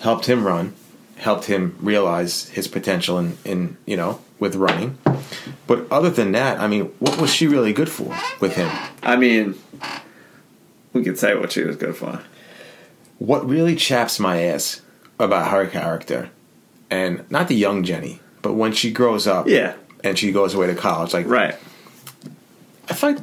helped 0.01 0.27
him 0.27 0.45
run, 0.45 0.75
helped 1.17 1.45
him 1.45 1.77
realize 1.81 2.49
his 2.49 2.67
potential 2.67 3.19
in, 3.19 3.37
in 3.45 3.77
you 3.85 3.97
know 3.97 4.21
with 4.38 4.57
running. 4.57 4.98
But 5.66 5.87
other 5.90 6.11
than 6.11 6.33
that, 6.33 6.59
I 6.61 6.66
mean, 6.68 6.87
what 6.98 7.20
was 7.20 7.33
she 7.33 7.46
really 7.46 7.72
good 7.72 7.90
for 7.90 8.14
with 8.40 8.55
him? 8.57 8.70
I 9.03 9.16
mean, 9.16 9.55
we 10.92 11.03
could 11.05 11.18
say 11.18 11.35
what 11.37 11.53
she 11.53 11.62
was 11.64 11.77
good 11.77 11.96
for. 11.96 12.22
What 13.18 13.46
really 13.48 13.77
chaps 13.77 14.18
my 14.18 14.42
ass 14.44 14.81
about 15.18 15.51
her 15.51 15.66
character, 15.66 16.31
and 16.90 17.29
not 17.31 17.48
the 17.48 17.57
young 17.57 17.83
Jenny, 17.83 18.20
but 18.42 18.55
when 18.55 18.72
she 18.72 18.92
grows 18.92 19.27
up, 19.27 19.48
Yeah. 19.48 19.74
and 20.05 20.16
she 20.18 20.31
goes 20.33 20.55
away 20.55 20.68
to 20.68 20.74
college. 20.74 21.12
Like 21.12 21.27
Right. 21.27 21.57
I 22.88 22.94
find 22.94 23.22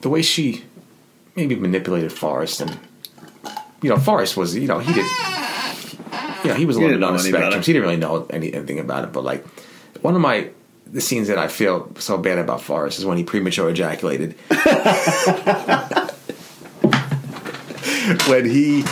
the 0.00 0.08
way 0.08 0.22
she 0.22 0.64
maybe 1.36 1.54
manipulated 1.56 2.12
Forrest 2.12 2.60
and 2.62 2.78
you 3.82 3.90
know 3.90 3.98
Forrest 3.98 4.36
was 4.36 4.56
you 4.56 4.66
know 4.66 4.78
he 4.78 4.92
did 4.92 5.04
you 6.44 6.48
know 6.50 6.54
he 6.54 6.64
was 6.64 6.76
a 6.76 6.80
little 6.80 6.96
bit 6.96 7.04
on 7.04 7.12
the 7.14 7.18
spectrum. 7.18 7.60
He 7.62 7.72
didn't 7.72 7.82
really 7.82 7.96
know 7.98 8.26
any, 8.30 8.52
anything 8.54 8.78
about 8.78 9.04
it, 9.04 9.12
but 9.12 9.24
like 9.24 9.44
one 10.02 10.14
of 10.14 10.20
my 10.20 10.50
the 10.86 11.00
scenes 11.00 11.28
that 11.28 11.38
I 11.38 11.48
feel 11.48 11.90
so 11.98 12.18
bad 12.18 12.38
about 12.38 12.62
Forrest 12.62 12.98
is 12.98 13.06
when 13.06 13.16
he 13.16 13.24
premature 13.24 13.70
ejaculated. 13.70 14.32
when 18.26 18.44
he 18.44 18.84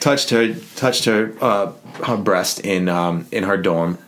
touched 0.00 0.30
her 0.30 0.54
touched 0.76 1.04
her 1.04 1.34
uh, 1.40 1.72
her 2.04 2.16
breast 2.16 2.60
in 2.60 2.88
um, 2.88 3.26
in 3.30 3.44
her 3.44 3.56
dorm, 3.56 3.98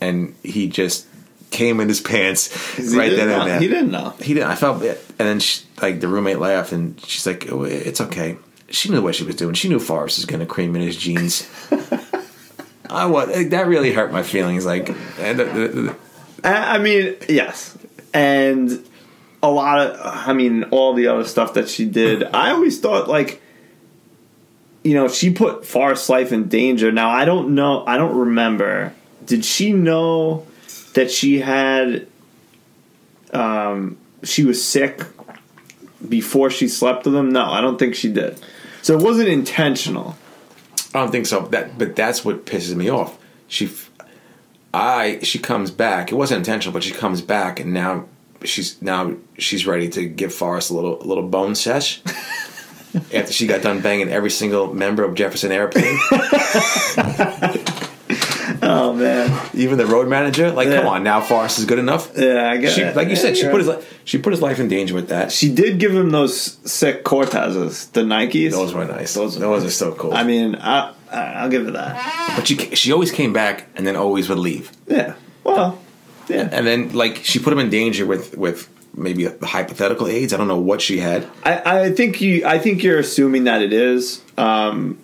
and 0.00 0.34
he 0.42 0.68
just 0.68 1.06
came 1.50 1.80
in 1.80 1.88
his 1.88 2.00
pants 2.00 2.50
right 2.94 3.10
then 3.10 3.28
know. 3.28 3.40
and 3.40 3.50
there. 3.50 3.60
He 3.60 3.68
didn't 3.68 3.90
know. 3.90 4.10
He 4.20 4.34
didn't. 4.34 4.50
I 4.50 4.54
felt 4.56 4.82
it, 4.82 5.02
and 5.18 5.28
then 5.28 5.40
she, 5.40 5.64
like 5.80 6.00
the 6.00 6.08
roommate 6.08 6.38
laughed, 6.38 6.72
and 6.72 7.00
she's 7.00 7.26
like, 7.26 7.50
oh, 7.50 7.64
"It's 7.64 8.00
okay." 8.00 8.36
She 8.70 8.88
knew 8.88 9.02
what 9.02 9.14
she 9.14 9.24
was 9.24 9.36
doing. 9.36 9.54
She 9.54 9.68
knew 9.68 9.78
Forrest 9.78 10.18
was 10.18 10.24
going 10.24 10.40
to 10.40 10.46
cream 10.46 10.74
in 10.74 10.82
his 10.82 10.96
jeans. 10.96 11.48
I 12.88 13.06
what 13.06 13.28
that 13.50 13.66
really 13.66 13.92
hurt 13.92 14.12
my 14.12 14.22
feelings. 14.22 14.66
Like, 14.66 14.86
the, 14.86 15.96
I 16.42 16.78
mean, 16.78 17.16
yes, 17.28 17.76
and 18.12 18.84
a 19.42 19.50
lot 19.50 19.78
of, 19.78 20.00
I 20.02 20.32
mean, 20.32 20.64
all 20.64 20.94
the 20.94 21.08
other 21.08 21.24
stuff 21.24 21.54
that 21.54 21.68
she 21.68 21.86
did. 21.86 22.22
I 22.22 22.50
always 22.50 22.80
thought 22.80 23.08
like, 23.08 23.42
you 24.82 24.94
know, 24.94 25.08
she 25.08 25.32
put 25.32 25.66
Forrest's 25.66 26.08
life 26.08 26.32
in 26.32 26.48
danger. 26.48 26.92
Now 26.92 27.10
I 27.10 27.24
don't 27.24 27.54
know. 27.54 27.84
I 27.86 27.96
don't 27.96 28.16
remember. 28.16 28.94
Did 29.24 29.44
she 29.44 29.72
know 29.72 30.46
that 30.94 31.10
she 31.10 31.40
had? 31.40 32.06
Um, 33.32 33.96
she 34.22 34.44
was 34.44 34.64
sick 34.64 35.02
before 36.06 36.50
she 36.50 36.68
slept 36.68 37.04
with 37.04 37.14
him. 37.14 37.32
No, 37.32 37.44
I 37.44 37.60
don't 37.60 37.78
think 37.78 37.94
she 37.94 38.12
did. 38.12 38.38
So 38.82 38.98
it 38.98 39.02
wasn't 39.02 39.28
intentional. 39.28 40.16
I 40.94 41.00
don't 41.00 41.10
think 41.10 41.26
so. 41.26 41.40
That, 41.48 41.76
but 41.76 41.96
that's 41.96 42.24
what 42.24 42.46
pisses 42.46 42.74
me 42.74 42.88
off. 42.88 43.18
She, 43.48 43.68
I, 44.72 45.18
she 45.22 45.38
comes 45.40 45.70
back. 45.72 46.12
It 46.12 46.14
wasn't 46.14 46.38
intentional, 46.38 46.72
but 46.72 46.84
she 46.84 46.92
comes 46.92 47.20
back, 47.20 47.58
and 47.58 47.74
now 47.74 48.06
she's 48.44 48.80
now 48.80 49.16
she's 49.36 49.66
ready 49.66 49.88
to 49.90 50.06
give 50.06 50.32
Forrest 50.32 50.70
a 50.70 50.74
little 50.74 51.02
a 51.02 51.04
little 51.04 51.26
bone 51.28 51.54
sesh. 51.54 52.00
After 53.12 53.32
she 53.32 53.48
got 53.48 53.60
done 53.60 53.80
banging 53.80 54.08
every 54.08 54.30
single 54.30 54.72
member 54.72 55.02
of 55.02 55.16
Jefferson 55.16 55.50
Airplane, 55.50 55.98
Oh 58.74 58.92
man, 58.92 59.50
even 59.54 59.78
the 59.78 59.86
road 59.86 60.08
manager, 60.08 60.50
like, 60.50 60.68
come 60.68 60.86
on, 60.86 61.02
now 61.02 61.20
Forrest 61.20 61.58
is 61.58 61.64
good 61.64 61.78
enough. 61.78 62.10
yeah, 62.16 62.50
I 62.50 62.56
guess. 62.58 62.74
She, 62.74 62.84
like 62.84 63.08
you 63.08 63.16
said, 63.16 63.36
she 63.36 63.44
put 63.48 63.58
his 63.58 63.68
li- 63.68 63.82
she 64.04 64.18
put 64.18 64.32
his 64.32 64.42
life 64.42 64.58
in 64.60 64.68
danger 64.68 64.94
with 64.94 65.08
that. 65.08 65.32
She 65.32 65.52
did 65.54 65.78
give 65.78 65.94
him 65.94 66.10
those 66.10 66.34
sick 66.70 67.04
Cortezes, 67.04 67.90
the 67.92 68.02
Nikes. 68.02 68.50
Those 68.50 68.74
were 68.74 68.84
nice. 68.84 69.14
Those 69.14 69.38
Those, 69.38 69.64
are 69.64 69.66
are 69.66 69.70
so 69.70 69.92
cool. 69.94 70.12
I 70.12 70.24
mean, 70.24 70.56
I, 70.56 70.92
I 71.10 71.18
I'll 71.34 71.48
give 71.48 71.66
it 71.66 71.72
that. 71.72 72.34
but 72.36 72.46
she 72.46 72.56
she 72.74 72.92
always 72.92 73.10
came 73.12 73.32
back 73.32 73.66
and 73.76 73.86
then 73.86 73.96
always 73.96 74.28
would 74.28 74.38
leave. 74.38 74.70
Yeah. 74.86 75.14
Well. 75.42 75.78
Yeah. 76.28 76.48
And 76.50 76.66
then 76.66 76.92
like 76.94 77.16
she 77.16 77.38
put 77.38 77.52
him 77.52 77.58
in 77.58 77.70
danger 77.70 78.06
with 78.06 78.36
with 78.36 78.68
maybe 78.96 79.26
a 79.26 79.36
hypothetical 79.44 80.06
AIDS. 80.06 80.32
I 80.32 80.36
don't 80.36 80.48
know 80.48 80.58
what 80.58 80.80
she 80.80 80.98
had. 80.98 81.28
I, 81.44 81.80
I 81.86 81.92
think 81.92 82.20
you. 82.20 82.46
I 82.46 82.58
think 82.58 82.82
you're 82.82 82.98
assuming 82.98 83.44
that 83.44 83.60
it 83.62 83.72
is. 83.72 84.22
Um, 84.38 84.98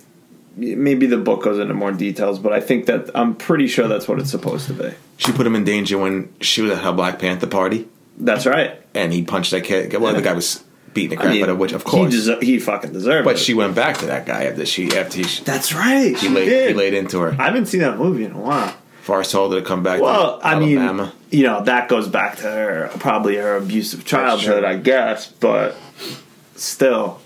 maybe 0.57 1.07
the 1.07 1.17
book 1.19 1.43
goes 1.43 1.59
into 1.59 1.75
more 1.75 1.93
details, 1.93 2.39
but 2.39 2.53
I 2.53 2.61
think 2.61 2.87
that 2.87 3.11
I'm 3.15 3.35
pretty 3.35 3.67
sure 3.69 3.89
that's 3.89 4.07
what 4.09 4.19
it's 4.19 4.31
supposed 4.31 4.67
to 4.69 4.73
be. 4.75 4.93
She 5.17 5.33
put 5.33 5.47
him 5.47 5.55
in 5.55 5.65
danger 5.65 5.99
when 5.99 6.33
she 6.41 6.63
was 6.63 6.73
at 6.73 6.79
her 6.79 6.93
Black 6.93 7.19
Panther 7.19 7.47
party 7.47 7.89
That's 8.19 8.47
right. 8.47 8.81
and 8.95 9.13
he 9.13 9.23
punched 9.23 9.51
that 9.53 9.65
kid. 9.65 9.95
Well, 9.95 10.15
the 10.15 10.23
guy 10.23 10.33
was 10.33 10.65
beating 10.95 11.11
the 11.11 11.17
crap 11.17 11.29
I 11.29 11.33
mean, 11.33 11.43
out 11.45 11.51
of 11.51 11.59
which, 11.59 11.73
of 11.73 11.85
course. 11.85 12.13
he, 12.13 12.19
deser- 12.19 12.43
he 12.43 12.59
fucking 12.59 12.93
deserved 12.93 13.25
but 13.25 13.37
it. 13.37 13.39
she 13.39 13.55
went 13.55 13.75
back 13.75 13.99
to 13.99 14.07
that 14.07 14.27
guy 14.27 14.45
after 14.45 14.67
she 14.67 14.97
after 14.97 15.19
he, 15.19 15.25
That's 15.45 15.73
right. 15.73 16.09
he 16.09 16.15
She 16.17 16.29
laid 16.29 16.47
did. 16.47 16.69
he 16.71 16.75
laid 16.75 16.95
into 16.95 17.21
her. 17.21 17.37
I 17.39 17.45
haven't 17.45 17.67
seen 17.67 17.81
that 17.81 17.97
movie 17.99 18.25
in 18.25 18.33
a 18.33 18.41
while. 18.41 18.75
Forrest 19.03 19.31
told 19.33 19.53
her 19.53 19.61
to 19.61 19.67
come 19.67 19.83
back. 19.83 20.01
Well, 20.01 20.41
I 20.43 20.59
mean, 20.59 21.11
you 21.31 21.43
know, 21.45 21.63
that 21.65 21.89
goes 21.89 22.07
back 22.09 22.37
to 22.39 22.43
her 22.43 22.91
probably 22.99 23.37
her 23.37 23.57
abusive 23.57 24.05
childhood. 24.05 24.63
I 24.65 24.77
guess, 24.77 25.27
but 25.27 25.75
still, 26.57 27.21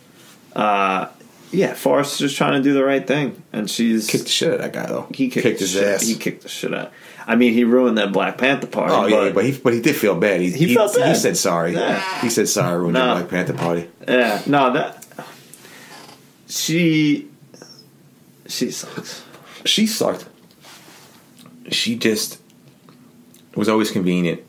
uh, 0.55 1.09
yeah, 1.55 1.75
Forrest 1.75 2.15
is 2.15 2.19
just 2.19 2.37
trying 2.37 2.55
to 2.55 2.63
do 2.63 2.75
the 2.75 2.85
right 2.85 3.07
thing, 3.07 3.43
and 3.53 3.71
she's 3.71 4.07
kicked 4.09 4.25
the 4.25 4.31
shit 4.31 4.49
out 4.49 4.55
of 4.57 4.61
that 4.63 4.73
guy 4.73 4.87
though. 4.87 5.07
he 5.15 5.29
kicked, 5.29 5.61
his 5.61 5.73
shit, 5.73 5.83
ass. 5.85 6.03
He 6.07 6.15
kicked 6.17 6.43
the 6.43 6.49
shit 6.49 6.75
out. 6.75 6.93
I 7.27 7.37
mean, 7.37 7.55
he 7.55 7.65
ruined 7.65 7.97
that 7.99 8.13
Black 8.13 8.37
Panther 8.37 8.67
party. 8.67 8.93
Oh 8.93 9.03
but, 9.03 9.25
yeah, 9.27 9.33
but 9.33 9.45
he 9.45 9.53
but 9.53 9.73
he 9.73 9.81
did 9.81 9.97
feel 9.97 10.15
bad. 10.15 10.41
He, 10.41 10.51
He 10.51 10.75
felt 10.75 10.95
bad. 10.95 11.09
He 11.09 11.15
said 11.15 11.37
sorry. 11.37 11.73
Yeah. 11.73 12.21
He 12.21 12.29
said 12.29 12.49
sorry. 12.49 12.77
Ruined 12.79 12.95
No. 12.95 13.15
the 13.15 13.21
Black 13.21 13.31
Panther 13.31 13.55
party. 13.55 13.89
yeah, 14.07 14.43
no, 14.47 14.73
that 14.73 15.07
she 16.49 17.29
she 18.47 18.71
sucks. 18.71 19.25
She 19.65 19.87
sucked. 19.87 20.27
She 21.71 21.97
just 21.97 22.41
was 23.55 23.69
always 23.69 23.91
convenient 23.91 24.43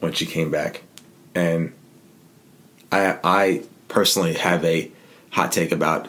when 0.00 0.12
she 0.12 0.26
came 0.26 0.50
back, 0.50 0.82
and 1.34 1.72
I 2.90 3.18
I 3.22 3.62
personally 3.88 4.34
have 4.34 4.64
a 4.64 4.90
hot 5.30 5.52
take 5.52 5.72
about 5.72 6.08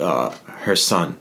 uh, 0.00 0.30
her 0.46 0.76
son. 0.76 1.18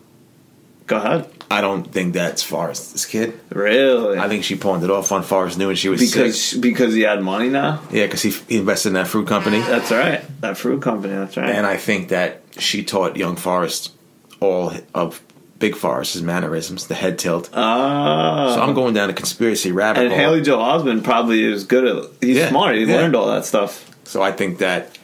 Go 0.88 0.98
ahead. 0.98 1.30
I 1.50 1.62
don't 1.62 1.84
think 1.92 2.14
that's 2.14 2.42
Forrest's 2.44 3.06
kid. 3.06 3.40
Really? 3.50 4.18
I 4.18 4.28
think 4.28 4.44
she 4.44 4.56
pawned 4.56 4.84
it 4.84 4.90
off 4.90 5.12
on 5.12 5.24
Forrest 5.24 5.58
knew 5.58 5.68
when 5.68 5.76
she 5.76 5.90
was 5.90 6.00
because 6.00 6.42
sick. 6.42 6.62
because 6.62 6.94
he 6.94 7.02
had 7.02 7.22
money 7.22 7.50
now. 7.50 7.82
Yeah, 7.92 8.06
because 8.06 8.22
he, 8.24 8.32
he 8.32 8.58
invested 8.58 8.90
in 8.90 8.94
that 8.96 9.08
fruit 9.08 9.28
company, 9.28 9.60
That's 9.60 9.92
right. 9.92 10.24
That 10.42 10.58
fruit 10.58 10.82
company. 10.82 11.14
That's 11.14 11.38
right. 11.38 11.50
and 11.50 11.66
I 11.66 11.78
think 11.78 12.10
that 12.10 12.42
she 12.58 12.84
taught 12.84 13.16
young 13.16 13.36
Forrest 13.36 13.92
all 14.40 14.74
of 14.94 15.22
Big 15.60 15.76
Forrest's 15.76 16.22
mannerisms, 16.22 16.88
the 16.88 16.96
head 16.96 17.18
tilt. 17.20 17.50
Ah. 17.54 18.54
So 18.56 18.62
I'm 18.62 18.74
going 18.74 18.94
down 18.94 19.10
a 19.10 19.14
conspiracy 19.14 19.72
rabbit 19.72 20.02
And 20.02 20.10
hole. 20.10 20.20
Haley 20.20 20.42
Joel 20.42 20.64
Osment 20.64 21.04
probably 21.04 21.44
is 21.44 21.64
good 21.64 21.86
at. 21.86 22.12
He's 22.22 22.38
Yeah, 22.38 22.50
smart. 22.50 22.76
He 22.76 22.84
yeah. 22.86 22.96
learned 22.98 23.16
all 23.16 23.28
that 23.28 23.46
stuff. 23.46 23.90
So 24.04 24.22
I 24.22 24.32
think 24.32 24.58
that 24.60 24.98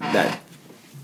that 0.00 0.40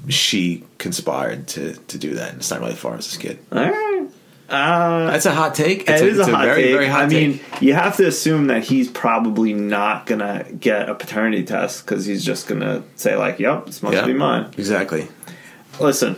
she 0.09 0.65
conspired 0.79 1.47
to 1.49 1.75
to 1.75 1.99
do 1.99 2.15
that. 2.15 2.31
And 2.31 2.39
it's 2.39 2.51
not 2.51 2.61
really 2.61 2.75
Forrest's 2.75 3.17
kid. 3.17 3.39
All 3.53 3.59
right. 3.59 4.09
Uh, 4.49 5.11
That's 5.11 5.27
a 5.27 5.35
hot 5.35 5.57
take. 5.57 5.91
it 5.91 6.01
is 6.03 6.21
it's 6.21 6.29
a, 6.29 6.31
hot 6.33 6.45
very 6.45 6.63
take. 6.63 6.73
very 6.73 6.87
hot 6.87 7.07
I 7.07 7.09
take. 7.09 7.29
mean, 7.29 7.41
you 7.61 7.75
have 7.75 7.97
to 7.97 8.07
assume 8.07 8.47
that 8.47 8.63
he's 8.63 8.89
probably 8.89 9.53
not 9.53 10.07
gonna 10.07 10.47
get 10.61 10.89
a 10.89 10.95
paternity 10.95 11.43
test 11.43 11.85
because 11.85 12.07
he's 12.07 12.25
just 12.25 12.47
gonna 12.47 12.85
say 12.95 13.17
like, 13.17 13.41
"Yep, 13.41 13.67
this 13.67 13.83
must 13.83 13.97
yeah, 13.97 14.07
be 14.07 14.13
mine." 14.13 14.53
exactly. 14.57 15.09
Listen, 15.81 16.15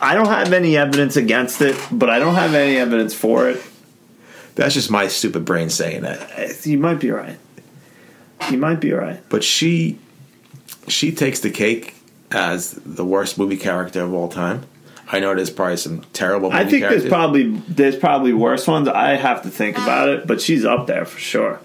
I 0.00 0.14
don't 0.14 0.28
have 0.28 0.52
any 0.52 0.76
evidence 0.76 1.16
against 1.16 1.60
it, 1.60 1.76
but 1.90 2.08
I 2.08 2.20
don't 2.20 2.36
have 2.36 2.54
any 2.54 2.76
evidence 2.76 3.12
for 3.14 3.50
it. 3.50 3.60
That's 4.54 4.72
just 4.74 4.88
my 4.88 5.08
stupid 5.08 5.44
brain 5.44 5.68
saying 5.68 6.02
that. 6.02 6.20
Uh, 6.38 6.52
You 6.62 6.78
might 6.78 7.00
be 7.00 7.10
right. 7.10 7.36
You 8.48 8.58
might 8.58 8.78
be 8.80 8.92
right. 8.92 9.20
But 9.28 9.42
she 9.42 9.98
she 10.86 11.10
takes 11.10 11.40
the 11.40 11.50
cake 11.50 11.95
as 12.30 12.72
the 12.72 13.04
worst 13.04 13.38
movie 13.38 13.56
character 13.56 14.02
of 14.02 14.12
all 14.12 14.28
time. 14.28 14.64
I 15.10 15.20
know 15.20 15.34
there's 15.34 15.50
probably 15.50 15.76
some 15.76 16.00
terrible. 16.12 16.50
Movie 16.50 16.62
I 16.64 16.66
think 16.68 16.80
characters. 16.82 17.02
there's 17.04 17.12
probably 17.12 17.50
there's 17.68 17.96
probably 17.96 18.32
worse 18.32 18.66
ones. 18.66 18.88
I 18.88 19.10
have 19.16 19.42
to 19.42 19.50
think 19.50 19.76
about 19.78 20.08
it, 20.08 20.26
but 20.26 20.40
she's 20.40 20.64
up 20.64 20.86
there 20.88 21.04
for 21.04 21.18
sure. 21.18 21.60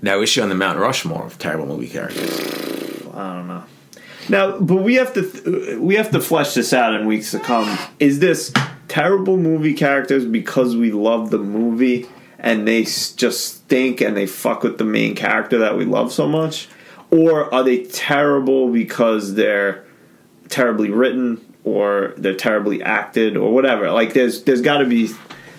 now 0.00 0.20
is 0.20 0.28
she 0.28 0.40
on 0.40 0.48
the 0.48 0.54
Mount 0.54 0.78
Rushmore 0.78 1.26
of 1.26 1.38
terrible 1.38 1.66
movie 1.66 1.88
characters? 1.88 2.30
I 3.14 3.34
don't 3.34 3.48
know. 3.48 3.64
Now, 4.28 4.58
but 4.60 4.76
we 4.76 4.94
have 4.94 5.12
to 5.14 5.22
th- 5.28 5.78
we 5.78 5.96
have 5.96 6.12
to 6.12 6.20
flesh 6.20 6.54
this 6.54 6.72
out 6.72 6.94
in 6.94 7.06
weeks 7.06 7.32
to 7.32 7.40
come. 7.40 7.76
Is 7.98 8.20
this 8.20 8.52
terrible 8.86 9.36
movie 9.36 9.74
characters 9.74 10.24
because 10.24 10.76
we 10.76 10.92
love 10.92 11.30
the 11.30 11.38
movie 11.38 12.06
and 12.38 12.66
they 12.68 12.82
s- 12.82 13.10
just 13.12 13.44
stink 13.64 14.00
and 14.00 14.16
they 14.16 14.26
fuck 14.26 14.62
with 14.62 14.78
the 14.78 14.84
main 14.84 15.16
character 15.16 15.58
that 15.58 15.76
we 15.76 15.84
love 15.84 16.12
so 16.12 16.28
much, 16.28 16.68
or 17.12 17.52
are 17.54 17.62
they 17.62 17.84
terrible 17.84 18.68
because 18.72 19.34
they're 19.34 19.84
terribly 20.48 20.90
written 20.90 21.40
or 21.62 22.14
they're 22.16 22.34
terribly 22.34 22.82
acted 22.82 23.36
or 23.36 23.52
whatever? 23.54 23.90
Like, 23.92 24.14
there's 24.14 24.42
there's 24.42 24.62
got 24.62 24.78
to 24.78 24.86
be 24.86 25.10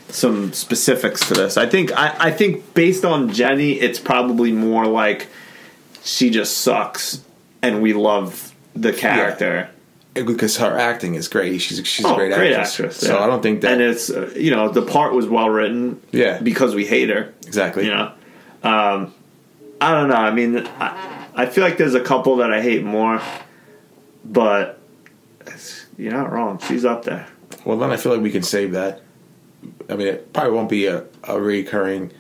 some 0.10 0.52
specifics 0.54 1.28
to 1.30 1.34
this. 1.34 1.56
I 1.58 1.66
think 1.68 1.92
I, 1.98 2.16
I 2.20 2.32
think 2.32 2.74
based 2.74 3.06
on 3.06 3.32
Jenny, 3.32 3.74
it's 3.80 4.00
probably 4.00 4.52
more 4.52 4.86
like 4.86 5.28
she 6.04 6.30
just 6.30 6.58
sucks 6.60 7.24
and 7.62 7.82
we 7.82 7.94
love 7.94 8.54
the 8.76 8.92
character. 8.92 9.70
Because 10.14 10.58
her 10.58 10.78
acting 10.78 11.16
is 11.16 11.28
great. 11.28 11.60
She's 11.60 11.88
she's 11.88 12.06
Oh, 12.06 12.14
a 12.14 12.16
great, 12.30 12.54
actress. 12.54 12.98
So 12.98 13.14
yeah. 13.18 13.24
I 13.24 13.26
don't 13.26 13.42
think 13.42 13.62
that 13.62 13.72
And 13.72 13.82
it's 13.82 14.12
uh, 14.12 14.32
you 14.36 14.52
know 14.52 14.70
the 14.70 14.84
part 14.84 15.14
was 15.14 15.26
well 15.28 15.50
written. 15.50 16.00
Yeah. 16.12 16.40
because 16.40 16.76
we 16.76 16.86
hate 16.86 17.10
her. 17.10 17.34
exactly. 17.48 17.86
You 17.86 17.96
know, 17.96 18.12
um, 18.62 19.12
I 19.82 19.92
don't 19.92 20.10
know. 20.10 20.16
I 20.16 20.30
mean, 20.32 20.58
I, 20.80 21.23
I 21.36 21.46
feel 21.48 21.64
like 21.64 21.78
there's 21.78 21.96
a 21.96 22.02
couple 22.02 22.38
that 22.38 22.52
I 22.52 22.62
hate 22.62 22.84
more, 22.84 23.22
but 24.24 24.80
you're 25.98 26.12
not 26.14 26.32
wrong. 26.32 26.60
She's 26.68 26.86
up 26.86 27.04
there. 27.06 27.28
Well, 27.66 27.78
then 27.78 27.92
I 27.92 27.98
feel 27.98 28.12
like 28.14 28.22
we 28.22 28.32
can 28.32 28.44
save 28.44 28.72
that. 28.74 29.02
I 29.90 29.96
mean, 29.96 30.08
it 30.08 30.34
probably 30.34 30.52
won't 30.54 30.70
be 30.70 30.86
a, 30.88 31.06
a 31.24 31.40
recurring 31.40 32.12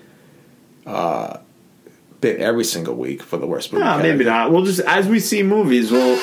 uh, 0.86 1.38
bit 2.22 2.39
every 2.39 2.64
single 2.64 2.95
week 2.95 3.22
for 3.22 3.38
the 3.38 3.45
worst 3.47 3.74
movie. 3.74 3.84
Nah, 3.84 3.97
maybe 3.97 4.24
not. 4.24 4.51
We'll 4.51 4.64
just 4.66 4.80
as 4.82 5.07
we 5.07 5.20
see 5.20 5.43
movies, 5.43 5.91
we'll, 5.91 6.20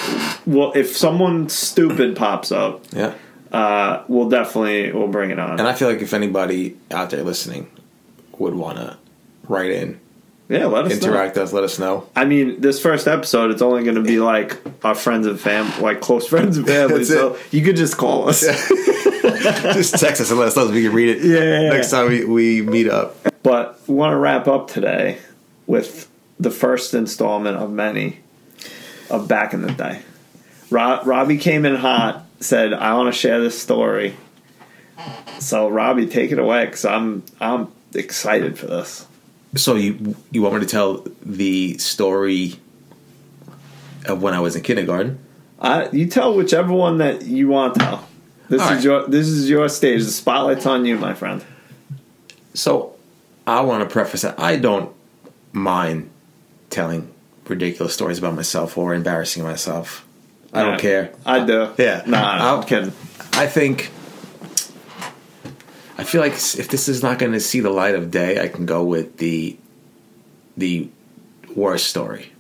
we'll 0.46 0.72
if 0.72 0.96
someone 0.96 1.48
stupid 1.48 2.16
pops 2.16 2.50
up, 2.52 2.84
Yeah. 2.92 3.14
uh, 3.52 4.02
we'll 4.08 4.28
definitely 4.30 4.92
we'll 4.92 5.08
bring 5.08 5.30
it 5.30 5.38
on. 5.38 5.58
And 5.58 5.62
I 5.68 5.74
feel 5.74 5.88
like 5.88 6.00
if 6.00 6.14
anybody 6.14 6.76
out 6.90 7.10
there 7.10 7.22
listening 7.22 7.70
would 8.38 8.54
want 8.54 8.78
to 8.78 8.96
write 9.46 9.70
in, 9.70 10.00
yeah, 10.50 10.66
let 10.66 10.84
us 10.84 10.92
interact 10.92 11.36
with 11.36 11.44
us, 11.44 11.52
let 11.52 11.62
us 11.62 11.78
know. 11.78 12.08
I 12.16 12.24
mean, 12.24 12.60
this 12.60 12.82
first 12.82 13.06
episode, 13.06 13.52
it's 13.52 13.62
only 13.62 13.84
going 13.84 13.94
to 13.94 14.02
be 14.02 14.18
like 14.18 14.60
our 14.84 14.96
friends 14.96 15.28
and 15.28 15.38
fam, 15.38 15.80
like 15.80 16.00
close 16.00 16.26
friends 16.28 16.56
and 16.56 16.66
family. 16.66 17.04
So 17.04 17.34
it. 17.34 17.54
you 17.54 17.62
could 17.62 17.76
just 17.76 17.96
call 17.96 18.28
us. 18.28 18.40
Just 19.40 19.98
text 19.98 20.20
us 20.20 20.30
and 20.30 20.38
let 20.38 20.48
us 20.48 20.56
know 20.56 20.66
so 20.66 20.72
we 20.72 20.82
can 20.82 20.92
read 20.92 21.16
it 21.16 21.24
yeah. 21.24 21.70
next 21.70 21.90
time 21.90 22.08
we, 22.08 22.24
we 22.24 22.62
meet 22.62 22.88
up. 22.88 23.16
But 23.42 23.80
we 23.86 23.94
want 23.94 24.12
to 24.12 24.16
wrap 24.16 24.48
up 24.48 24.68
today 24.68 25.18
with 25.66 26.10
the 26.38 26.50
first 26.50 26.92
installment 26.92 27.56
of 27.56 27.70
many 27.70 28.18
of 29.08 29.28
back 29.28 29.54
in 29.54 29.62
the 29.62 29.72
day. 29.72 30.02
Rob, 30.70 31.06
Robbie 31.06 31.38
came 31.38 31.64
in 31.64 31.74
hot, 31.76 32.24
said, 32.40 32.74
"I 32.74 32.94
want 32.94 33.12
to 33.12 33.18
share 33.18 33.40
this 33.40 33.60
story." 33.60 34.16
So 35.38 35.68
Robbie, 35.68 36.06
take 36.06 36.32
it 36.32 36.38
away 36.38 36.66
because 36.66 36.84
I'm 36.84 37.22
I'm 37.40 37.68
excited 37.94 38.58
for 38.58 38.66
this. 38.66 39.06
So 39.56 39.74
you 39.74 40.16
you 40.30 40.42
want 40.42 40.54
me 40.54 40.60
to 40.60 40.66
tell 40.66 41.04
the 41.22 41.76
story 41.78 42.56
of 44.06 44.22
when 44.22 44.34
I 44.34 44.40
was 44.40 44.56
in 44.56 44.62
kindergarten? 44.62 45.18
I, 45.60 45.90
you 45.90 46.06
tell 46.06 46.34
whichever 46.34 46.72
one 46.72 46.98
that 46.98 47.22
you 47.22 47.48
want 47.48 47.74
to 47.74 47.80
tell. 47.80 48.08
This 48.48 48.62
All 48.62 48.68
is 48.68 48.74
right. 48.76 48.84
your 48.84 49.06
this 49.08 49.28
is 49.28 49.50
your 49.50 49.68
stage. 49.68 50.04
The 50.04 50.10
spotlight's 50.10 50.66
on 50.66 50.84
you, 50.84 50.96
my 50.98 51.14
friend. 51.14 51.44
So 52.54 52.96
I 53.46 53.60
want 53.60 53.88
to 53.88 53.92
preface 53.92 54.22
that 54.22 54.38
I 54.40 54.56
don't 54.56 54.92
mind 55.52 56.10
telling 56.68 57.12
ridiculous 57.46 57.92
stories 57.94 58.18
about 58.18 58.34
myself 58.34 58.78
or 58.78 58.94
embarrassing 58.94 59.42
myself. 59.42 60.06
I 60.52 60.62
don't 60.62 60.80
care. 60.80 61.12
I 61.24 61.44
do. 61.44 61.72
Yeah. 61.78 62.02
Nah, 62.06 62.56
I'm 62.58 62.64
kidding. 62.64 62.92
I 63.34 63.46
think 63.46 63.90
I 66.00 66.04
feel 66.04 66.20
like 66.22 66.32
if 66.32 66.68
this 66.68 66.88
is 66.88 67.02
not 67.02 67.18
going 67.18 67.32
to 67.32 67.40
see 67.40 67.60
the 67.60 67.70
light 67.70 67.94
of 67.94 68.10
day, 68.10 68.42
I 68.42 68.48
can 68.48 68.64
go 68.66 68.82
with 68.84 69.18
the 69.18 69.56
the 70.56 70.88
worst 71.54 71.86
story. 71.88 72.32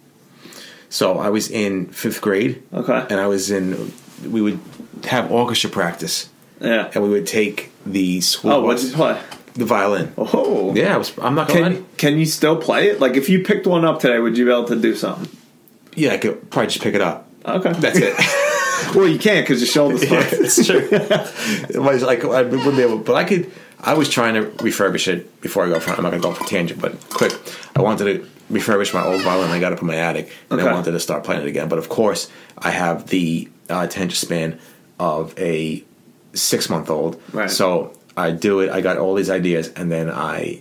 So 0.88 1.18
I 1.18 1.28
was 1.28 1.50
in 1.50 1.86
fifth 1.88 2.20
grade, 2.20 2.62
Okay. 2.72 3.06
and 3.10 3.20
I 3.20 3.26
was 3.26 3.50
in. 3.50 3.92
We 4.28 4.40
would 4.42 4.58
have 5.04 5.30
orchestra 5.30 5.70
practice, 5.70 6.28
Yeah. 6.60 6.90
and 6.94 7.04
we 7.04 7.10
would 7.10 7.26
take 7.26 7.70
the 7.86 8.20
school 8.22 8.52
Oh, 8.52 8.60
what 8.62 8.78
did 8.78 8.90
you 8.90 8.96
play? 8.96 9.18
the 9.54 9.64
violin. 9.66 10.12
Oh. 10.16 10.72
Yeah, 10.74 10.94
I 10.94 10.96
was, 10.98 11.12
I'm 11.18 11.34
not 11.34 11.48
gonna. 11.48 11.70
Can 11.74 11.86
can 11.96 12.18
you 12.18 12.26
still 12.26 12.56
play 12.56 12.88
it? 12.88 12.98
Like 13.00 13.16
if 13.16 13.28
you 13.28 13.42
picked 13.44 13.66
one 13.66 13.84
up 13.84 14.00
today, 14.00 14.18
would 14.18 14.36
you 14.38 14.46
be 14.46 14.50
able 14.50 14.64
to 14.64 14.76
do 14.76 14.94
something? 14.96 15.28
Yeah, 15.94 16.12
I 16.14 16.18
could 16.18 16.50
probably 16.50 16.68
just 16.68 16.82
pick 16.82 16.94
it 16.94 17.00
up. 17.02 17.28
Okay. 17.44 17.72
That's 17.72 17.98
it. 17.98 18.14
well, 18.94 19.08
you 19.08 19.18
can't 19.18 19.46
because 19.46 19.60
your 19.60 19.68
shoulder's 19.68 20.02
yeah, 20.04 20.26
it's 20.30 20.66
true. 20.66 20.88
it 20.90 21.80
was 21.80 22.02
like 22.02 22.24
I 22.24 22.42
wouldn't 22.42 22.76
be 22.76 22.82
able, 22.82 22.98
but 22.98 23.14
I 23.16 23.24
could. 23.24 23.50
I 23.82 23.94
was 23.94 24.10
trying 24.10 24.34
to 24.34 24.42
refurbish 24.62 25.08
it 25.08 25.40
before 25.40 25.64
I 25.64 25.68
go. 25.68 25.80
For, 25.80 25.90
I'm 25.92 26.02
not 26.02 26.10
gonna 26.10 26.22
go 26.22 26.32
for 26.32 26.44
a 26.44 26.46
tangent, 26.46 26.80
but 26.80 26.98
quick. 27.10 27.32
I 27.74 27.80
wanted 27.82 28.04
to 28.04 28.28
refurbish 28.52 28.92
my 28.92 29.04
old 29.04 29.22
violin. 29.22 29.50
I 29.50 29.58
got 29.60 29.72
up 29.72 29.80
in 29.80 29.86
my 29.86 29.96
attic, 29.96 30.32
and 30.50 30.60
Okay. 30.60 30.68
I 30.68 30.72
wanted 30.72 30.92
to 30.92 31.00
start 31.00 31.24
playing 31.24 31.42
it 31.42 31.48
again. 31.48 31.68
But 31.68 31.78
of 31.78 31.88
course, 31.88 32.30
I 32.58 32.70
have 32.70 33.06
the 33.06 33.48
uh, 33.70 33.80
attention 33.88 34.16
span 34.16 34.58
of 34.98 35.38
a 35.38 35.82
six 36.34 36.68
month 36.68 36.90
old. 36.90 37.20
Right. 37.32 37.50
So 37.50 37.94
I 38.16 38.32
do 38.32 38.60
it. 38.60 38.70
I 38.70 38.80
got 38.82 38.98
all 38.98 39.14
these 39.14 39.30
ideas, 39.30 39.68
and 39.68 39.90
then 39.90 40.10
I 40.10 40.60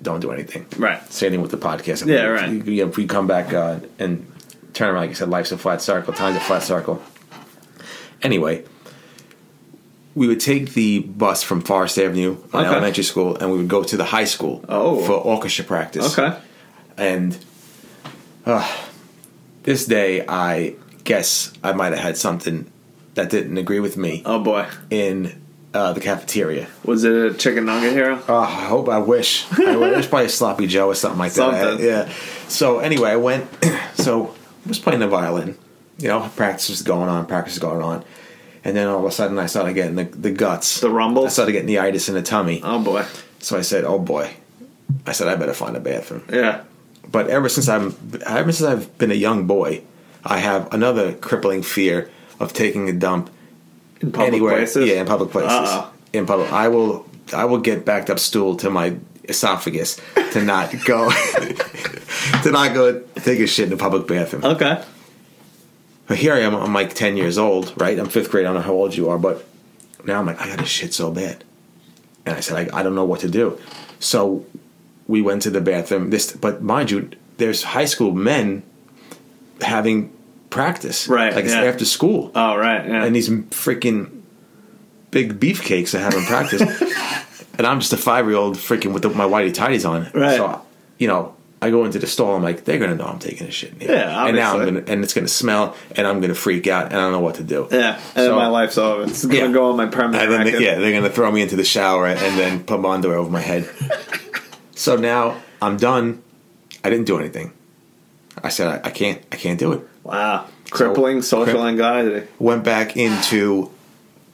don't 0.00 0.20
do 0.20 0.30
anything. 0.30 0.66
Right. 0.78 1.02
Same 1.12 1.32
thing 1.32 1.42
with 1.42 1.50
the 1.50 1.58
podcast. 1.58 2.06
Yeah, 2.06 2.24
right. 2.24 2.50
You, 2.50 2.62
you, 2.62 2.88
if 2.88 2.96
we 2.96 3.06
come 3.06 3.26
back 3.26 3.52
uh, 3.52 3.80
and 3.98 4.30
turn 4.72 4.88
around, 4.88 5.02
like 5.02 5.10
you 5.10 5.14
said, 5.16 5.28
life's 5.28 5.52
a 5.52 5.58
flat 5.58 5.82
circle. 5.82 6.12
Time's 6.14 6.36
a 6.36 6.40
flat 6.40 6.62
circle. 6.62 7.02
Anyway, 8.22 8.64
we 10.14 10.26
would 10.26 10.40
take 10.40 10.72
the 10.74 11.00
bus 11.00 11.42
from 11.42 11.60
Forest 11.60 11.98
Avenue 11.98 12.36
on 12.52 12.64
Okay. 12.64 12.70
elementary 12.74 13.04
school, 13.04 13.36
and 13.36 13.50
we 13.50 13.58
would 13.58 13.68
go 13.68 13.82
to 13.82 13.96
the 13.96 14.04
high 14.04 14.24
school 14.24 14.64
Oh. 14.68 15.02
for 15.04 15.12
orchestra 15.12 15.64
practice. 15.64 16.18
Okay. 16.18 16.36
And 16.96 17.36
uh, 18.46 18.66
this 19.64 19.84
day, 19.86 20.24
I 20.26 20.76
guess 21.04 21.52
I 21.62 21.72
might 21.72 21.92
have 21.92 22.02
had 22.02 22.16
something 22.16 22.70
that 23.14 23.30
didn't 23.30 23.58
agree 23.58 23.80
with 23.80 23.96
me 23.96 24.22
Oh 24.24 24.38
boy. 24.42 24.66
in 24.90 25.42
uh, 25.74 25.92
the 25.92 26.00
cafeteria. 26.00 26.66
Was 26.84 27.04
it 27.04 27.12
a 27.12 27.34
chicken 27.34 27.66
nugget 27.66 27.92
hero? 27.92 28.22
Oh, 28.28 28.36
I 28.38 28.46
hope. 28.50 28.88
I 28.88 28.98
wish. 28.98 29.44
I 29.52 29.76
wish. 29.76 30.08
Probably 30.08 30.26
a 30.26 30.28
sloppy 30.30 30.66
Joe 30.66 30.86
or 30.88 30.94
something 30.94 31.18
like 31.18 31.34
that. 31.34 31.52
Something. 31.70 31.86
Yeah. 31.86 32.10
So 32.48 32.78
anyway, 32.78 33.10
I 33.10 33.16
went. 33.16 33.46
So 33.96 34.26
I 34.64 34.68
was 34.68 34.78
playing 34.78 35.00
the 35.00 35.08
violin. 35.08 35.58
You 35.98 36.08
know, 36.08 36.30
practice 36.36 36.68
was 36.68 36.82
going 36.82 37.08
on. 37.08 37.26
Practice 37.26 37.54
was 37.54 37.60
going 37.60 37.82
on. 37.82 38.04
And 38.64 38.76
then 38.76 38.88
all 38.88 38.98
of 38.98 39.04
a 39.04 39.10
sudden, 39.12 39.38
I 39.38 39.46
started 39.46 39.74
getting 39.74 39.94
the, 39.94 40.04
the 40.04 40.30
guts. 40.30 40.80
The 40.80 40.90
rumble? 40.90 41.24
I 41.26 41.28
started 41.28 41.52
getting 41.52 41.68
the 41.68 41.78
itis 41.78 42.08
in 42.08 42.14
the 42.14 42.22
tummy. 42.22 42.60
Oh 42.64 42.82
boy. 42.82 43.04
So 43.38 43.56
I 43.56 43.60
said, 43.62 43.84
"Oh 43.84 43.98
boy." 43.98 44.30
I 45.06 45.12
said, 45.12 45.28
"I 45.28 45.36
better 45.36 45.54
find 45.54 45.76
a 45.76 45.80
bathroom." 45.80 46.24
Yeah. 46.32 46.64
But 47.10 47.28
ever 47.28 47.48
since 47.48 47.68
I'm, 47.68 47.94
ever 48.26 48.50
since 48.50 48.68
I've 48.68 48.98
been 48.98 49.12
a 49.12 49.14
young 49.14 49.46
boy, 49.46 49.82
I 50.24 50.38
have 50.38 50.72
another 50.74 51.12
crippling 51.14 51.62
fear 51.62 52.10
of 52.40 52.52
taking 52.52 52.88
a 52.88 52.92
dump 52.92 53.30
In 54.00 54.10
public 54.10 54.32
anywhere. 54.34 54.56
places. 54.56 54.88
Yeah, 54.88 55.00
in 55.00 55.06
public 55.06 55.30
places. 55.30 55.50
Uh-uh. 55.52 55.90
In 56.12 56.26
public, 56.26 56.52
I 56.52 56.68
will. 56.68 57.06
I 57.32 57.44
will 57.44 57.58
get 57.58 57.84
backed 57.84 58.10
up 58.10 58.18
stool 58.18 58.56
to 58.56 58.70
my 58.70 58.96
esophagus 59.28 60.00
to 60.32 60.42
not 60.42 60.72
go 60.84 61.08
to 62.42 62.50
not 62.50 62.74
go 62.74 63.00
take 63.16 63.38
a 63.40 63.46
shit 63.46 63.68
in 63.68 63.72
a 63.72 63.76
public 63.76 64.06
bathroom. 64.08 64.44
Okay. 64.44 64.82
Here 66.14 66.34
I 66.34 66.40
am. 66.40 66.54
I'm 66.54 66.72
like 66.72 66.94
ten 66.94 67.16
years 67.16 67.36
old, 67.38 67.72
right? 67.80 67.98
I'm 67.98 68.08
fifth 68.08 68.30
grade. 68.30 68.44
I 68.46 68.48
don't 68.48 68.56
know 68.56 68.60
how 68.66 68.72
old 68.72 68.94
you 68.96 69.08
are, 69.10 69.18
but 69.18 69.44
now 70.04 70.18
I'm 70.20 70.26
like, 70.26 70.40
I 70.40 70.46
got 70.48 70.58
to 70.60 70.64
shit 70.66 70.94
so 70.94 71.10
bad, 71.10 71.42
and 72.24 72.36
I 72.36 72.40
said, 72.40 72.70
I, 72.72 72.78
I 72.80 72.82
don't 72.82 72.94
know 72.94 73.04
what 73.04 73.20
to 73.20 73.28
do. 73.28 73.58
So 73.98 74.44
we 75.08 75.20
went 75.22 75.42
to 75.42 75.50
the 75.50 75.60
bathroom. 75.60 76.10
This, 76.10 76.32
but 76.32 76.62
mind 76.62 76.90
you, 76.90 77.10
there's 77.38 77.62
high 77.64 77.84
school 77.86 78.12
men 78.12 78.62
having 79.60 80.12
practice, 80.50 81.08
Right, 81.08 81.34
Like 81.34 81.44
it's 81.44 81.54
yeah. 81.54 81.64
after 81.64 81.84
school 81.84 82.30
Oh 82.34 82.56
right. 82.56 82.86
Yeah. 82.86 83.04
and 83.04 83.14
these 83.14 83.28
freaking 83.28 84.22
big 85.10 85.38
beefcakes 85.40 85.94
are 85.94 85.98
having 85.98 86.24
practice, 86.24 86.62
and 87.58 87.66
I'm 87.66 87.80
just 87.80 87.92
a 87.92 87.96
five 87.96 88.26
year 88.26 88.36
old 88.36 88.56
freaking 88.56 88.92
with 88.92 89.02
the, 89.02 89.10
my 89.10 89.24
whitey 89.24 89.52
tighties 89.52 89.88
on. 89.88 90.10
Right. 90.14 90.36
So, 90.36 90.62
you 90.98 91.08
know, 91.08 91.35
I 91.62 91.70
go 91.70 91.84
into 91.86 91.98
the 91.98 92.06
stall. 92.06 92.36
I'm 92.36 92.42
like, 92.42 92.64
they're 92.64 92.78
gonna 92.78 92.94
know 92.96 93.06
I'm 93.06 93.18
taking 93.18 93.46
a 93.46 93.50
shit 93.50 93.80
here. 93.80 93.92
Yeah, 93.92 94.26
and 94.26 94.36
now 94.36 94.58
I'm 94.58 94.64
gonna, 94.66 94.84
and 94.86 95.02
it's 95.02 95.14
gonna 95.14 95.26
smell, 95.28 95.74
and 95.96 96.06
I'm 96.06 96.20
gonna 96.20 96.34
freak 96.34 96.66
out, 96.66 96.86
and 96.86 96.94
I 96.94 96.98
don't 96.98 97.12
know 97.12 97.20
what 97.20 97.36
to 97.36 97.42
do. 97.44 97.66
yeah. 97.70 97.94
And 97.94 98.02
So- 98.14 98.22
then 98.24 98.34
my 98.34 98.46
life's 98.48 98.76
over. 98.78 99.04
It's 99.04 99.24
gonna 99.24 99.46
Yeah. 99.46 99.52
go 99.52 99.70
on 99.70 99.76
my 99.76 99.86
permanent 99.86 100.30
And 100.32 100.46
they, 100.46 100.58
yeah, 100.64 100.74
they're 100.78 100.92
gonna 100.92 101.08
throw 101.12 101.30
me 101.32 101.40
into 101.42 101.56
the 101.56 101.64
shower 101.64 102.06
and 102.06 102.38
then 102.38 102.62
put 102.64 102.80
my 102.80 102.90
underwear 102.90 103.16
over 103.18 103.30
my 103.30 103.40
head. 103.40 103.68
so 104.74 104.96
now 104.96 105.36
I'm 105.62 105.76
done. 105.78 106.22
I 106.84 106.90
didn't 106.90 107.06
do 107.06 107.18
anything. 107.18 107.52
I 108.44 108.50
said 108.50 108.68
I, 108.84 108.88
I 108.88 108.90
can't. 108.90 109.22
I 109.32 109.36
can't 109.36 109.58
do 109.58 109.72
it. 109.72 109.80
Wow. 110.04 110.46
Crippling 110.70 111.22
social 111.22 111.54
crip- 111.54 111.64
anxiety. 111.64 112.26
went 112.38 112.64
back 112.64 112.96
into 112.96 113.70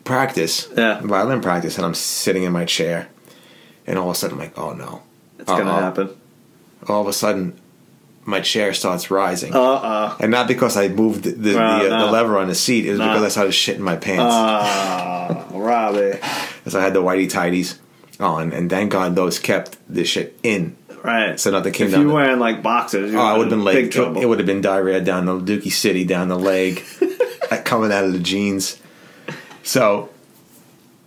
practice, 0.04 0.66
Yeah. 0.76 1.00
violin 1.02 1.40
practice, 1.40 1.76
and 1.76 1.86
I'm 1.86 1.94
sitting 1.94 2.42
in 2.42 2.52
my 2.52 2.64
chair, 2.64 3.08
and 3.86 3.98
all 3.98 4.10
of 4.10 4.16
a 4.16 4.18
sudden 4.18 4.38
I'm 4.38 4.42
like, 4.44 4.58
oh 4.58 4.72
no, 4.72 5.02
It's 5.38 5.48
gonna 5.48 5.70
Uh-oh. 5.70 5.80
happen. 5.80 6.08
All 6.88 7.00
of 7.00 7.06
a 7.06 7.12
sudden, 7.12 7.58
my 8.24 8.40
chair 8.40 8.72
starts 8.72 9.10
rising, 9.10 9.54
Uh 9.54 9.60
uh. 9.60 10.16
and 10.20 10.30
not 10.30 10.46
because 10.48 10.76
I 10.76 10.88
moved 10.88 11.24
the 11.24 11.30
the, 11.32 11.54
Well, 11.54 11.78
the, 11.80 11.86
uh, 11.94 11.98
no. 11.98 12.06
the 12.06 12.12
lever 12.12 12.38
on 12.38 12.48
the 12.48 12.54
seat. 12.54 12.86
It 12.86 12.90
was 12.90 12.98
No. 12.98 13.08
because 13.08 13.22
I 13.24 13.28
started 13.28 13.52
shitting 13.52 13.80
my 13.80 13.96
pants. 13.96 14.22
Ah, 14.34 15.46
Robbie. 15.52 16.18
so 16.66 16.78
I 16.78 16.82
had 16.82 16.94
the 16.94 17.02
whitey 17.02 17.28
tidies 17.30 17.78
on, 18.20 18.52
and 18.52 18.68
thank 18.70 18.92
God 18.92 19.16
those 19.16 19.38
kept 19.38 19.76
the 19.88 20.04
shit 20.04 20.38
in, 20.42 20.76
Right. 21.02 21.38
so 21.40 21.50
nothing 21.50 21.72
came 21.72 21.86
if 21.86 21.92
down. 21.92 22.02
you 22.02 22.08
the- 22.08 22.14
wearing 22.14 22.38
like 22.38 22.62
boxers, 22.62 23.10
you 23.12 23.18
Oh, 23.18 23.22
I 23.22 23.32
would 23.36 23.42
have 23.46 23.50
been 23.50 23.64
leg. 23.64 23.90
trouble. 23.90 24.20
It 24.22 24.26
would 24.26 24.38
have 24.38 24.46
been 24.46 24.60
diarrhea 24.60 25.00
down 25.00 25.26
the 25.26 25.38
Dookie 25.40 25.72
City, 25.72 26.04
down 26.04 26.28
the 26.28 26.38
leg, 26.38 26.82
coming 27.64 27.90
out 27.92 28.04
of 28.04 28.12
the 28.12 28.20
jeans. 28.20 28.78
So 29.64 30.10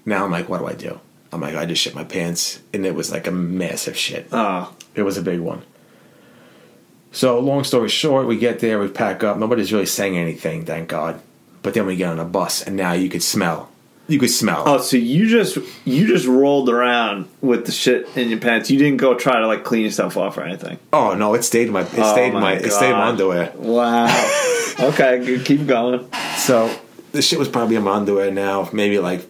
now 0.05 0.25
I'm 0.25 0.31
like, 0.31 0.49
what 0.49 0.59
do 0.59 0.67
I 0.67 0.73
do? 0.73 0.99
Oh 1.35 1.45
I'm 1.45 1.53
like, 1.53 1.55
I 1.55 1.65
just 1.65 1.81
shit 1.81 1.93
my 1.95 2.03
pants, 2.03 2.61
and 2.73 2.85
it 2.85 2.95
was 2.95 3.11
like 3.11 3.27
a 3.27 3.31
massive 3.31 3.97
shit. 3.97 4.27
oh, 4.31 4.73
It 4.95 5.03
was 5.03 5.17
a 5.17 5.21
big 5.21 5.39
one. 5.39 5.63
So 7.11 7.39
long 7.39 7.63
story 7.63 7.89
short, 7.89 8.27
we 8.27 8.37
get 8.37 8.59
there, 8.59 8.79
we 8.79 8.87
pack 8.89 9.23
up. 9.23 9.37
Nobody's 9.37 9.71
really 9.71 9.85
saying 9.85 10.17
anything, 10.17 10.65
thank 10.65 10.89
God. 10.89 11.21
But 11.61 11.73
then 11.73 11.85
we 11.85 11.95
get 11.95 12.09
on 12.09 12.19
a 12.19 12.25
bus, 12.25 12.61
and 12.61 12.75
now 12.75 12.91
you 12.93 13.09
could 13.09 13.23
smell. 13.23 13.71
You 14.07 14.19
could 14.19 14.29
smell. 14.29 14.63
oh, 14.67 14.77
so 14.77 14.97
you 14.97 15.27
just 15.27 15.57
you 15.83 16.05
just 16.05 16.27
rolled 16.27 16.69
around 16.69 17.27
with 17.41 17.65
the 17.65 17.71
shit 17.71 18.07
in 18.15 18.29
your 18.29 18.39
pants. 18.39 18.69
You 18.69 18.77
didn't 18.77 18.97
go 18.97 19.15
try 19.15 19.39
to 19.39 19.47
like 19.47 19.63
clean 19.63 19.83
yourself 19.83 20.15
off 20.15 20.37
or 20.37 20.43
anything. 20.43 20.77
Oh, 20.93 21.15
no, 21.15 21.33
it 21.33 21.43
stayed 21.43 21.67
in 21.67 21.73
my. 21.73 21.81
It 21.81 21.89
Oh, 21.97 22.11
stayed 22.11 22.27
in 22.27 22.35
oh 22.35 22.39
my 22.39 22.41
my. 22.41 22.53
It 22.53 22.71
stayed 22.71 22.91
in 22.91 22.97
my 22.97 23.07
underwear. 23.07 23.51
Wow. 23.55 24.05
okay, 24.79 25.41
keep 25.43 25.65
going. 25.65 26.07
So 26.37 26.69
the 27.13 27.21
shit 27.23 27.39
was 27.39 27.49
probably 27.49 27.77
in 27.77 27.83
my 27.83 27.93
underwear 27.93 28.29
now, 28.29 28.69
maybe 28.71 28.99
like 28.99 29.25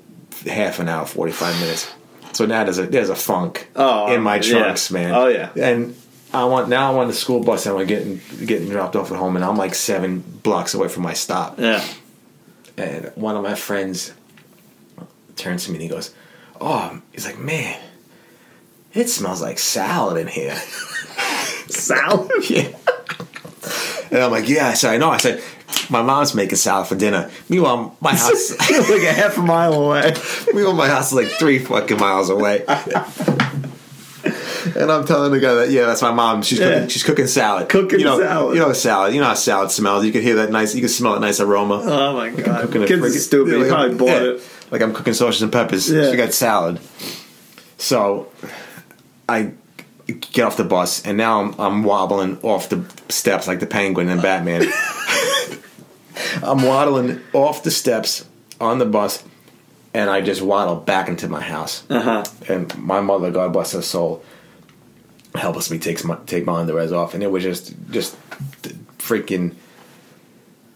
half 0.48 0.80
an 0.80 0.90
hour, 0.90 1.06
forty 1.06 1.32
five 1.32 1.60
minutes. 1.60 1.92
So 2.34 2.46
now 2.46 2.64
there's 2.64 2.78
a 2.80 2.86
there's 2.88 3.10
a 3.10 3.16
funk 3.16 3.70
Oh, 3.76 4.14
in 4.14 4.22
my 4.22 4.36
yeah. 4.38 4.42
trunks, 4.42 4.92
man. 4.92 5.14
Oh, 5.14 5.28
yeah. 5.28 5.52
and 5.56 5.96
I 6.34 6.44
want 6.46 6.68
now. 6.68 6.92
I'm 6.92 6.98
on 6.98 7.08
the 7.08 7.14
school 7.14 7.42
bus 7.42 7.66
and 7.66 7.78
I'm 7.80 7.88
getting 7.88 8.20
getting 8.46 8.68
dropped 8.70 8.96
off 8.96 9.12
at 9.12 9.18
home, 9.18 9.36
and 9.38 9.46
I'm 9.46 9.56
like 9.58 9.74
seven 9.74 10.20
blocks 10.20 10.74
away 10.74 10.90
from 10.90 11.04
my 11.04 11.14
stop. 11.14 11.60
Yeah. 11.60 11.84
And 12.78 13.12
one 13.16 13.38
of 13.38 13.44
my 13.44 13.56
friends 13.56 14.14
turns 15.38 15.64
to 15.66 15.72
me 15.72 15.76
and 15.78 15.84
he 15.84 15.88
goes, 15.90 16.14
"Oh," 16.60 17.02
he's 17.14 17.26
like, 17.26 17.40
"Man, 17.40 17.80
it 18.94 19.08
smells 19.10 19.42
like 19.42 19.60
salad 19.60 20.18
in 20.18 20.28
here." 20.28 20.56
Salad. 21.68 22.30
yeah. 22.50 22.68
And 24.12 24.20
I'm 24.24 24.32
like, 24.32 24.48
"Yeah." 24.50 24.68
I 24.68 24.74
said, 24.74 24.94
"I 24.94 24.98
know." 24.98 25.10
I 25.10 25.18
said, 25.18 25.42
"My 25.90 26.02
mom's 26.02 26.34
making 26.36 26.58
salad 26.58 26.88
for 26.88 26.96
dinner." 26.96 27.30
Meanwhile, 27.50 27.96
my 28.02 28.12
house, 28.16 28.52
is 28.52 28.90
like 28.90 29.04
a 29.04 29.14
half 29.14 29.38
a 29.38 29.42
mile 29.42 29.74
away. 29.74 30.14
meanwhile, 30.54 30.74
my 30.74 30.88
house 30.88 31.08
is 31.08 31.14
like 31.14 31.28
three 31.40 31.60
fucking 31.60 31.98
miles 32.00 32.30
away. 32.30 32.64
And 34.78 34.92
I'm 34.92 35.06
telling 35.06 35.32
the 35.32 35.40
guy 35.40 35.54
that 35.54 35.70
yeah, 35.70 35.86
that's 35.86 36.02
my 36.02 36.12
mom. 36.12 36.42
She's 36.42 36.58
Yeah. 36.60 36.74
cooking, 36.74 36.90
she's 36.90 37.04
cooking 37.04 37.28
salad. 37.28 37.70
Cooking 37.70 38.00
you 38.00 38.06
know, 38.06 38.20
salad. 38.20 38.56
You 38.56 38.62
know 38.62 38.74
salad. 38.74 39.14
You 39.14 39.22
know 39.22 39.28
how 39.28 39.34
salad 39.36 39.70
smells. 39.72 40.04
You 40.04 40.12
can 40.12 40.24
hear 40.24 40.36
that 40.38 40.52
nice. 40.52 40.74
You 40.74 40.82
can 40.82 40.90
smell 40.90 41.14
that 41.14 41.20
nice 41.22 41.40
aroma. 41.40 41.82
Oh 41.84 42.14
my 42.14 42.32
god. 42.32 42.62
cooking 42.64 42.82
a 42.84 42.88
Kids 42.88 43.04
are 43.04 43.06
friggin- 43.08 43.20
stupid. 43.20 43.52
Yeah, 43.52 43.58
like, 43.60 43.70
probably 43.70 43.96
bought 43.96 44.08
yeah, 44.08 44.24
it. 44.32 44.44
Like 44.72 44.82
I'm 44.82 44.94
cooking 44.94 45.14
sausages 45.14 45.44
and 45.44 45.52
peppers. 45.54 45.90
Yeah. 45.92 46.10
She 46.10 46.18
got 46.18 46.34
salad. 46.34 46.80
So 47.78 48.32
I 49.30 49.52
get 50.08 50.44
off 50.46 50.58
the 50.58 50.64
bus 50.64 51.06
and 51.06 51.16
now 51.18 51.42
I'm, 51.42 51.60
I'm 51.60 51.84
wobbling 51.84 52.40
off 52.42 52.68
the 52.70 52.84
steps 53.10 53.48
like 53.48 53.60
the 53.60 53.68
penguin 53.68 54.10
and 54.10 54.22
Batman. 54.22 54.64
I'm 56.44 56.64
waddling 56.64 57.22
off 57.34 57.64
the 57.64 57.72
steps 57.72 58.28
on 58.62 58.80
the 58.80 58.86
bus 58.86 59.24
and 59.94 60.10
I 60.10 60.22
just 60.22 60.42
waddle 60.42 60.76
back 60.76 61.08
into 61.08 61.28
my 61.28 61.42
house. 61.42 61.84
Uh-huh. 61.90 62.24
And 62.50 62.78
my 62.78 63.02
mother, 63.02 63.32
God 63.32 63.54
bless 63.54 63.72
her 63.74 63.82
soul, 63.82 64.24
helps 65.36 65.70
me 65.72 65.80
take 65.80 66.04
my 66.06 66.18
take 66.26 66.46
my 66.46 66.54
underwears 66.64 66.92
off, 66.92 67.14
and 67.14 67.24
it 67.24 67.32
was 67.32 67.44
just 67.44 67.74
just 67.92 68.16
freaking 69.00 69.56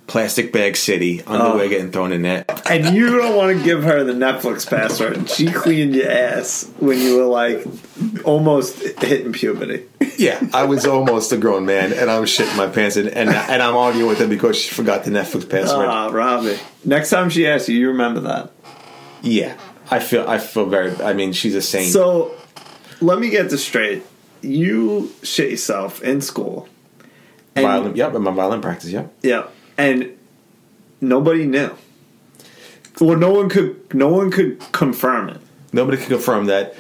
plastic 0.07 0.51
bag 0.51 0.75
city 0.75 1.21
underwear 1.27 1.65
Oh. 1.65 1.69
getting 1.69 1.91
thrown 1.91 2.11
in 2.11 2.23
there. 2.23 2.43
And 2.67 2.95
you 2.95 3.15
don't 3.17 3.35
want 3.35 3.55
to 3.57 3.63
give 3.63 3.83
her 3.83 4.03
the 4.03 4.13
Netflix 4.13 4.67
password. 4.67 5.29
She 5.29 5.47
cleaned 5.51 5.93
your 5.95 6.09
ass 6.09 6.67
when 6.79 6.99
you 6.99 7.17
were 7.17 7.25
like 7.25 7.63
almost 8.25 8.79
hitting 9.01 9.33
puberty. 9.33 9.85
Yeah, 10.19 10.45
I 10.53 10.65
was 10.65 10.85
almost 10.85 11.31
a 11.31 11.37
grown 11.37 11.65
man, 11.65 11.93
and 11.93 12.11
I 12.11 12.19
was 12.19 12.29
shitting 12.29 12.55
my 12.57 12.67
pants, 12.67 12.97
and 12.97 13.07
and, 13.07 13.29
and 13.29 13.61
I'm 13.63 13.75
arguing 13.77 14.07
with 14.09 14.19
her 14.19 14.27
because 14.27 14.57
she 14.57 14.69
forgot 14.75 15.05
the 15.05 15.11
Netflix 15.11 15.49
password. 15.49 15.87
Ah, 15.87 16.09
Robbie. 16.11 16.59
Next 16.83 17.09
time 17.09 17.29
she 17.29 17.47
asks 17.47 17.69
you, 17.69 17.79
you 17.79 17.87
remember 17.87 18.19
that. 18.21 18.51
yeah, 19.21 19.57
I 19.89 19.99
feel 19.99 20.27
I 20.27 20.37
feel 20.37 20.65
very. 20.65 20.93
I 21.01 21.13
mean, 21.13 21.31
she's 21.31 21.55
a 21.55 21.61
saint. 21.61 21.93
So 21.93 22.35
let 22.99 23.17
me 23.19 23.29
get 23.29 23.49
this 23.49 23.65
straight. 23.65 24.03
You 24.41 25.09
shit 25.23 25.51
yourself 25.51 26.01
in 26.03 26.19
school. 26.19 26.67
And, 27.55 27.65
violin, 27.65 27.95
yep, 27.95 28.13
in 28.13 28.21
my 28.21 28.31
violin 28.31 28.61
practice, 28.61 28.89
yep. 28.89 29.13
Yeah. 29.21 29.47
And 29.77 30.17
nobody 31.01 31.45
knew. 31.45 31.75
Well, 32.99 33.17
no 33.17 33.31
one 33.31 33.47
could. 33.47 33.93
No 33.93 34.09
one 34.09 34.31
could 34.31 34.59
confirm 34.73 35.29
it. 35.29 35.41
Nobody 35.71 35.95
could 35.97 36.09
confirm 36.09 36.47
that 36.47 36.75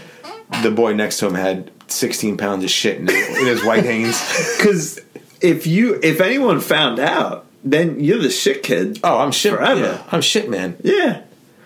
the 0.61 0.71
boy 0.71 0.93
next 0.93 1.19
to 1.19 1.27
him 1.27 1.35
had 1.35 1.71
16 1.91 2.37
pounds 2.37 2.63
of 2.63 2.69
shit 2.69 2.97
in 2.97 3.07
his, 3.07 3.37
in 3.37 3.45
his 3.45 3.63
white 3.63 3.85
Hanes. 3.85 4.19
Because 4.57 4.99
if 5.41 5.67
you, 5.67 5.99
if 6.01 6.21
anyone 6.21 6.59
found 6.61 6.99
out, 6.99 7.45
then 7.63 7.99
you're 7.99 8.19
the 8.19 8.29
shit 8.29 8.63
kid. 8.63 8.99
Oh, 9.03 9.19
I'm 9.19 9.31
shit. 9.31 9.53
Forever. 9.53 9.81
Yeah, 9.81 10.03
I'm 10.11 10.21
shit, 10.21 10.49
man. 10.49 10.77
Yeah. 10.83 11.23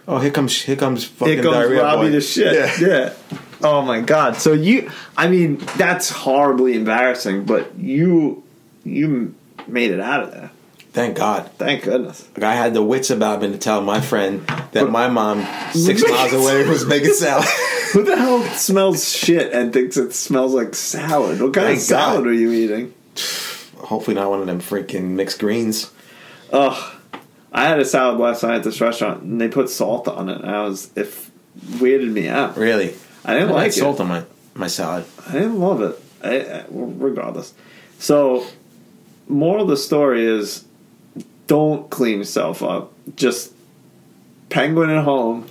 Oh, 0.08 0.20
here 0.20 0.32
comes 0.32 0.62
here 0.62 0.76
comes 0.76 1.06
fucking 1.06 1.34
Here 1.36 1.44
comes 1.44 1.56
diarrhea 1.56 1.82
Robbie 1.82 2.08
boy. 2.08 2.12
the 2.12 2.22
shit. 2.22 2.80
Yeah. 2.82 2.88
Yeah. 2.88 3.14
Oh 3.62 3.82
my 3.82 4.02
god. 4.02 4.36
So 4.38 4.52
you, 4.54 4.92
I 5.16 5.30
mean, 5.30 5.58
that's 5.78 6.10
horribly 6.10 6.76
embarrassing. 6.76 7.46
But 7.46 7.76
you, 7.76 8.44
you 8.84 9.34
made 9.68 9.92
it 9.92 10.02
out 10.02 10.24
of 10.24 10.32
there. 10.32 10.52
Thank 10.94 11.18
God. 11.18 11.50
Thank 11.58 11.84
goodness. 11.84 12.30
Like 12.36 12.44
I 12.44 12.54
had 12.54 12.76
the 12.76 12.84
wits 12.84 13.10
about 13.10 13.42
me 13.42 13.52
to 13.52 13.58
tell 13.58 13.82
my 13.82 14.00
friend 14.00 14.46
that 14.74 14.92
my 14.92 15.08
mom, 15.08 15.44
six 15.74 16.08
miles 16.08 16.34
away, 16.34 16.68
was 16.70 16.86
making 16.86 17.14
salad. 17.14 17.46
Who 17.94 18.04
the 18.04 18.16
hell 18.16 18.44
smells 18.44 19.12
shit 19.12 19.52
and 19.54 19.74
thinks 19.74 19.98
it 19.98 20.14
smells 20.14 20.54
like 20.54 20.76
salad? 20.76 21.42
What 21.42 21.54
kind 21.54 21.68
Thank 21.68 21.78
of 21.78 21.84
salad 21.84 22.24
God. 22.26 22.30
are 22.30 22.34
you 22.34 22.52
eating? 22.52 22.94
Hopefully, 23.78 24.14
not 24.16 24.30
one 24.30 24.40
of 24.42 24.46
them 24.46 24.62
freaking 24.62 25.12
mixed 25.12 25.40
greens. 25.40 25.92
Ugh. 26.52 26.96
I 27.52 27.66
had 27.68 27.80
a 27.80 27.86
salad 27.86 28.20
last 28.20 28.44
night 28.44 28.56
at 28.56 28.64
this 28.64 28.80
restaurant 28.80 29.24
and 29.24 29.42
they 29.42 29.48
put 29.48 29.70
salt 29.70 30.08
on 30.08 30.30
it. 30.30 30.42
And 30.42 30.50
I 30.50 30.64
was 30.64 30.92
if 30.96 31.32
weirded 31.60 32.12
me 32.12 32.28
out. 32.28 32.56
Really, 32.56 32.94
I 33.26 33.34
didn't 33.34 33.50
I 33.50 33.54
like 33.54 33.68
it. 33.70 33.74
salt 33.74 34.00
on 34.00 34.08
my 34.08 34.24
my 34.54 34.68
salad. 34.68 35.06
I 35.28 35.34
didn't 35.34 35.60
love 35.60 35.82
it. 35.82 36.00
I, 36.24 36.40
I, 36.60 36.66
regardless. 36.70 37.54
So, 38.00 38.46
moral 39.28 39.64
of 39.64 39.70
the 39.70 39.78
story 39.78 40.26
is 40.26 40.66
don't 41.48 41.90
clean 41.90 42.20
yourself 42.20 42.62
up. 42.64 42.92
Just 43.16 43.54
penguin 44.50 44.90
at 44.90 45.04
home, 45.04 45.48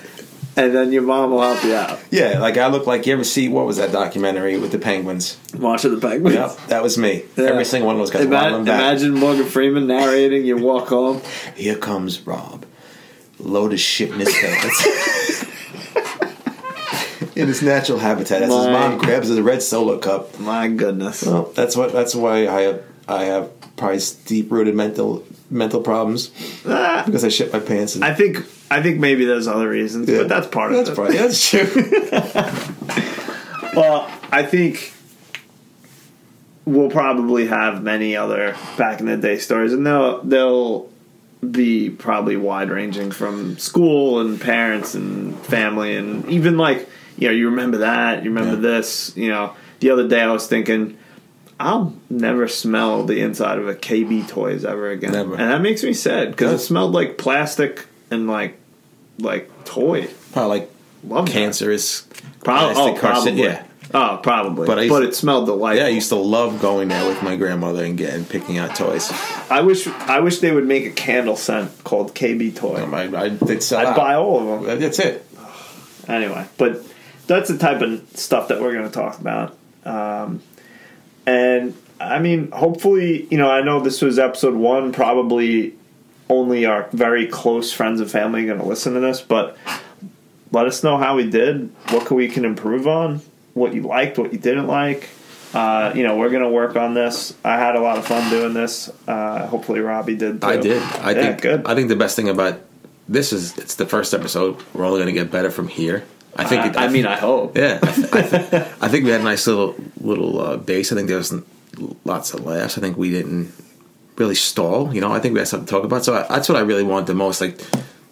and 0.56 0.74
then 0.74 0.92
your 0.92 1.02
mom 1.02 1.30
will 1.30 1.42
help 1.42 1.62
you 1.64 1.74
out. 1.74 2.00
Yeah, 2.10 2.38
like 2.40 2.56
I 2.56 2.66
look 2.66 2.86
like 2.86 3.06
you 3.06 3.12
ever 3.12 3.24
see 3.24 3.48
what 3.48 3.66
was 3.66 3.76
that 3.78 3.92
documentary 3.92 4.58
with 4.58 4.72
the 4.72 4.78
penguins? 4.78 5.38
Watching 5.54 5.94
the 5.94 6.00
penguins. 6.00 6.34
Yep, 6.34 6.56
that 6.68 6.82
was 6.82 6.98
me. 6.98 7.24
Yeah. 7.36 7.44
Every 7.46 7.64
single 7.64 7.86
one 7.86 7.96
of 7.96 8.00
those 8.00 8.10
guys. 8.10 8.24
Ima- 8.24 8.58
imagine 8.58 9.14
Morgan 9.14 9.46
Freeman 9.46 9.86
narrating 9.86 10.44
your 10.44 10.58
walk 10.58 10.88
home. 10.88 11.22
Here 11.54 11.76
comes 11.76 12.20
Rob, 12.26 12.66
load 13.38 13.72
of 13.72 13.80
shit 13.80 14.10
in 14.10 14.20
his 14.20 14.34
pants. 14.34 15.46
in 17.36 17.48
his 17.48 17.62
natural 17.62 17.98
habitat, 17.98 18.42
as 18.42 18.52
his 18.52 18.66
mom 18.66 18.98
grabs 18.98 19.28
the 19.28 19.42
red 19.42 19.62
solo 19.62 19.98
cup. 19.98 20.38
My 20.38 20.68
goodness. 20.68 21.22
Well, 21.22 21.50
that's 21.54 21.76
what. 21.76 21.92
That's 21.92 22.14
why 22.14 22.46
I. 22.46 22.80
I 23.10 23.24
have 23.24 23.50
probably 23.76 24.00
deep 24.26 24.50
rooted 24.52 24.74
mental 24.74 25.24
mental 25.50 25.80
problems 25.82 26.30
Ah, 26.66 27.02
because 27.04 27.24
I 27.24 27.28
shit 27.28 27.52
my 27.52 27.58
pants. 27.60 27.96
And, 27.96 28.04
I 28.04 28.14
think 28.14 28.38
I 28.70 28.80
think 28.82 29.00
maybe 29.00 29.24
there's 29.24 29.48
other 29.48 29.68
reasons, 29.68 30.08
Yeah. 30.08 30.18
but 30.18 30.28
that's 30.28 30.46
part 30.46 30.72
of 30.72 30.78
it. 30.78 30.86
that's 30.86 30.94
probably 30.94 31.16
that's 31.16 31.50
true. 31.50 31.66
Well, 33.74 34.10
I 34.32 34.42
think 34.42 34.92
we'll 36.64 36.90
probably 36.90 37.46
have 37.46 37.82
many 37.82 38.16
other 38.16 38.56
back 38.76 39.00
in 39.00 39.06
the 39.06 39.16
day 39.16 39.38
stories, 39.38 39.72
and 39.72 39.86
they'll 39.86 40.22
they'll 40.22 40.88
be 41.48 41.88
probably 41.88 42.36
wide 42.36 42.70
ranging 42.70 43.10
from 43.12 43.56
school 43.58 44.20
and 44.20 44.40
parents 44.40 44.94
and 44.94 45.38
family, 45.46 45.96
and 45.96 46.26
even 46.28 46.58
like 46.58 46.88
you 47.16 47.28
know 47.28 47.34
you 47.34 47.48
remember 47.50 47.78
that 47.78 48.24
you 48.24 48.30
remember 48.30 48.56
Yeah. 48.56 48.74
this. 48.76 49.12
You 49.16 49.28
know, 49.28 49.54
the 49.80 49.90
other 49.90 50.08
day 50.08 50.20
I 50.20 50.32
was 50.32 50.46
thinking. 50.46 50.96
I'll 51.60 51.94
never 52.08 52.48
smell 52.48 53.04
the 53.04 53.20
inside 53.20 53.58
of 53.58 53.68
a 53.68 53.74
KB 53.74 54.26
toys 54.26 54.64
ever 54.64 54.90
again, 54.90 55.12
Never. 55.12 55.32
and 55.34 55.50
that 55.50 55.60
makes 55.60 55.82
me 55.84 55.92
sad 55.92 56.30
because 56.30 56.52
it 56.60 56.64
smelled 56.64 56.92
like 56.92 57.18
plastic 57.18 57.86
and 58.10 58.26
like 58.26 58.58
like 59.18 59.50
toy. 59.66 60.08
probably 60.32 60.60
like 60.60 60.70
Love 61.04 61.28
cancerous. 61.28 62.06
Probably, 62.44 62.70
oh, 62.70 62.74
plastic 62.74 63.00
carcin- 63.00 63.22
probably. 63.36 63.42
Yeah. 63.42 63.64
Oh, 63.92 64.20
probably. 64.22 64.66
But 64.66 64.88
But, 64.88 65.00
to- 65.00 65.08
it 65.08 65.14
smelled 65.14 65.46
delightful. 65.46 65.82
Yeah, 65.82 65.86
I 65.86 65.94
used 65.94 66.10
to 66.10 66.16
love 66.16 66.60
going 66.60 66.88
there 66.88 67.06
with 67.08 67.22
my 67.22 67.36
grandmother 67.36 67.84
and 67.84 67.96
getting 67.98 68.24
picking 68.24 68.56
out 68.58 68.74
toys. 68.76 69.10
I 69.50 69.60
wish 69.62 69.86
I 69.86 70.20
wish 70.20 70.38
they 70.38 70.52
would 70.52 70.66
make 70.66 70.86
a 70.86 70.90
candle 70.90 71.36
scent 71.36 71.84
called 71.84 72.14
KB 72.14 72.54
Toy. 72.54 72.82
Um, 72.82 72.94
I, 72.94 73.06
they'd 73.28 73.72
I'd 73.72 73.96
buy 73.96 74.14
all 74.14 74.54
of 74.54 74.62
them. 74.64 74.80
That's 74.80 74.98
it. 74.98 75.26
Anyway, 76.08 76.46
but 76.56 76.82
that's 77.26 77.48
the 77.50 77.58
type 77.58 77.82
of 77.82 78.02
stuff 78.14 78.48
that 78.48 78.60
we're 78.60 78.72
going 78.72 78.86
to 78.86 78.90
talk 78.90 79.18
about. 79.20 79.56
Um, 79.84 80.42
and 81.30 81.74
I 82.00 82.18
mean, 82.18 82.50
hopefully, 82.50 83.26
you 83.30 83.38
know, 83.38 83.50
I 83.50 83.62
know 83.62 83.80
this 83.80 84.00
was 84.02 84.18
episode 84.18 84.54
one. 84.54 84.92
Probably 84.92 85.74
only 86.28 86.64
our 86.64 86.88
very 86.92 87.26
close 87.26 87.72
friends 87.72 88.00
and 88.00 88.10
family 88.10 88.44
are 88.44 88.46
going 88.46 88.58
to 88.60 88.64
listen 88.66 88.94
to 88.94 89.00
this, 89.00 89.20
but 89.20 89.56
let 90.52 90.66
us 90.66 90.82
know 90.82 90.96
how 90.96 91.16
we 91.16 91.28
did. 91.28 91.70
What 91.90 92.10
we 92.10 92.28
can 92.28 92.44
improve 92.44 92.86
on? 92.86 93.20
What 93.54 93.74
you 93.74 93.82
liked, 93.82 94.16
what 94.18 94.32
you 94.32 94.38
didn't 94.38 94.66
like. 94.66 95.08
Uh, 95.52 95.92
you 95.96 96.04
know, 96.04 96.16
we're 96.16 96.30
going 96.30 96.42
to 96.44 96.48
work 96.48 96.76
on 96.76 96.94
this. 96.94 97.34
I 97.44 97.56
had 97.58 97.74
a 97.74 97.80
lot 97.80 97.98
of 97.98 98.06
fun 98.06 98.30
doing 98.30 98.54
this. 98.54 98.88
Uh, 99.08 99.46
hopefully, 99.48 99.80
Robbie 99.80 100.14
did. 100.16 100.40
Too. 100.40 100.46
I 100.46 100.56
did. 100.56 100.82
I 100.82 101.10
Yeah, 101.10 101.22
think. 101.22 101.40
good. 101.42 101.66
I 101.66 101.74
think 101.74 101.88
the 101.88 101.96
best 101.96 102.14
thing 102.14 102.28
about 102.28 102.60
this 103.08 103.32
is 103.32 103.58
it's 103.58 103.74
the 103.74 103.86
first 103.86 104.14
episode. 104.14 104.56
We're 104.72 104.84
only 104.86 105.00
going 105.00 105.12
to 105.14 105.20
get 105.20 105.30
better 105.32 105.50
from 105.50 105.66
here. 105.68 106.04
I 106.36 106.44
think. 106.44 106.66
it- 106.66 106.76
I, 106.76 106.84
I 106.86 106.88
mean, 106.88 107.06
I 107.06 107.16
hope. 107.16 107.56
yeah. 107.56 107.78
I, 107.82 107.92
th- 107.92 108.12
I, 108.12 108.22
th- 108.22 108.52
I 108.80 108.88
think 108.88 109.04
we 109.04 109.10
had 109.10 109.20
a 109.20 109.24
nice 109.24 109.46
little 109.46 109.74
little 110.00 110.40
uh, 110.40 110.56
base. 110.56 110.92
I 110.92 110.94
think 110.96 111.08
there 111.08 111.18
was 111.18 111.32
lots 112.04 112.34
of 112.34 112.44
laughs. 112.44 112.78
I 112.78 112.80
think 112.80 112.96
we 112.96 113.10
didn't 113.10 113.52
really 114.16 114.34
stall. 114.34 114.94
You 114.94 115.00
know, 115.00 115.12
I 115.12 115.18
think 115.20 115.34
we 115.34 115.40
had 115.40 115.48
something 115.48 115.66
to 115.66 115.70
talk 115.70 115.84
about. 115.84 116.04
So 116.04 116.14
I, 116.14 116.26
that's 116.28 116.48
what 116.48 116.56
I 116.58 116.62
really 116.62 116.84
want 116.84 117.06
the 117.06 117.14
most. 117.14 117.40
Like 117.40 117.58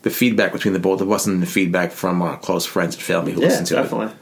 the 0.03 0.11
feedback 0.11 0.53
between 0.53 0.75
the 0.75 0.81
both 0.81 1.01
of 1.01 1.11
us 1.11 1.27
and 1.27 1.43
the 1.43 1.47
feedback 1.47 1.93
from 1.93 2.23
our 2.23 2.39
close 2.39 2.65
friends 2.67 2.95
and 2.95 3.03
family 3.03 3.33
who 3.33 3.41
Yeah, 3.41 3.49
listen 3.49 3.65
to 3.67 3.75
definitely. 3.75 4.07
it. 4.07 4.15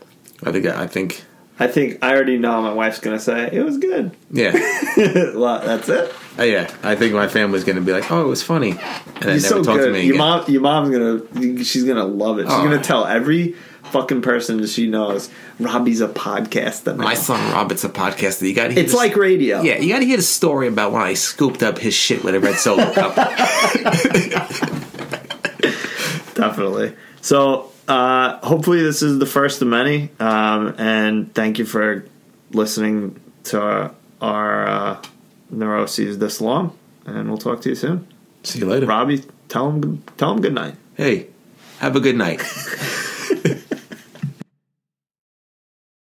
I 0.44 0.52
think. 0.52 0.66
I 0.66 0.86
think. 0.86 1.24
I 1.58 1.66
think 1.68 2.04
I 2.04 2.14
already 2.14 2.36
know 2.36 2.60
my 2.60 2.74
wife's 2.74 2.98
gonna 3.00 3.18
say 3.18 3.48
it 3.50 3.62
was 3.62 3.78
good. 3.78 4.14
Yeah. 4.30 4.52
well, 5.34 5.60
that's 5.64 5.88
it. 5.88 6.12
Uh, 6.38 6.42
yeah. 6.42 6.70
I 6.82 6.96
think 6.96 7.14
my 7.14 7.28
family's 7.28 7.64
going 7.64 7.76
to 7.76 7.82
be 7.82 7.92
like, 7.92 8.12
"Oh, 8.12 8.22
it 8.22 8.28
was 8.28 8.42
funny," 8.42 8.72
and 8.72 8.78
You're 9.22 9.24
never 9.30 9.40
so 9.40 9.62
talk 9.62 9.76
good. 9.78 9.86
to 9.86 9.92
me 9.92 10.02
your 10.02 10.16
again. 10.16 10.18
mom, 10.18 10.50
your 10.50 10.60
mom's 10.60 10.90
gonna, 10.90 11.64
she's 11.64 11.84
gonna 11.84 12.04
love 12.04 12.38
it. 12.40 12.42
She's 12.42 12.52
Oh. 12.52 12.62
gonna 12.62 12.82
tell 12.82 13.06
every 13.06 13.56
fucking 13.90 14.22
person 14.22 14.64
she 14.66 14.86
knows. 14.86 15.30
Robbie's 15.58 16.00
a 16.00 16.08
podcaster. 16.08 16.96
now. 16.96 17.04
My 17.04 17.14
son 17.14 17.52
Robert's 17.52 17.84
a 17.84 17.88
podcaster. 17.88 18.48
You 18.48 18.54
got. 18.54 18.70
It's 18.72 18.94
like 18.94 19.16
radio. 19.16 19.60
Yeah, 19.62 19.78
you 19.78 19.92
got 19.92 20.00
to 20.00 20.06
hear 20.06 20.16
the 20.16 20.22
story 20.22 20.68
about 20.68 20.92
when 20.92 21.02
I 21.02 21.14
scooped 21.14 21.62
up 21.62 21.78
his 21.78 21.94
shit 21.94 22.24
with 22.24 22.34
a 22.34 22.40
red 22.40 22.56
solo 22.56 22.92
cup. 22.92 23.16
definitely. 26.34 26.94
So 27.20 27.72
uh, 27.88 28.38
hopefully 28.46 28.82
this 28.82 29.02
is 29.02 29.18
the 29.18 29.26
first 29.26 29.62
of 29.62 29.68
many, 29.68 30.10
um, 30.20 30.74
and 30.78 31.34
thank 31.34 31.58
you 31.58 31.64
for 31.64 32.06
listening 32.52 33.20
to 33.44 33.60
our, 33.60 33.94
our 34.20 34.66
uh, 34.68 35.02
neuroses 35.50 36.18
this 36.18 36.40
long. 36.40 36.76
And 37.04 37.28
we'll 37.28 37.38
talk 37.38 37.60
to 37.62 37.68
you 37.68 37.74
soon. 37.74 38.06
See 38.42 38.60
you 38.60 38.66
later. 38.66 38.86
Robbie, 38.86 39.24
tell 39.48 39.70
him 39.70 40.02
tell 40.16 40.32
him 40.32 40.40
good 40.40 40.54
night. 40.54 40.74
Hey, 40.94 41.28
have 41.78 41.96
a 41.96 42.00
good 42.00 42.16
night. 42.16 42.40